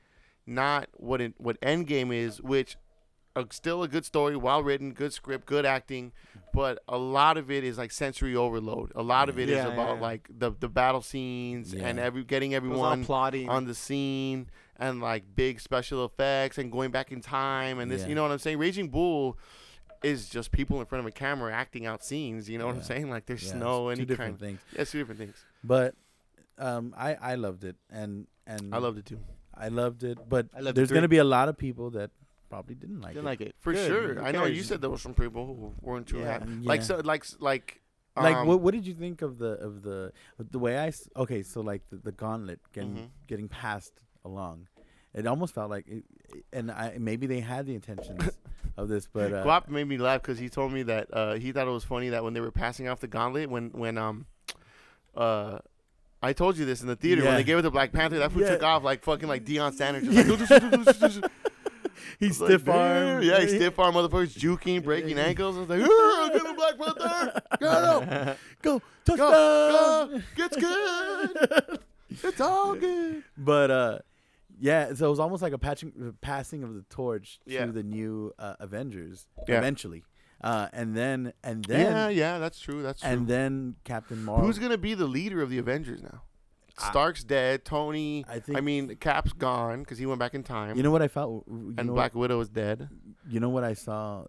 [0.47, 2.77] not what it, what Endgame is, which
[3.37, 6.12] uh, still a good story, well written, good script, good acting,
[6.53, 8.91] but a lot of it is like sensory overload.
[8.97, 10.01] A lot of it is Yeah, about yeah.
[10.03, 13.49] like the the battle scenes and every getting It was all everyone plotting.
[13.49, 18.03] on the scene and like big special effects and going back in time and this
[18.03, 18.09] Yeah.
[18.09, 19.39] you know what I'm saying Raging Bull
[20.03, 22.49] is just people in front of a camera acting out scenes.
[22.49, 23.09] You know what I'm saying?
[23.11, 24.59] Like there's Yeah, no it's any two different kind.
[24.59, 24.61] things.
[24.76, 25.37] Yeah, two different things.
[25.64, 25.95] But
[26.59, 29.20] um, I I loved it, and and I loved it too.
[29.55, 30.18] I loved it.
[30.28, 32.11] But loved there's gonna be a lot of people that
[32.57, 33.30] probably didn't like Didn't it.
[33.32, 33.54] like it.
[33.59, 33.86] For Good.
[33.86, 34.14] sure.
[34.14, 34.68] Who I know you cares?
[34.68, 36.32] said there were some people who weren't too Yeah.
[36.32, 36.52] happy.
[36.62, 36.68] Yeah.
[36.72, 37.82] Like so like like
[38.16, 41.09] like um, what what did you think of the of the the way I s-
[41.16, 43.09] okay so like the, the gauntlet getting Mhm.
[43.26, 43.92] getting passed
[44.24, 44.68] along
[45.12, 46.04] it almost felt like it,
[46.52, 48.22] and I maybe they had the intentions
[48.78, 51.52] of this but uh, Guap made me laugh because he told me that uh, he
[51.52, 54.24] thought it was funny that when they were passing off the gauntlet, when when um,
[55.14, 55.59] uh,
[56.22, 57.36] I told you this in the theater when Yeah.
[57.38, 58.52] they gave it to Black Panther, that fool Yeah.
[58.54, 60.04] took off like fucking like Deion Sanders.
[60.09, 60.50] Just
[61.22, 61.30] like,
[62.20, 65.57] he like, stiff arm Yeah, he stiff arm motherfuckers juking, breaking ankles.
[65.57, 71.78] I was like, "Ah, get him, Black Panther, go go, touchdown go, it's good,
[72.24, 73.22] it's all good.
[73.36, 73.99] but uh
[74.59, 77.66] yeah so it was almost like a patching, uh, passing of the torch Yeah.
[77.66, 79.59] to the new uh, Avengers Yeah.
[79.59, 80.03] eventually
[80.42, 82.82] uh and then and then yeah, yeah, that's true.
[82.82, 83.11] That's true.
[83.11, 86.22] and then Captain Marvel Who's gonna be the leader of the Avengers now?
[86.79, 87.64] Stark's dead.
[87.64, 88.24] Tony.
[88.29, 90.77] I I, mean, Cap's gone because he went back in time.
[90.77, 92.89] you know what I felt you and know, Black Widow is dead.
[93.29, 94.24] you know what I saw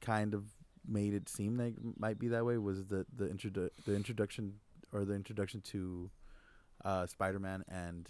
[0.00, 0.44] kind of
[0.88, 4.54] made it seem like it might be that way was the the introdu- the introduction
[4.92, 6.10] or the introduction to
[6.84, 8.08] uh, Spider-Man and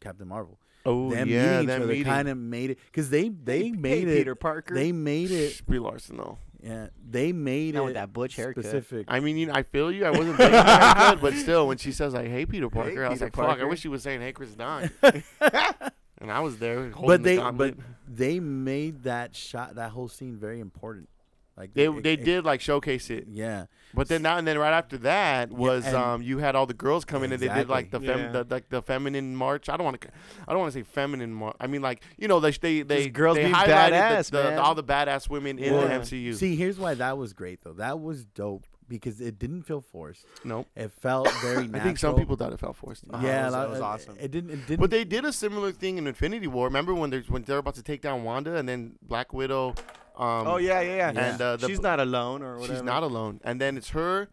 [0.00, 0.58] Captain Marvel.
[0.86, 2.04] Oh them yeah, meeting each them other meeting.
[2.04, 4.18] kind of made it because they they Hey, made hey, it.
[4.18, 4.74] Peter Parker.
[4.74, 5.60] They made it.
[5.66, 6.38] Brie Larson though.
[6.66, 8.64] Yeah, they made Not it with that butch haircut.
[8.64, 9.06] specific.
[9.08, 10.04] I mean, you know, I feel you.
[10.04, 13.08] I wasn't thinking that good, but still, when she says like, "Hey, Peter Parker," I
[13.10, 13.68] was Peter like, "Fuck!" I Parker.
[13.68, 17.52] wish she was saying, "Hey, Chris Dunn." and I was there holding but they the
[17.52, 17.74] but
[18.08, 21.08] they made that shot that whole scene very important.
[21.56, 23.64] Like They it- they it- did like showcase it, yeah.
[23.94, 26.74] but then now and then right after that was and- um you had all the
[26.74, 28.32] girls come in and they did like the fem Yeah.
[28.32, 29.68] the, like the feminine march.
[29.70, 30.08] I don't want to
[30.46, 31.56] I don't want to say feminine march.
[31.58, 34.60] I mean like you know they they they Just girls they highlighted badass, the, the,
[34.62, 36.34] all the badass women in Well, the MCU.
[36.34, 37.72] See, here's why that was great though.
[37.72, 40.26] That was dope because it didn't feel forced.
[40.44, 40.68] nope.
[40.76, 41.80] It felt very natural.
[41.80, 43.02] I think some people thought it felt forced.
[43.10, 44.16] Uh-huh, yeah, that was- a lot- it was it- awesome.
[44.20, 44.50] It didn't.
[44.50, 44.80] It didn't.
[44.80, 46.66] But they did a similar thing in Infinity War.
[46.66, 49.74] Remember when there's when they're about to take down Wanda and then Black Widow.
[50.16, 51.30] Um, oh yeah, yeah, yeah.
[51.32, 52.74] And uh, the, she's not alone or whatever.
[52.78, 53.40] she's not alone.
[53.44, 54.28] And then it's her,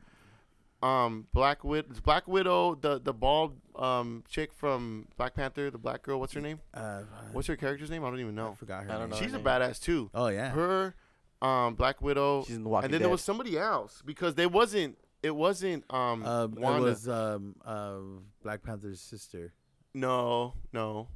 [0.82, 6.04] um, Black Widow, Black Widow, the the bald um chick from Black Panther, the black
[6.04, 6.20] girl.
[6.20, 6.60] What's her name?
[6.74, 8.04] uh, What's her character's name?
[8.06, 8.54] I don't even I know.
[8.54, 8.90] forgot her.
[8.92, 9.10] I don't name.
[9.12, 9.16] know.
[9.18, 9.46] She's a name.
[9.46, 10.10] badass too.
[10.14, 10.50] Oh yeah.
[10.52, 10.96] Her,
[11.42, 13.06] um, Black Widow, She's in the Walking and then Dead.
[13.06, 14.98] there was somebody else because they wasn't.
[15.22, 16.82] It wasn't um Uh, it Wanda.
[16.84, 17.96] was um uh
[18.42, 19.54] Black Panther's sister.
[19.94, 21.08] no, no,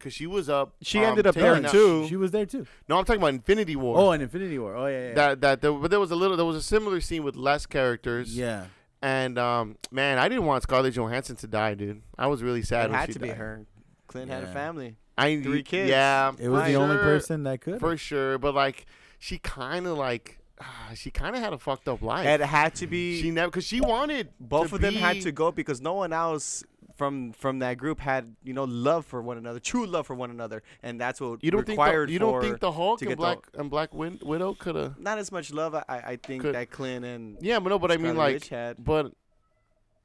[0.00, 0.74] because she was up.
[0.82, 2.06] She um, ended up there out- too.
[2.08, 2.66] She was there too.
[2.88, 3.96] No, I'm talking about Infinity War.
[3.98, 4.74] Oh, and Infinity War.
[4.74, 5.14] Oh yeah, yeah.
[5.14, 7.66] that that there, but there was a little there was a similar scene with less
[7.66, 8.66] characters yeah.
[9.02, 12.86] and um man i didn't want scarlett johansson to die dude i was really sad
[12.86, 13.64] it when had she to be her.
[14.08, 14.96] Clint had a family.
[15.16, 15.88] i Three kids.
[15.88, 17.78] yeah It was for the only person that could.
[17.80, 18.86] for sure but like
[19.18, 22.74] she kind of like ah, she kind of had a fucked up life It had
[22.76, 23.20] to be.
[23.20, 26.12] she never because she wanted both to of them had to go because no one
[26.12, 26.64] else
[27.00, 30.30] from from that group had you know love for one another, true love for one
[30.30, 32.98] another, and that's what you don't think required the, you for don't think the hulk
[32.98, 35.74] to and get the- black and black Win- widow could have not as much love.
[35.74, 38.50] I I think Could- that Clint and yeah but no but i mean like Witch
[38.50, 38.76] had.
[38.84, 39.12] but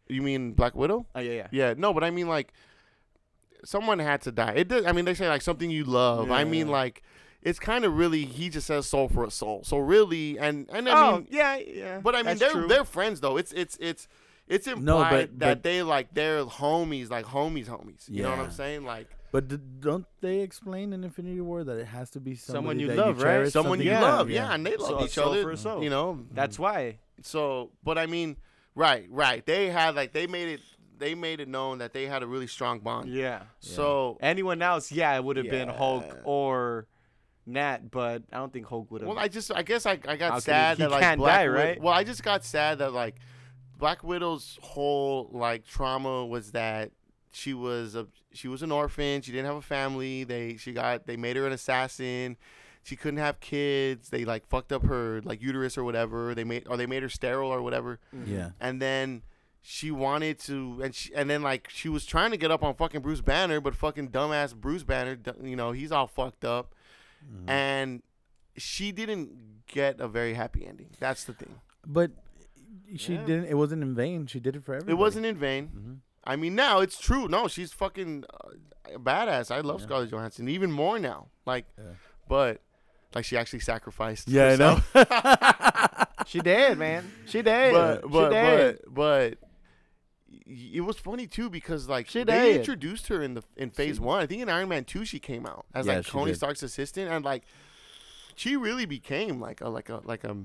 [0.07, 1.47] you mean black widow Oh yeah, yeah.
[1.51, 2.53] Yeah, no, but I mean like
[3.65, 4.53] someone had to die.
[4.55, 4.85] It does.
[4.85, 6.31] I mean, they say like something you love.
[6.31, 7.01] I mean like
[7.41, 9.63] it's kind of really he just says soul for a soul.
[9.63, 11.99] So really, and and I oh mean, yeah, yeah.
[12.01, 12.67] but I mean that's they're true.
[12.67, 13.35] they're friends though.
[13.37, 14.07] It's it's it's
[14.47, 18.07] it's implied No, but- that but- they like they're homies, like homies, homies.
[18.09, 18.83] You know what I'm saying?
[18.85, 22.79] Like But d- don't they explain in Infinity War that it has to be Someone
[22.79, 23.51] you that love, you right?
[23.51, 25.43] someone you yeah, love, yeah, and they love So each soul other.
[25.43, 25.83] for a soul.
[25.83, 26.99] You know, That's why.
[27.21, 28.37] so but I mean,
[28.75, 29.45] right, right.
[29.45, 30.61] They had like they made it
[30.97, 33.09] they made it known that they had a really strong bond.
[33.09, 33.41] Yeah.
[33.59, 36.87] So Anyone else, yeah, it would have been Hulk or
[37.45, 39.09] Nat, but I don't think Hulk would have.
[39.09, 41.19] Well, I just, I guess, I, I got could sad he- that he like can't
[41.19, 41.81] Black die, Wid- right?
[41.81, 43.15] Well, I just got sad that like
[43.77, 46.91] Black Widow's whole like trauma was that
[47.33, 49.21] she was a she was an orphan.
[49.21, 50.23] She didn't have a family.
[50.23, 52.37] They she got they made her an assassin.
[52.83, 54.09] She couldn't have kids.
[54.09, 56.33] They like fucked up her like uterus or whatever.
[56.35, 57.99] They made or they made her sterile or whatever.
[58.25, 58.51] Yeah.
[58.59, 59.23] And then
[59.61, 62.75] she wanted to and she and then like she was trying to get up on
[62.75, 66.73] fucking Bruce Banner, but fucking dumbass Bruce Banner, you know, he's all fucked up
[67.25, 67.49] Mhm.
[67.49, 68.03] and
[68.55, 70.89] she didn't get a very happy ending.
[70.99, 71.55] That's the thing.
[71.85, 72.11] But
[72.97, 73.25] she Yeah.
[73.25, 73.45] didn't.
[73.45, 74.27] It wasn't in vain.
[74.27, 74.91] She did it for everybody.
[74.93, 75.67] It wasn't in vain.
[75.67, 75.93] hmm
[76.27, 77.27] I mean, now it's true.
[77.27, 79.51] No, she's fucking uh, badass.
[79.51, 79.85] I love Yeah.
[79.85, 81.27] Scarlett Johansson even more now.
[81.45, 81.83] Like, Yeah.
[82.27, 82.61] but
[83.13, 84.27] like she actually sacrificed.
[84.27, 84.75] Yeah, I know.
[84.93, 86.07] herself.
[86.25, 87.11] she did, man.
[87.27, 87.73] She did.
[87.73, 88.79] but she but did.
[88.87, 89.37] but but
[90.47, 92.57] y- it was funny too because like She they did.
[92.57, 94.19] introduced her in the in Phase She- One.
[94.19, 96.37] I think in Iron Man Two she came out as Yeah, like she Tony did.
[96.37, 97.43] Stark's assistant, and like
[98.35, 100.35] she really became like a like a like a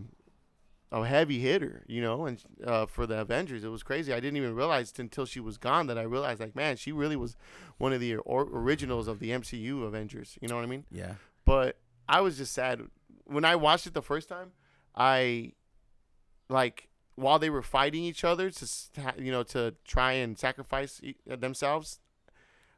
[0.92, 4.12] a heavy hitter, you know, and uh, for the Avengers, it was crazy.
[4.12, 7.16] I didn't even realize until she was gone that I realized, like, man, she really
[7.16, 7.36] was
[7.78, 10.36] one of the or- originals of the MCU Avengers.
[10.40, 10.84] You know what I mean?
[10.90, 11.14] Yeah.
[11.44, 12.82] But I was just sad
[13.24, 14.50] when I watched it the first time.
[14.94, 15.52] I
[16.48, 18.66] like while they were fighting each other to
[19.18, 22.00] you know to try and sacrifice themselves.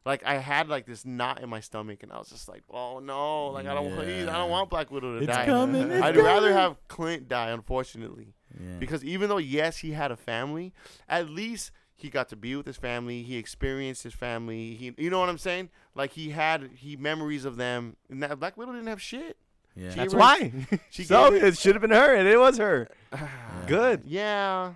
[0.05, 2.99] Like I had like this knot in my stomach, and I was just like, "Oh
[2.99, 3.49] no!
[3.49, 5.47] Like I don't, please, I don't want Black Widow to It's die.
[5.47, 8.79] coming, it's I'd rather have Clint die, unfortunately, Yeah.
[8.81, 10.73] because even though yes, he had a family,
[11.09, 13.23] at least he got to be with his family.
[13.23, 14.75] He experienced his family.
[14.75, 15.71] He, you know what I'm saying?
[15.95, 17.95] Like he had he memories of them.
[18.11, 19.37] And that Black Widow didn't have shit.
[19.77, 19.91] yeah.
[19.91, 20.53] She That's why.
[20.91, 22.89] She so gave it should have been her, and it was her.
[23.69, 24.03] Good.
[24.05, 24.73] Yeah.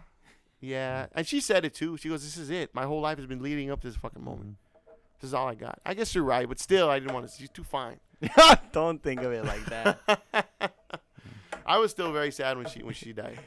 [0.60, 1.06] Yeah.
[1.16, 1.96] And she said it too.
[1.96, 2.72] She goes, This is it.
[2.74, 4.50] My whole life has been leading up to this fucking moment.
[4.50, 4.52] Mm-hmm.
[5.20, 5.80] This is all I got.
[5.84, 7.98] I guess you're right, but still I didn't want to she's too fine.
[8.72, 10.72] Don't think of it like that.
[11.68, 13.40] I was still very sad when she when she died.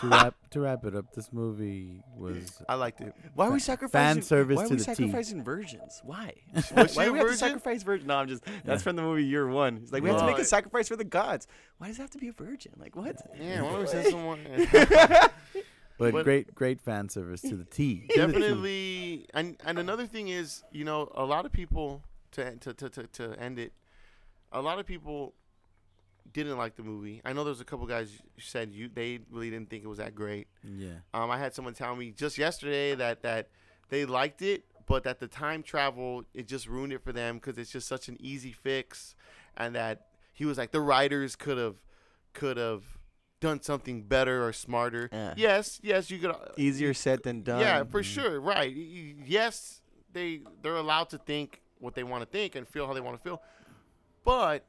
[0.00, 3.14] to wrap to wrap it up, this movie was I liked it.
[3.34, 4.14] Why are we Fa- sacrificing?
[4.16, 4.92] fan service why are we the T.
[4.94, 6.00] sacrificing virgins?
[6.04, 6.32] Why?
[6.54, 8.08] Was she why a do we have to sacrifice virgins?
[8.08, 8.44] No, I'm just.
[8.44, 8.76] That's Yeah.
[8.78, 9.76] from the movie Year One.
[9.82, 11.46] It's like we have to make a sacrifice for the gods.
[11.78, 12.72] Why does it have to be a virgin?
[12.76, 13.16] Like what?
[13.40, 14.40] Yeah, why don't we send someone
[16.00, 18.06] but, But- great great fan service to the T.
[18.14, 18.32] To the T.
[18.32, 22.02] definitely and and another thing is, you know, a lot of people
[22.32, 23.72] to to to to, to end it,
[24.52, 25.34] a lot of people
[26.32, 27.20] didn't like the movie.
[27.24, 29.98] I know there's a couple guys who said you they really didn't think it was
[29.98, 30.48] that great.
[30.64, 31.00] Yeah.
[31.12, 33.48] Um, I had someone tell me just yesterday that that
[33.88, 37.58] they liked it, but that the time travel it just ruined it for them because
[37.58, 39.14] it's just such an easy fix,
[39.56, 41.76] and that he was like the writers could have
[42.32, 42.84] could have
[43.40, 45.08] done something better or smarter.
[45.12, 45.34] Yeah.
[45.36, 46.34] Yes, yes, you could.
[46.56, 47.60] Easier said than done.
[47.60, 48.72] Yeah, for sure, right.
[48.74, 49.80] Y- y- Yes,
[50.12, 53.16] they they're allowed to think what they want to think and feel how they want
[53.16, 53.40] to feel,
[54.24, 54.64] but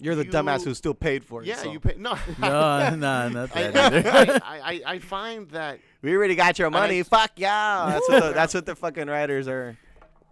[0.00, 1.46] You're the You- dumbass who still paid for it.
[1.46, 1.70] yeah, so.
[1.72, 2.18] you pay no.
[2.38, 4.40] No, no, not I, that either.
[4.44, 6.98] I, I, I find that We already got your And I money.
[7.00, 7.86] just- Fuck yeah.
[7.92, 9.78] That's what the, that's what the fucking writers are.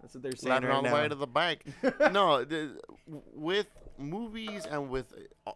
[0.01, 0.95] That's what they're saying Latin right all the now.
[1.01, 1.63] way to the bank.
[2.11, 2.79] no, the,
[3.33, 3.67] with
[3.97, 5.13] movies and with
[5.47, 5.51] uh,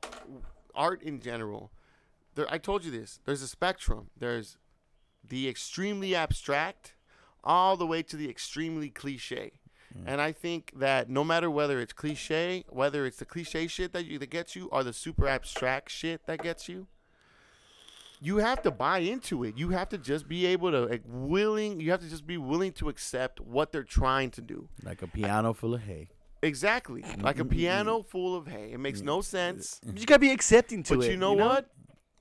[0.77, 1.71] art in general,
[2.35, 2.47] there.
[2.49, 3.19] I told you this.
[3.25, 4.09] There's a spectrum.
[4.17, 4.57] There's
[5.27, 6.93] the extremely abstract,
[7.43, 9.53] all the way to the extremely cliche.
[9.93, 10.07] Hmm.
[10.07, 14.05] And I think that no matter whether it's cliche, whether it's the cliche shit that
[14.05, 16.87] you that gets you, or the super abstract shit that gets you,
[18.19, 19.57] you have to buy into it.
[19.57, 21.79] You have to just be able to like, willing.
[21.79, 24.69] You have to just be willing to accept what they're trying to do.
[24.83, 26.09] like a piano full of hay.
[26.41, 27.01] Exactly.
[27.01, 27.59] Mm-hmm, like a mm-hmm, mm-hmm.
[27.59, 28.71] piano full of hay.
[28.73, 29.79] It makes no sense.
[29.83, 31.11] You gotta be accepting to But it.
[31.11, 31.69] you know what?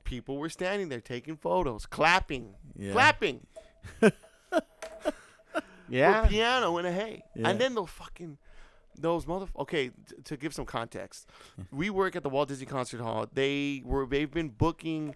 [0.04, 2.92] People were standing there taking photos, clapping, Yeah.
[2.92, 3.46] clapping
[5.88, 6.22] Yeah.
[6.22, 7.22] for piano and a hay.
[7.34, 7.48] Yeah.
[7.48, 8.38] And then the fucking
[8.98, 9.46] those mother.
[9.58, 9.94] Okay, t-
[10.24, 11.28] to give some context,
[11.70, 13.26] we work at the Walt Disney Concert Hall.
[13.32, 15.14] They were they've been booking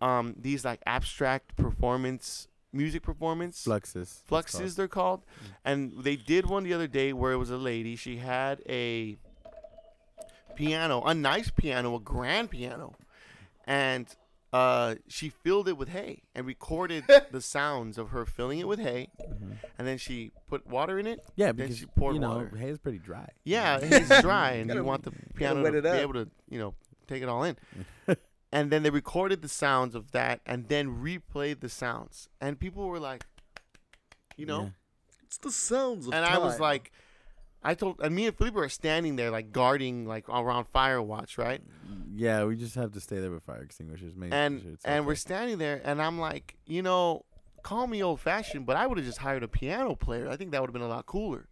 [0.00, 3.96] um these like abstract performance music performance Fluxus.
[4.02, 5.22] it's fluxes they're called
[5.64, 9.16] and they did one the other day where it was a lady she had a
[10.54, 12.94] piano a nice piano a grand piano
[13.66, 14.06] and
[14.50, 18.78] uh, she filled it with hay and recorded the sounds of her filling it with
[18.80, 19.08] hay
[19.78, 21.32] and then she put water in it called.
[21.36, 22.56] Yeah, then because she poured you know water.
[22.58, 23.28] hay is pretty dry.
[23.44, 25.94] yeah it's dry and you Gotta- want the piano wet to it be up.
[25.96, 26.74] able to you know
[27.06, 27.56] take it all in
[28.52, 32.86] and then they recorded the sounds of that and then replayed the sounds and people
[32.88, 33.24] were like
[34.36, 34.68] you know Yeah.
[35.24, 36.90] It's the sounds of and I was like,
[37.62, 41.36] I told, and me and Felipe were standing there like guarding like around fire watch
[41.36, 41.60] right?
[42.14, 44.16] Yeah, we just have to stay there with fire extinguishers.
[44.16, 47.26] Make And sure and we're standing there, and I'm like, you know,
[47.62, 50.30] call me old fashioned, but I would have just hired a piano player.
[50.30, 51.46] I think that would have been a lot cooler.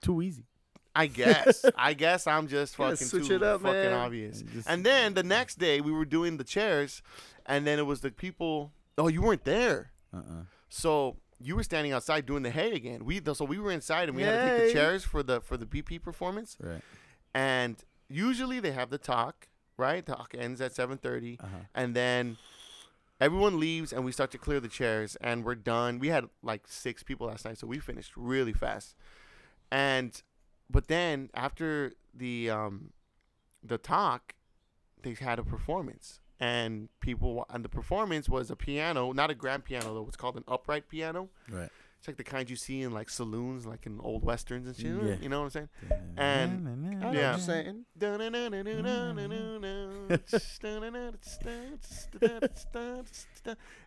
[0.00, 0.44] too easy.
[0.96, 1.64] I guess.
[1.76, 3.92] I guess I'm just fucking switch too it up, fucking man.
[3.92, 4.40] obvious.
[4.40, 7.02] And just- And then the next day we were doing the chairs,
[7.46, 8.72] and then it was the people.
[8.96, 9.90] Oh, you weren't there.
[10.12, 10.44] Uh-uh.
[10.68, 13.04] So you were standing outside doing the hay again.
[13.04, 15.56] We so we were inside and we had to take the chairs for the for
[15.56, 16.56] the BP performance.
[16.60, 16.80] Right.
[17.34, 17.76] and
[18.08, 21.48] usually they have the talk right talk ends at 7.30 Uh-huh.
[21.74, 22.36] and then
[23.20, 26.62] everyone leaves and we start to clear the chairs and we're done we had like
[26.68, 28.94] six people last night so we finished really fast
[29.72, 30.22] and
[30.70, 32.90] but then after the um
[33.62, 34.34] the talk
[35.02, 39.64] they had a performance and people and the performance was a piano not a grand
[39.64, 41.70] piano though it's called an upright piano Right.
[41.98, 44.86] it's like the kind you see in like saloons like in old westerns and shit
[45.02, 45.16] Yeah.
[45.22, 45.68] you know what i'm saying
[46.16, 47.30] And- I yeah.
[47.32, 47.84] what you're saying.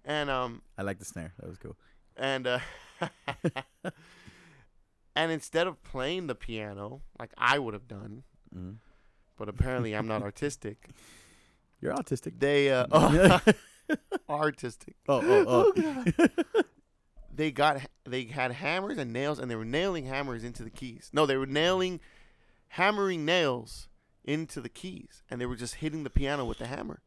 [0.06, 1.34] and um I like the snare.
[1.40, 1.76] That was cool.
[2.16, 2.60] and uh
[5.18, 8.23] and instead of playing the piano like I would have done,
[8.56, 8.77] Mhm.
[9.38, 10.89] but apparently I'm not artistic.
[11.81, 12.39] You're autistic.
[12.39, 13.41] They uh, oh,
[14.30, 14.95] artistic.
[15.10, 16.61] oh, oh, oh.
[17.34, 21.10] They got they had hammers and nails, and they were nailing hammers into the keys.
[21.14, 21.99] No, they were nailing,
[22.69, 23.89] hammering nails
[24.23, 27.02] into the keys, and they were just hitting the piano with the hammer.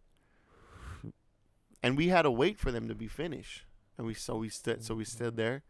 [1.83, 3.65] And we had to wait for them to be finished,
[3.97, 5.63] and we so we stood so we stood there,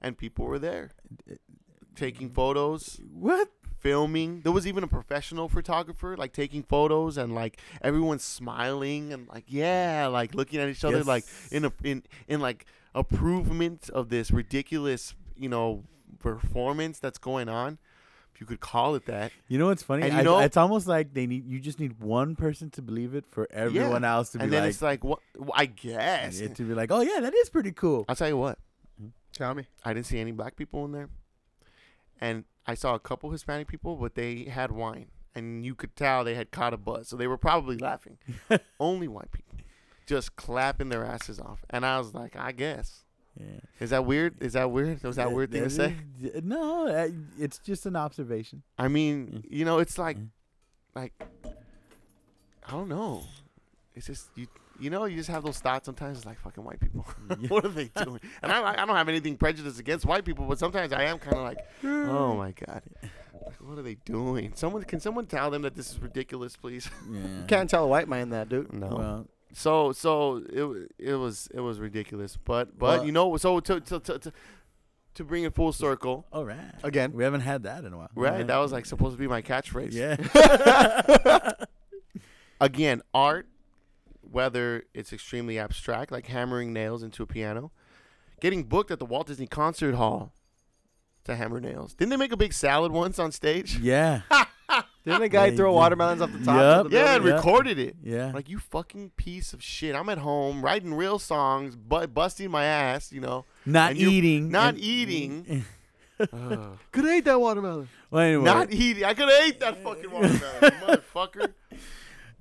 [0.00, 0.90] and people were there,
[1.96, 3.48] taking photos, what?
[3.78, 4.42] filming.
[4.42, 9.42] There was even a professional photographer like taking photos and like everyone smiling and like
[9.48, 11.06] yeah, like looking at each other Yes.
[11.06, 12.64] like in a in in like
[12.94, 15.82] approvement of this ridiculous, you know,
[16.20, 17.78] performance that's going on.
[18.34, 19.32] If you could call it that.
[19.48, 20.04] You know what's funny?
[20.04, 21.44] And you I- know- it's almost like they need.
[21.46, 24.62] You just need one person to believe it for everyone else to be and then
[24.62, 25.18] like, it's like what
[25.54, 26.38] I guess.
[26.38, 28.04] to be like, oh yeah, that is pretty cool.
[28.08, 28.58] I'll tell you what.
[29.00, 29.08] Mm-hmm.
[29.34, 29.66] Tell me.
[29.84, 31.08] I didn't see any black people in there.
[32.22, 35.06] And I saw a couple Hispanic people, but they had wine.
[35.34, 37.08] And you could tell they had caught a buzz.
[37.08, 38.18] So they were probably laughing.
[38.78, 39.56] Only white people.
[40.06, 41.64] Just clapping their asses off.
[41.70, 43.00] And I was like, I guess.
[43.40, 43.46] Yeah.
[43.80, 44.40] Is that weird?
[44.42, 45.02] Is that weird?
[45.02, 45.96] Was that weird thing to say?
[46.22, 46.86] is- No,
[47.38, 48.62] it's just an observation.
[48.78, 50.28] I mean, you know, it's like, Mm.
[50.94, 51.14] like,
[52.68, 53.24] I don't know.
[53.94, 54.46] It's just you.
[54.82, 56.18] You know, you just have those thoughts sometimes.
[56.18, 57.06] It's like fucking white people.
[57.48, 58.20] What are they doing?
[58.42, 61.36] And I, I don't have anything prejudiced against white people, but sometimes I am kind
[61.36, 64.52] of like, oh my god, Like, what are they doing?
[64.54, 66.90] Someone can someone tell them that this is ridiculous, please?
[67.10, 67.20] Yeah.
[67.46, 68.72] Can't tell a white man that, dude.
[68.72, 68.88] No.
[68.88, 73.60] Well, So so it it was it was ridiculous, but but Well- you know so
[73.60, 74.18] to to to.
[74.18, 74.32] to
[75.16, 76.72] to bring it full circle, all right.
[76.82, 77.12] Again.
[77.12, 78.08] We haven't had that in a while.
[78.14, 78.46] right?
[78.46, 79.92] That was like supposed to be my catchphrase.
[79.92, 80.16] Yeah.
[82.60, 83.46] again, art,
[84.32, 87.70] whether it's extremely abstract, like hammering nails into a piano,
[88.40, 90.32] getting booked at the Walt Disney Concert Hall
[91.24, 91.94] to hammer nails.
[91.94, 93.78] Didn't they make a big salad once on stage?
[93.78, 94.22] yeah.
[95.04, 95.76] Didn't the guy Yeah, throw did.
[95.76, 96.56] watermelons off the top?
[96.56, 96.84] Yup.
[96.86, 97.28] Of the Yeah, and building?
[97.28, 97.36] Yeah.
[97.36, 97.96] recorded it.
[98.02, 98.32] Yeah.
[98.32, 99.94] Like you fucking piece of shit.
[99.96, 104.48] I'm at home writing real songs, but busting my ass, you know, not eating.
[104.50, 105.64] not and- eating.
[106.20, 106.78] Ugh.
[106.92, 107.88] Could have ate that watermelon.
[108.10, 108.44] well, anyway.
[108.44, 109.04] not eating.
[109.04, 110.98] I could have ate that fucking watermelon, you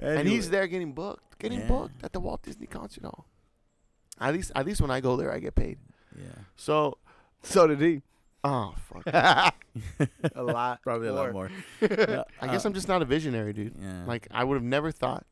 [0.02, 0.18] motherfucker.
[0.20, 1.68] And he's there getting booked, getting Yeah.
[1.68, 3.26] booked at the Walt Disney Concert Hall.
[4.20, 5.78] At least, at least when I go there, I get paid.
[6.18, 6.26] Yeah.
[6.56, 6.98] So,
[7.44, 8.02] So did he.
[8.44, 9.04] oh fuck.
[10.36, 10.82] a lot.
[10.84, 11.50] Probably a lot more.
[11.50, 11.90] more.
[11.90, 13.76] Yeah, I guess uh, I'm just not a visionary, dude.
[13.82, 14.04] Yeah.
[14.06, 15.26] Like I would have never thought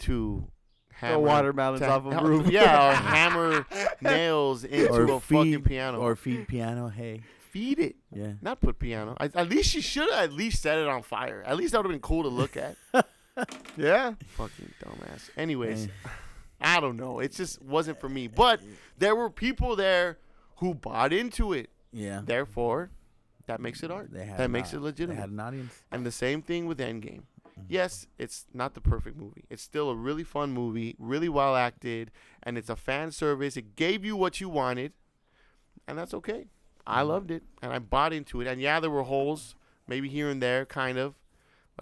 [0.00, 0.46] to
[0.92, 2.48] hammer watermelons off a roof.
[2.50, 3.66] Yeah, or hammer
[4.00, 5.98] nails into or a fucking feed, piano.
[6.00, 6.88] Or feed piano.
[6.88, 7.22] Hey.
[7.50, 8.32] feed it, Yeah.
[8.40, 9.14] not put piano.
[9.20, 11.42] I, at least she should have at least set it on fire.
[11.46, 12.76] At least that would have been cool to look at.
[13.76, 14.14] Yeah.
[14.36, 15.30] fucking dumbass.
[15.36, 15.88] Anyways.
[16.60, 17.18] I don't know.
[17.18, 18.28] It just wasn't for me.
[18.28, 18.60] But
[18.98, 20.18] there were people there
[20.58, 21.70] who bought into it.
[21.92, 22.22] Yeah.
[22.24, 22.90] Therefore,
[23.46, 24.10] that makes it art.
[24.12, 25.16] They had That an makes au- it legitimate.
[25.16, 25.74] They had an audience.
[25.90, 27.22] And the same thing with Endgame.
[27.48, 27.62] Mm-hmm.
[27.68, 29.44] Yes, it's not the perfect movie.
[29.50, 32.10] It's still a really fun movie, really well acted,
[32.44, 33.56] and it's a fan service.
[33.56, 34.92] It gave you what you wanted,
[35.88, 36.46] and that's okay.
[36.86, 37.08] I Mm-hmm.
[37.08, 38.46] loved it, and I bought into it.
[38.46, 39.54] And yeah, there were holes,
[39.88, 41.14] maybe here and there, kind of.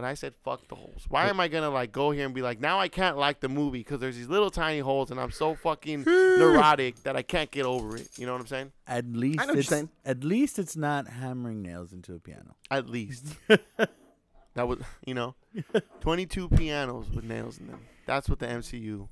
[0.00, 1.04] But I said, fuck the holes.
[1.10, 3.50] Why am I gonna like go here and be like, now I can't like the
[3.50, 7.50] movie because there's these little tiny holes, and I'm so fucking neurotic that I can't
[7.50, 8.08] get over it.
[8.16, 8.72] You know what I'm saying?
[8.86, 9.90] At least know what you're it's saying.
[10.06, 12.56] at least it's not hammering nails into a piano.
[12.70, 13.26] At least.
[13.46, 15.34] that was, you know,
[16.00, 17.80] 22 pianos with nails in them.
[18.06, 19.06] That's what the MCU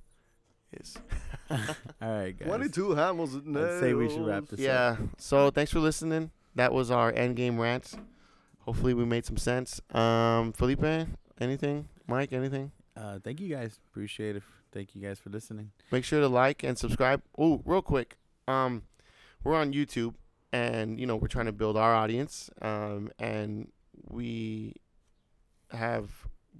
[0.72, 0.96] is.
[1.50, 1.58] All
[2.00, 2.48] right, guys.
[2.48, 3.36] 22 hammers.
[3.36, 4.64] I'd say we should wrap this up.
[4.64, 4.96] Yeah.
[5.18, 6.30] So thanks for listening.
[6.54, 7.94] That was our endgame rant.
[8.68, 9.80] Hopefully we made some sense.
[9.94, 10.84] Um, Felipe,
[11.40, 11.88] anything?
[12.06, 12.70] Mike, anything?
[12.94, 13.78] Uh, thank you guys.
[13.90, 14.42] Appreciate it.
[14.72, 15.70] Thank you guys for listening.
[15.90, 17.22] Make sure to like and subscribe.
[17.38, 18.18] Oh, real quick.
[18.46, 18.82] Um,
[19.42, 20.16] we're on YouTube,
[20.52, 22.50] and you know we're trying to build our audience.
[22.60, 23.72] Um, and
[24.06, 24.74] we
[25.70, 26.10] have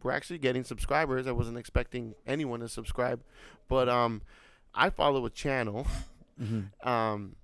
[0.02, 1.26] we're actually getting subscribers.
[1.26, 3.20] I wasn't expecting anyone to subscribe,
[3.68, 4.22] but um,
[4.74, 5.86] I follow a channel
[6.40, 6.88] Mm-hmm.
[6.88, 7.34] um,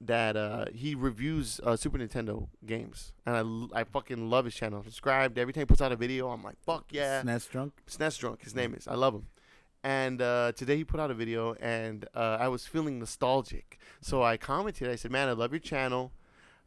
[0.00, 4.54] that uh, he reviews uh, Super Nintendo games, and I, l- I fucking love his
[4.54, 4.82] channel.
[4.82, 6.30] Subscribed every time he puts out a video.
[6.30, 7.22] I'm like, fuck yeah.
[7.22, 7.72] SNES drunk.
[7.88, 8.88] SNES Drunk, his name is.
[8.88, 9.26] I love him.
[9.82, 13.78] And uh, today he put out a video, and uh, I was feeling nostalgic.
[14.00, 14.88] So I commented.
[14.90, 16.12] I said, "Man, I love your channel.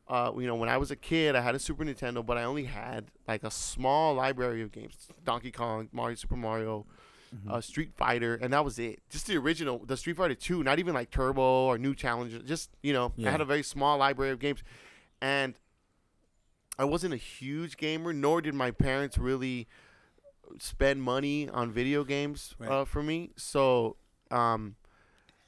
[0.07, 2.43] Uh, you know, when I was a kid, I had a Super Nintendo, but I
[2.43, 6.85] only had like a small library of games: Donkey Kong, Mario, Super Mario,
[7.49, 8.99] uh, Street Fighter, and that was it.
[9.09, 12.39] Just the original, the Street Fighter Two, not even like Turbo or New Challenger.
[12.39, 14.63] Just you know, I had a very small library of games,
[15.21, 15.55] and
[16.77, 19.67] I wasn't a huge gamer, nor did my parents really
[20.59, 22.69] spend money on video games Right.
[22.69, 23.31] uh, for me.
[23.35, 23.95] So
[24.31, 24.75] um,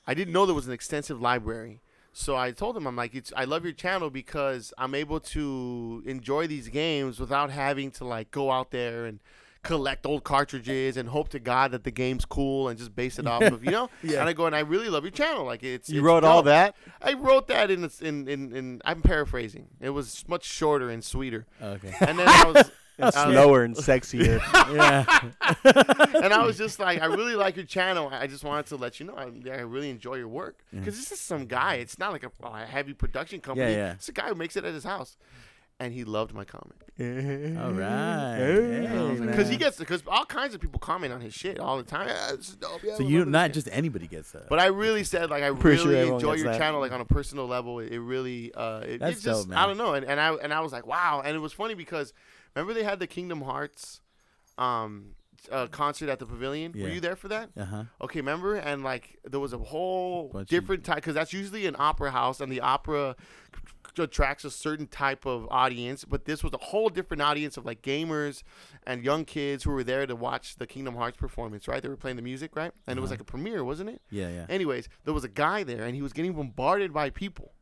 [0.08, 1.82] I didn't know there was an extensive library.
[2.14, 6.02] So I told him, I'm like, it's, I love your channel because I'm able to
[6.06, 9.20] enjoy these games without having to like go out there and
[9.66, 13.28] collect old cartridges and hope to God that the game's cool and just base it
[13.28, 13.90] off of you know.
[14.04, 14.20] Yeah.
[14.20, 15.44] And I go and I really love your channel.
[15.44, 16.76] Like it's You it's wrote all that?
[17.02, 19.68] I wrote that in in in, in I'm paraphrasing.
[19.82, 21.48] It was much shorter and sweeter.
[21.62, 21.94] Okay.
[22.00, 22.72] And then I was.
[22.98, 24.40] And slower and sexier.
[24.74, 25.04] yeah.
[26.24, 28.08] and I was just like, I really like your channel.
[28.10, 30.80] I just wanted to let you know I, I really enjoy your work mm.
[30.80, 31.74] because this is some guy.
[31.74, 33.72] It's not like a, a heavy production company.
[33.72, 33.92] Yeah, yeah.
[33.96, 35.18] It's a guy who makes it at his house,
[35.80, 38.36] and he loved my comment All right.
[38.38, 41.76] Hey, Hey, because he gets because all kinds of people comment on his shit all
[41.76, 42.08] the time.
[42.08, 42.82] Yeah, this is dope.
[42.84, 44.48] Yeah, So I you love not this." just anybody gets that.
[44.48, 46.58] But I really said like I Pretty sure really everyone enjoy gets your that.
[46.60, 47.80] channel like on a personal level.
[47.80, 50.34] It, it really uh it, That's it's just dope, I don't know and, and I
[50.36, 52.14] and I was like wow and it was funny because
[52.56, 54.00] remember they had the Kingdom Hearts
[54.58, 55.16] um
[55.52, 56.72] uh, concert at the pavilion.
[56.72, 56.94] Were Yeah.
[56.96, 57.50] you there for that?
[57.58, 57.84] uh huh.
[58.02, 58.56] Okay, remember?
[58.56, 62.10] And like there was a whole Bunch of- different type because that's usually an opera
[62.12, 63.16] house, and the opera
[63.54, 63.62] c-
[64.04, 66.06] attracts a certain type of audience.
[66.06, 68.44] But this was a whole different audience of like gamers
[68.86, 71.68] and young kids who were there to watch the Kingdom Hearts performance.
[71.68, 71.82] Right?
[71.82, 72.72] They were playing the music, right?
[72.88, 73.14] And it was Uh-huh.
[73.16, 74.02] like a premiere, wasn't it?
[74.10, 74.46] Yeah, yeah.
[74.50, 77.54] Anyways, there was a guy there, and he was getting bombarded by people.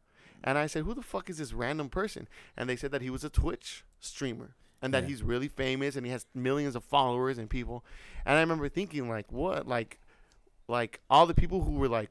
[0.44, 2.28] And I said, "Who the fuck is this random person?"
[2.58, 5.10] And they said that he was a Twitch streamer, and that Yeah.
[5.10, 7.86] he's really famous, and he has millions of followers and people.
[8.26, 10.00] And I remember thinking, like, what, like,
[10.68, 12.10] like all the people who were like,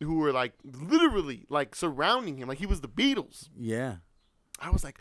[0.00, 3.48] who were like literally like surrounding him, like he was the Beatles.
[3.58, 3.96] Yeah.
[4.60, 4.98] I was like,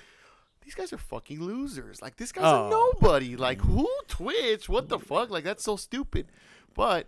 [0.64, 2.02] these guys are fucking losers.
[2.02, 2.68] Like this guy's Oh.
[2.68, 3.36] a nobody.
[3.36, 4.68] Like who Twitch?
[4.69, 5.30] What the fuck?
[5.30, 6.28] Like that's so stupid.
[6.74, 7.07] But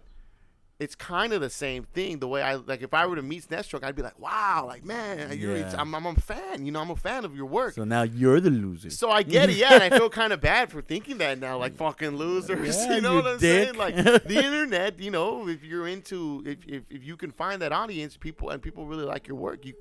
[0.79, 2.19] it's kind of the same thing.
[2.19, 4.63] The way I like, if I were to meet SNES Drunk, I'd be like, wow,
[4.65, 5.75] like man, you're, Yeah.
[5.77, 6.65] I'm, I'm a fan.
[6.65, 7.73] You know, I'm a fan of your work.
[7.73, 8.89] So now you're the loser.
[8.89, 11.57] So I get it, yeah, and I feel kind of bad for thinking that now,
[11.57, 12.77] like fucking losers.
[12.89, 13.65] Yeah, you know you what I'm dick.
[13.65, 13.77] saying?
[13.77, 17.71] Like the internet, you know, if you're into, if, if if you can find that
[17.73, 19.73] audience, people and people really like your work, you,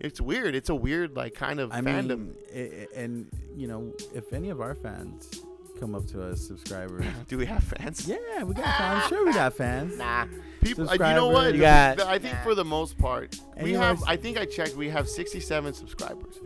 [0.00, 0.54] it's weird.
[0.54, 2.34] It's a weird like kind of I fandom.
[2.52, 5.42] mean, and you know, if any of our fans
[5.78, 7.04] come up to us, subscribers.
[7.28, 8.06] Do we have fans?
[8.08, 9.02] yeah, we got fans.
[9.04, 9.96] I'm sure we got fans.
[9.98, 10.26] Nah.
[10.62, 11.54] People, uh, you know what?
[11.54, 14.02] You got- I think for the most part, we Any have.
[14.06, 14.74] I think I checked.
[14.74, 16.40] We have 67 subscribers.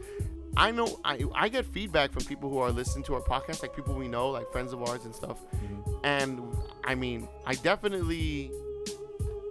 [0.56, 1.00] I know.
[1.04, 4.08] I I get feedback from people who are listening to our podcast, like people we
[4.08, 5.38] know, like friends of ours and stuff.
[5.56, 5.90] Mm-hmm.
[6.04, 6.42] And
[6.84, 8.50] I mean, I definitely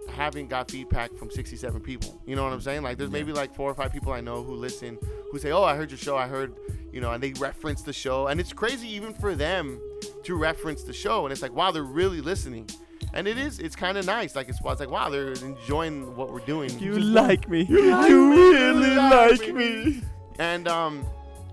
[0.10, 2.22] haven't got feedback from 67 people.
[2.26, 2.84] You know what I'm saying?
[2.84, 3.14] Like, there's Yeah.
[3.20, 4.98] maybe like four or five people I know who listen,
[5.32, 6.18] who say, "Oh, I heard your show.
[6.18, 6.54] I heard."
[6.92, 9.80] You know, and they reference the show, and it's crazy even for them
[10.24, 12.68] to reference the show, and it's like, wow, they're really listening,
[13.14, 14.36] and it is, it's kind of nice.
[14.36, 16.70] Like it's, it's like, wow, they're enjoying what we're doing.
[16.80, 17.64] You like me.
[17.64, 18.36] You like You me.
[18.38, 20.02] really You like like me.
[20.40, 21.06] And um,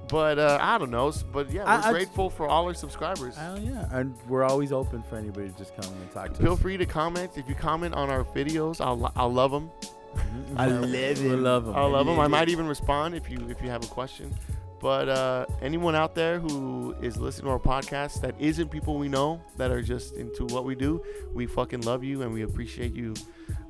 [0.09, 3.35] but uh, I don't know, but yeah, we're I- I- grateful for all our subscribers.
[3.39, 6.53] Oh yeah, and we're always open for anybody to just come and talk to Feel
[6.55, 6.61] us.
[6.61, 7.33] free to comment.
[7.37, 9.71] If you comment on our videos, I'll I'll love them.
[10.15, 10.55] Mhm.
[10.59, 10.97] I Yeah, love we
[11.31, 11.39] it.
[11.41, 11.75] love 'em.
[11.77, 12.19] I'll love them.
[12.21, 14.33] I might even respond if you if you have a question.
[14.81, 19.09] But uh, anyone out there who is listening to our podcast that isn't people we
[19.09, 21.03] know that are just into what we do,
[21.35, 23.15] we fucking love you and we appreciate you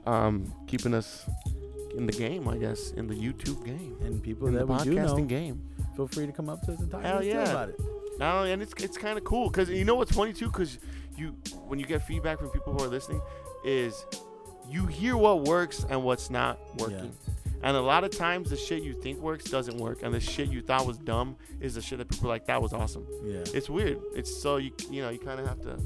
[0.04, 1.24] um, keeping us
[1.96, 2.48] in the game.
[2.48, 5.28] I guess in the YouTube game, And people in the that we do know, podcasting
[5.28, 5.62] game.
[5.94, 7.50] feel free to come up to us and talk Hell to us yeah.
[7.50, 7.80] about it.
[8.18, 10.78] No, and it's it's kind of cool because you know what's funny too because
[11.16, 13.20] you when you get feedback from people who are listening
[13.64, 14.04] is
[14.68, 17.12] you hear what works and what's not working.
[17.62, 20.48] And a lot of times the shit you think works doesn't work, and the shit
[20.50, 23.06] you thought was dumb is the shit that people are like that was awesome.
[23.24, 23.44] Yeah.
[23.54, 23.98] It's weird.
[24.14, 25.78] It's so you you know you kind of have to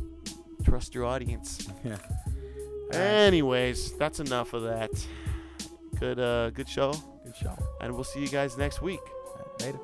[0.65, 1.69] trust your audience.
[1.85, 1.97] Yeah.
[2.93, 4.91] Anyways, that's enough of that.
[5.99, 6.93] Good uh good show,
[7.25, 7.57] Good show.
[7.81, 9.01] and we'll see you guys next week.
[9.61, 9.79] Later.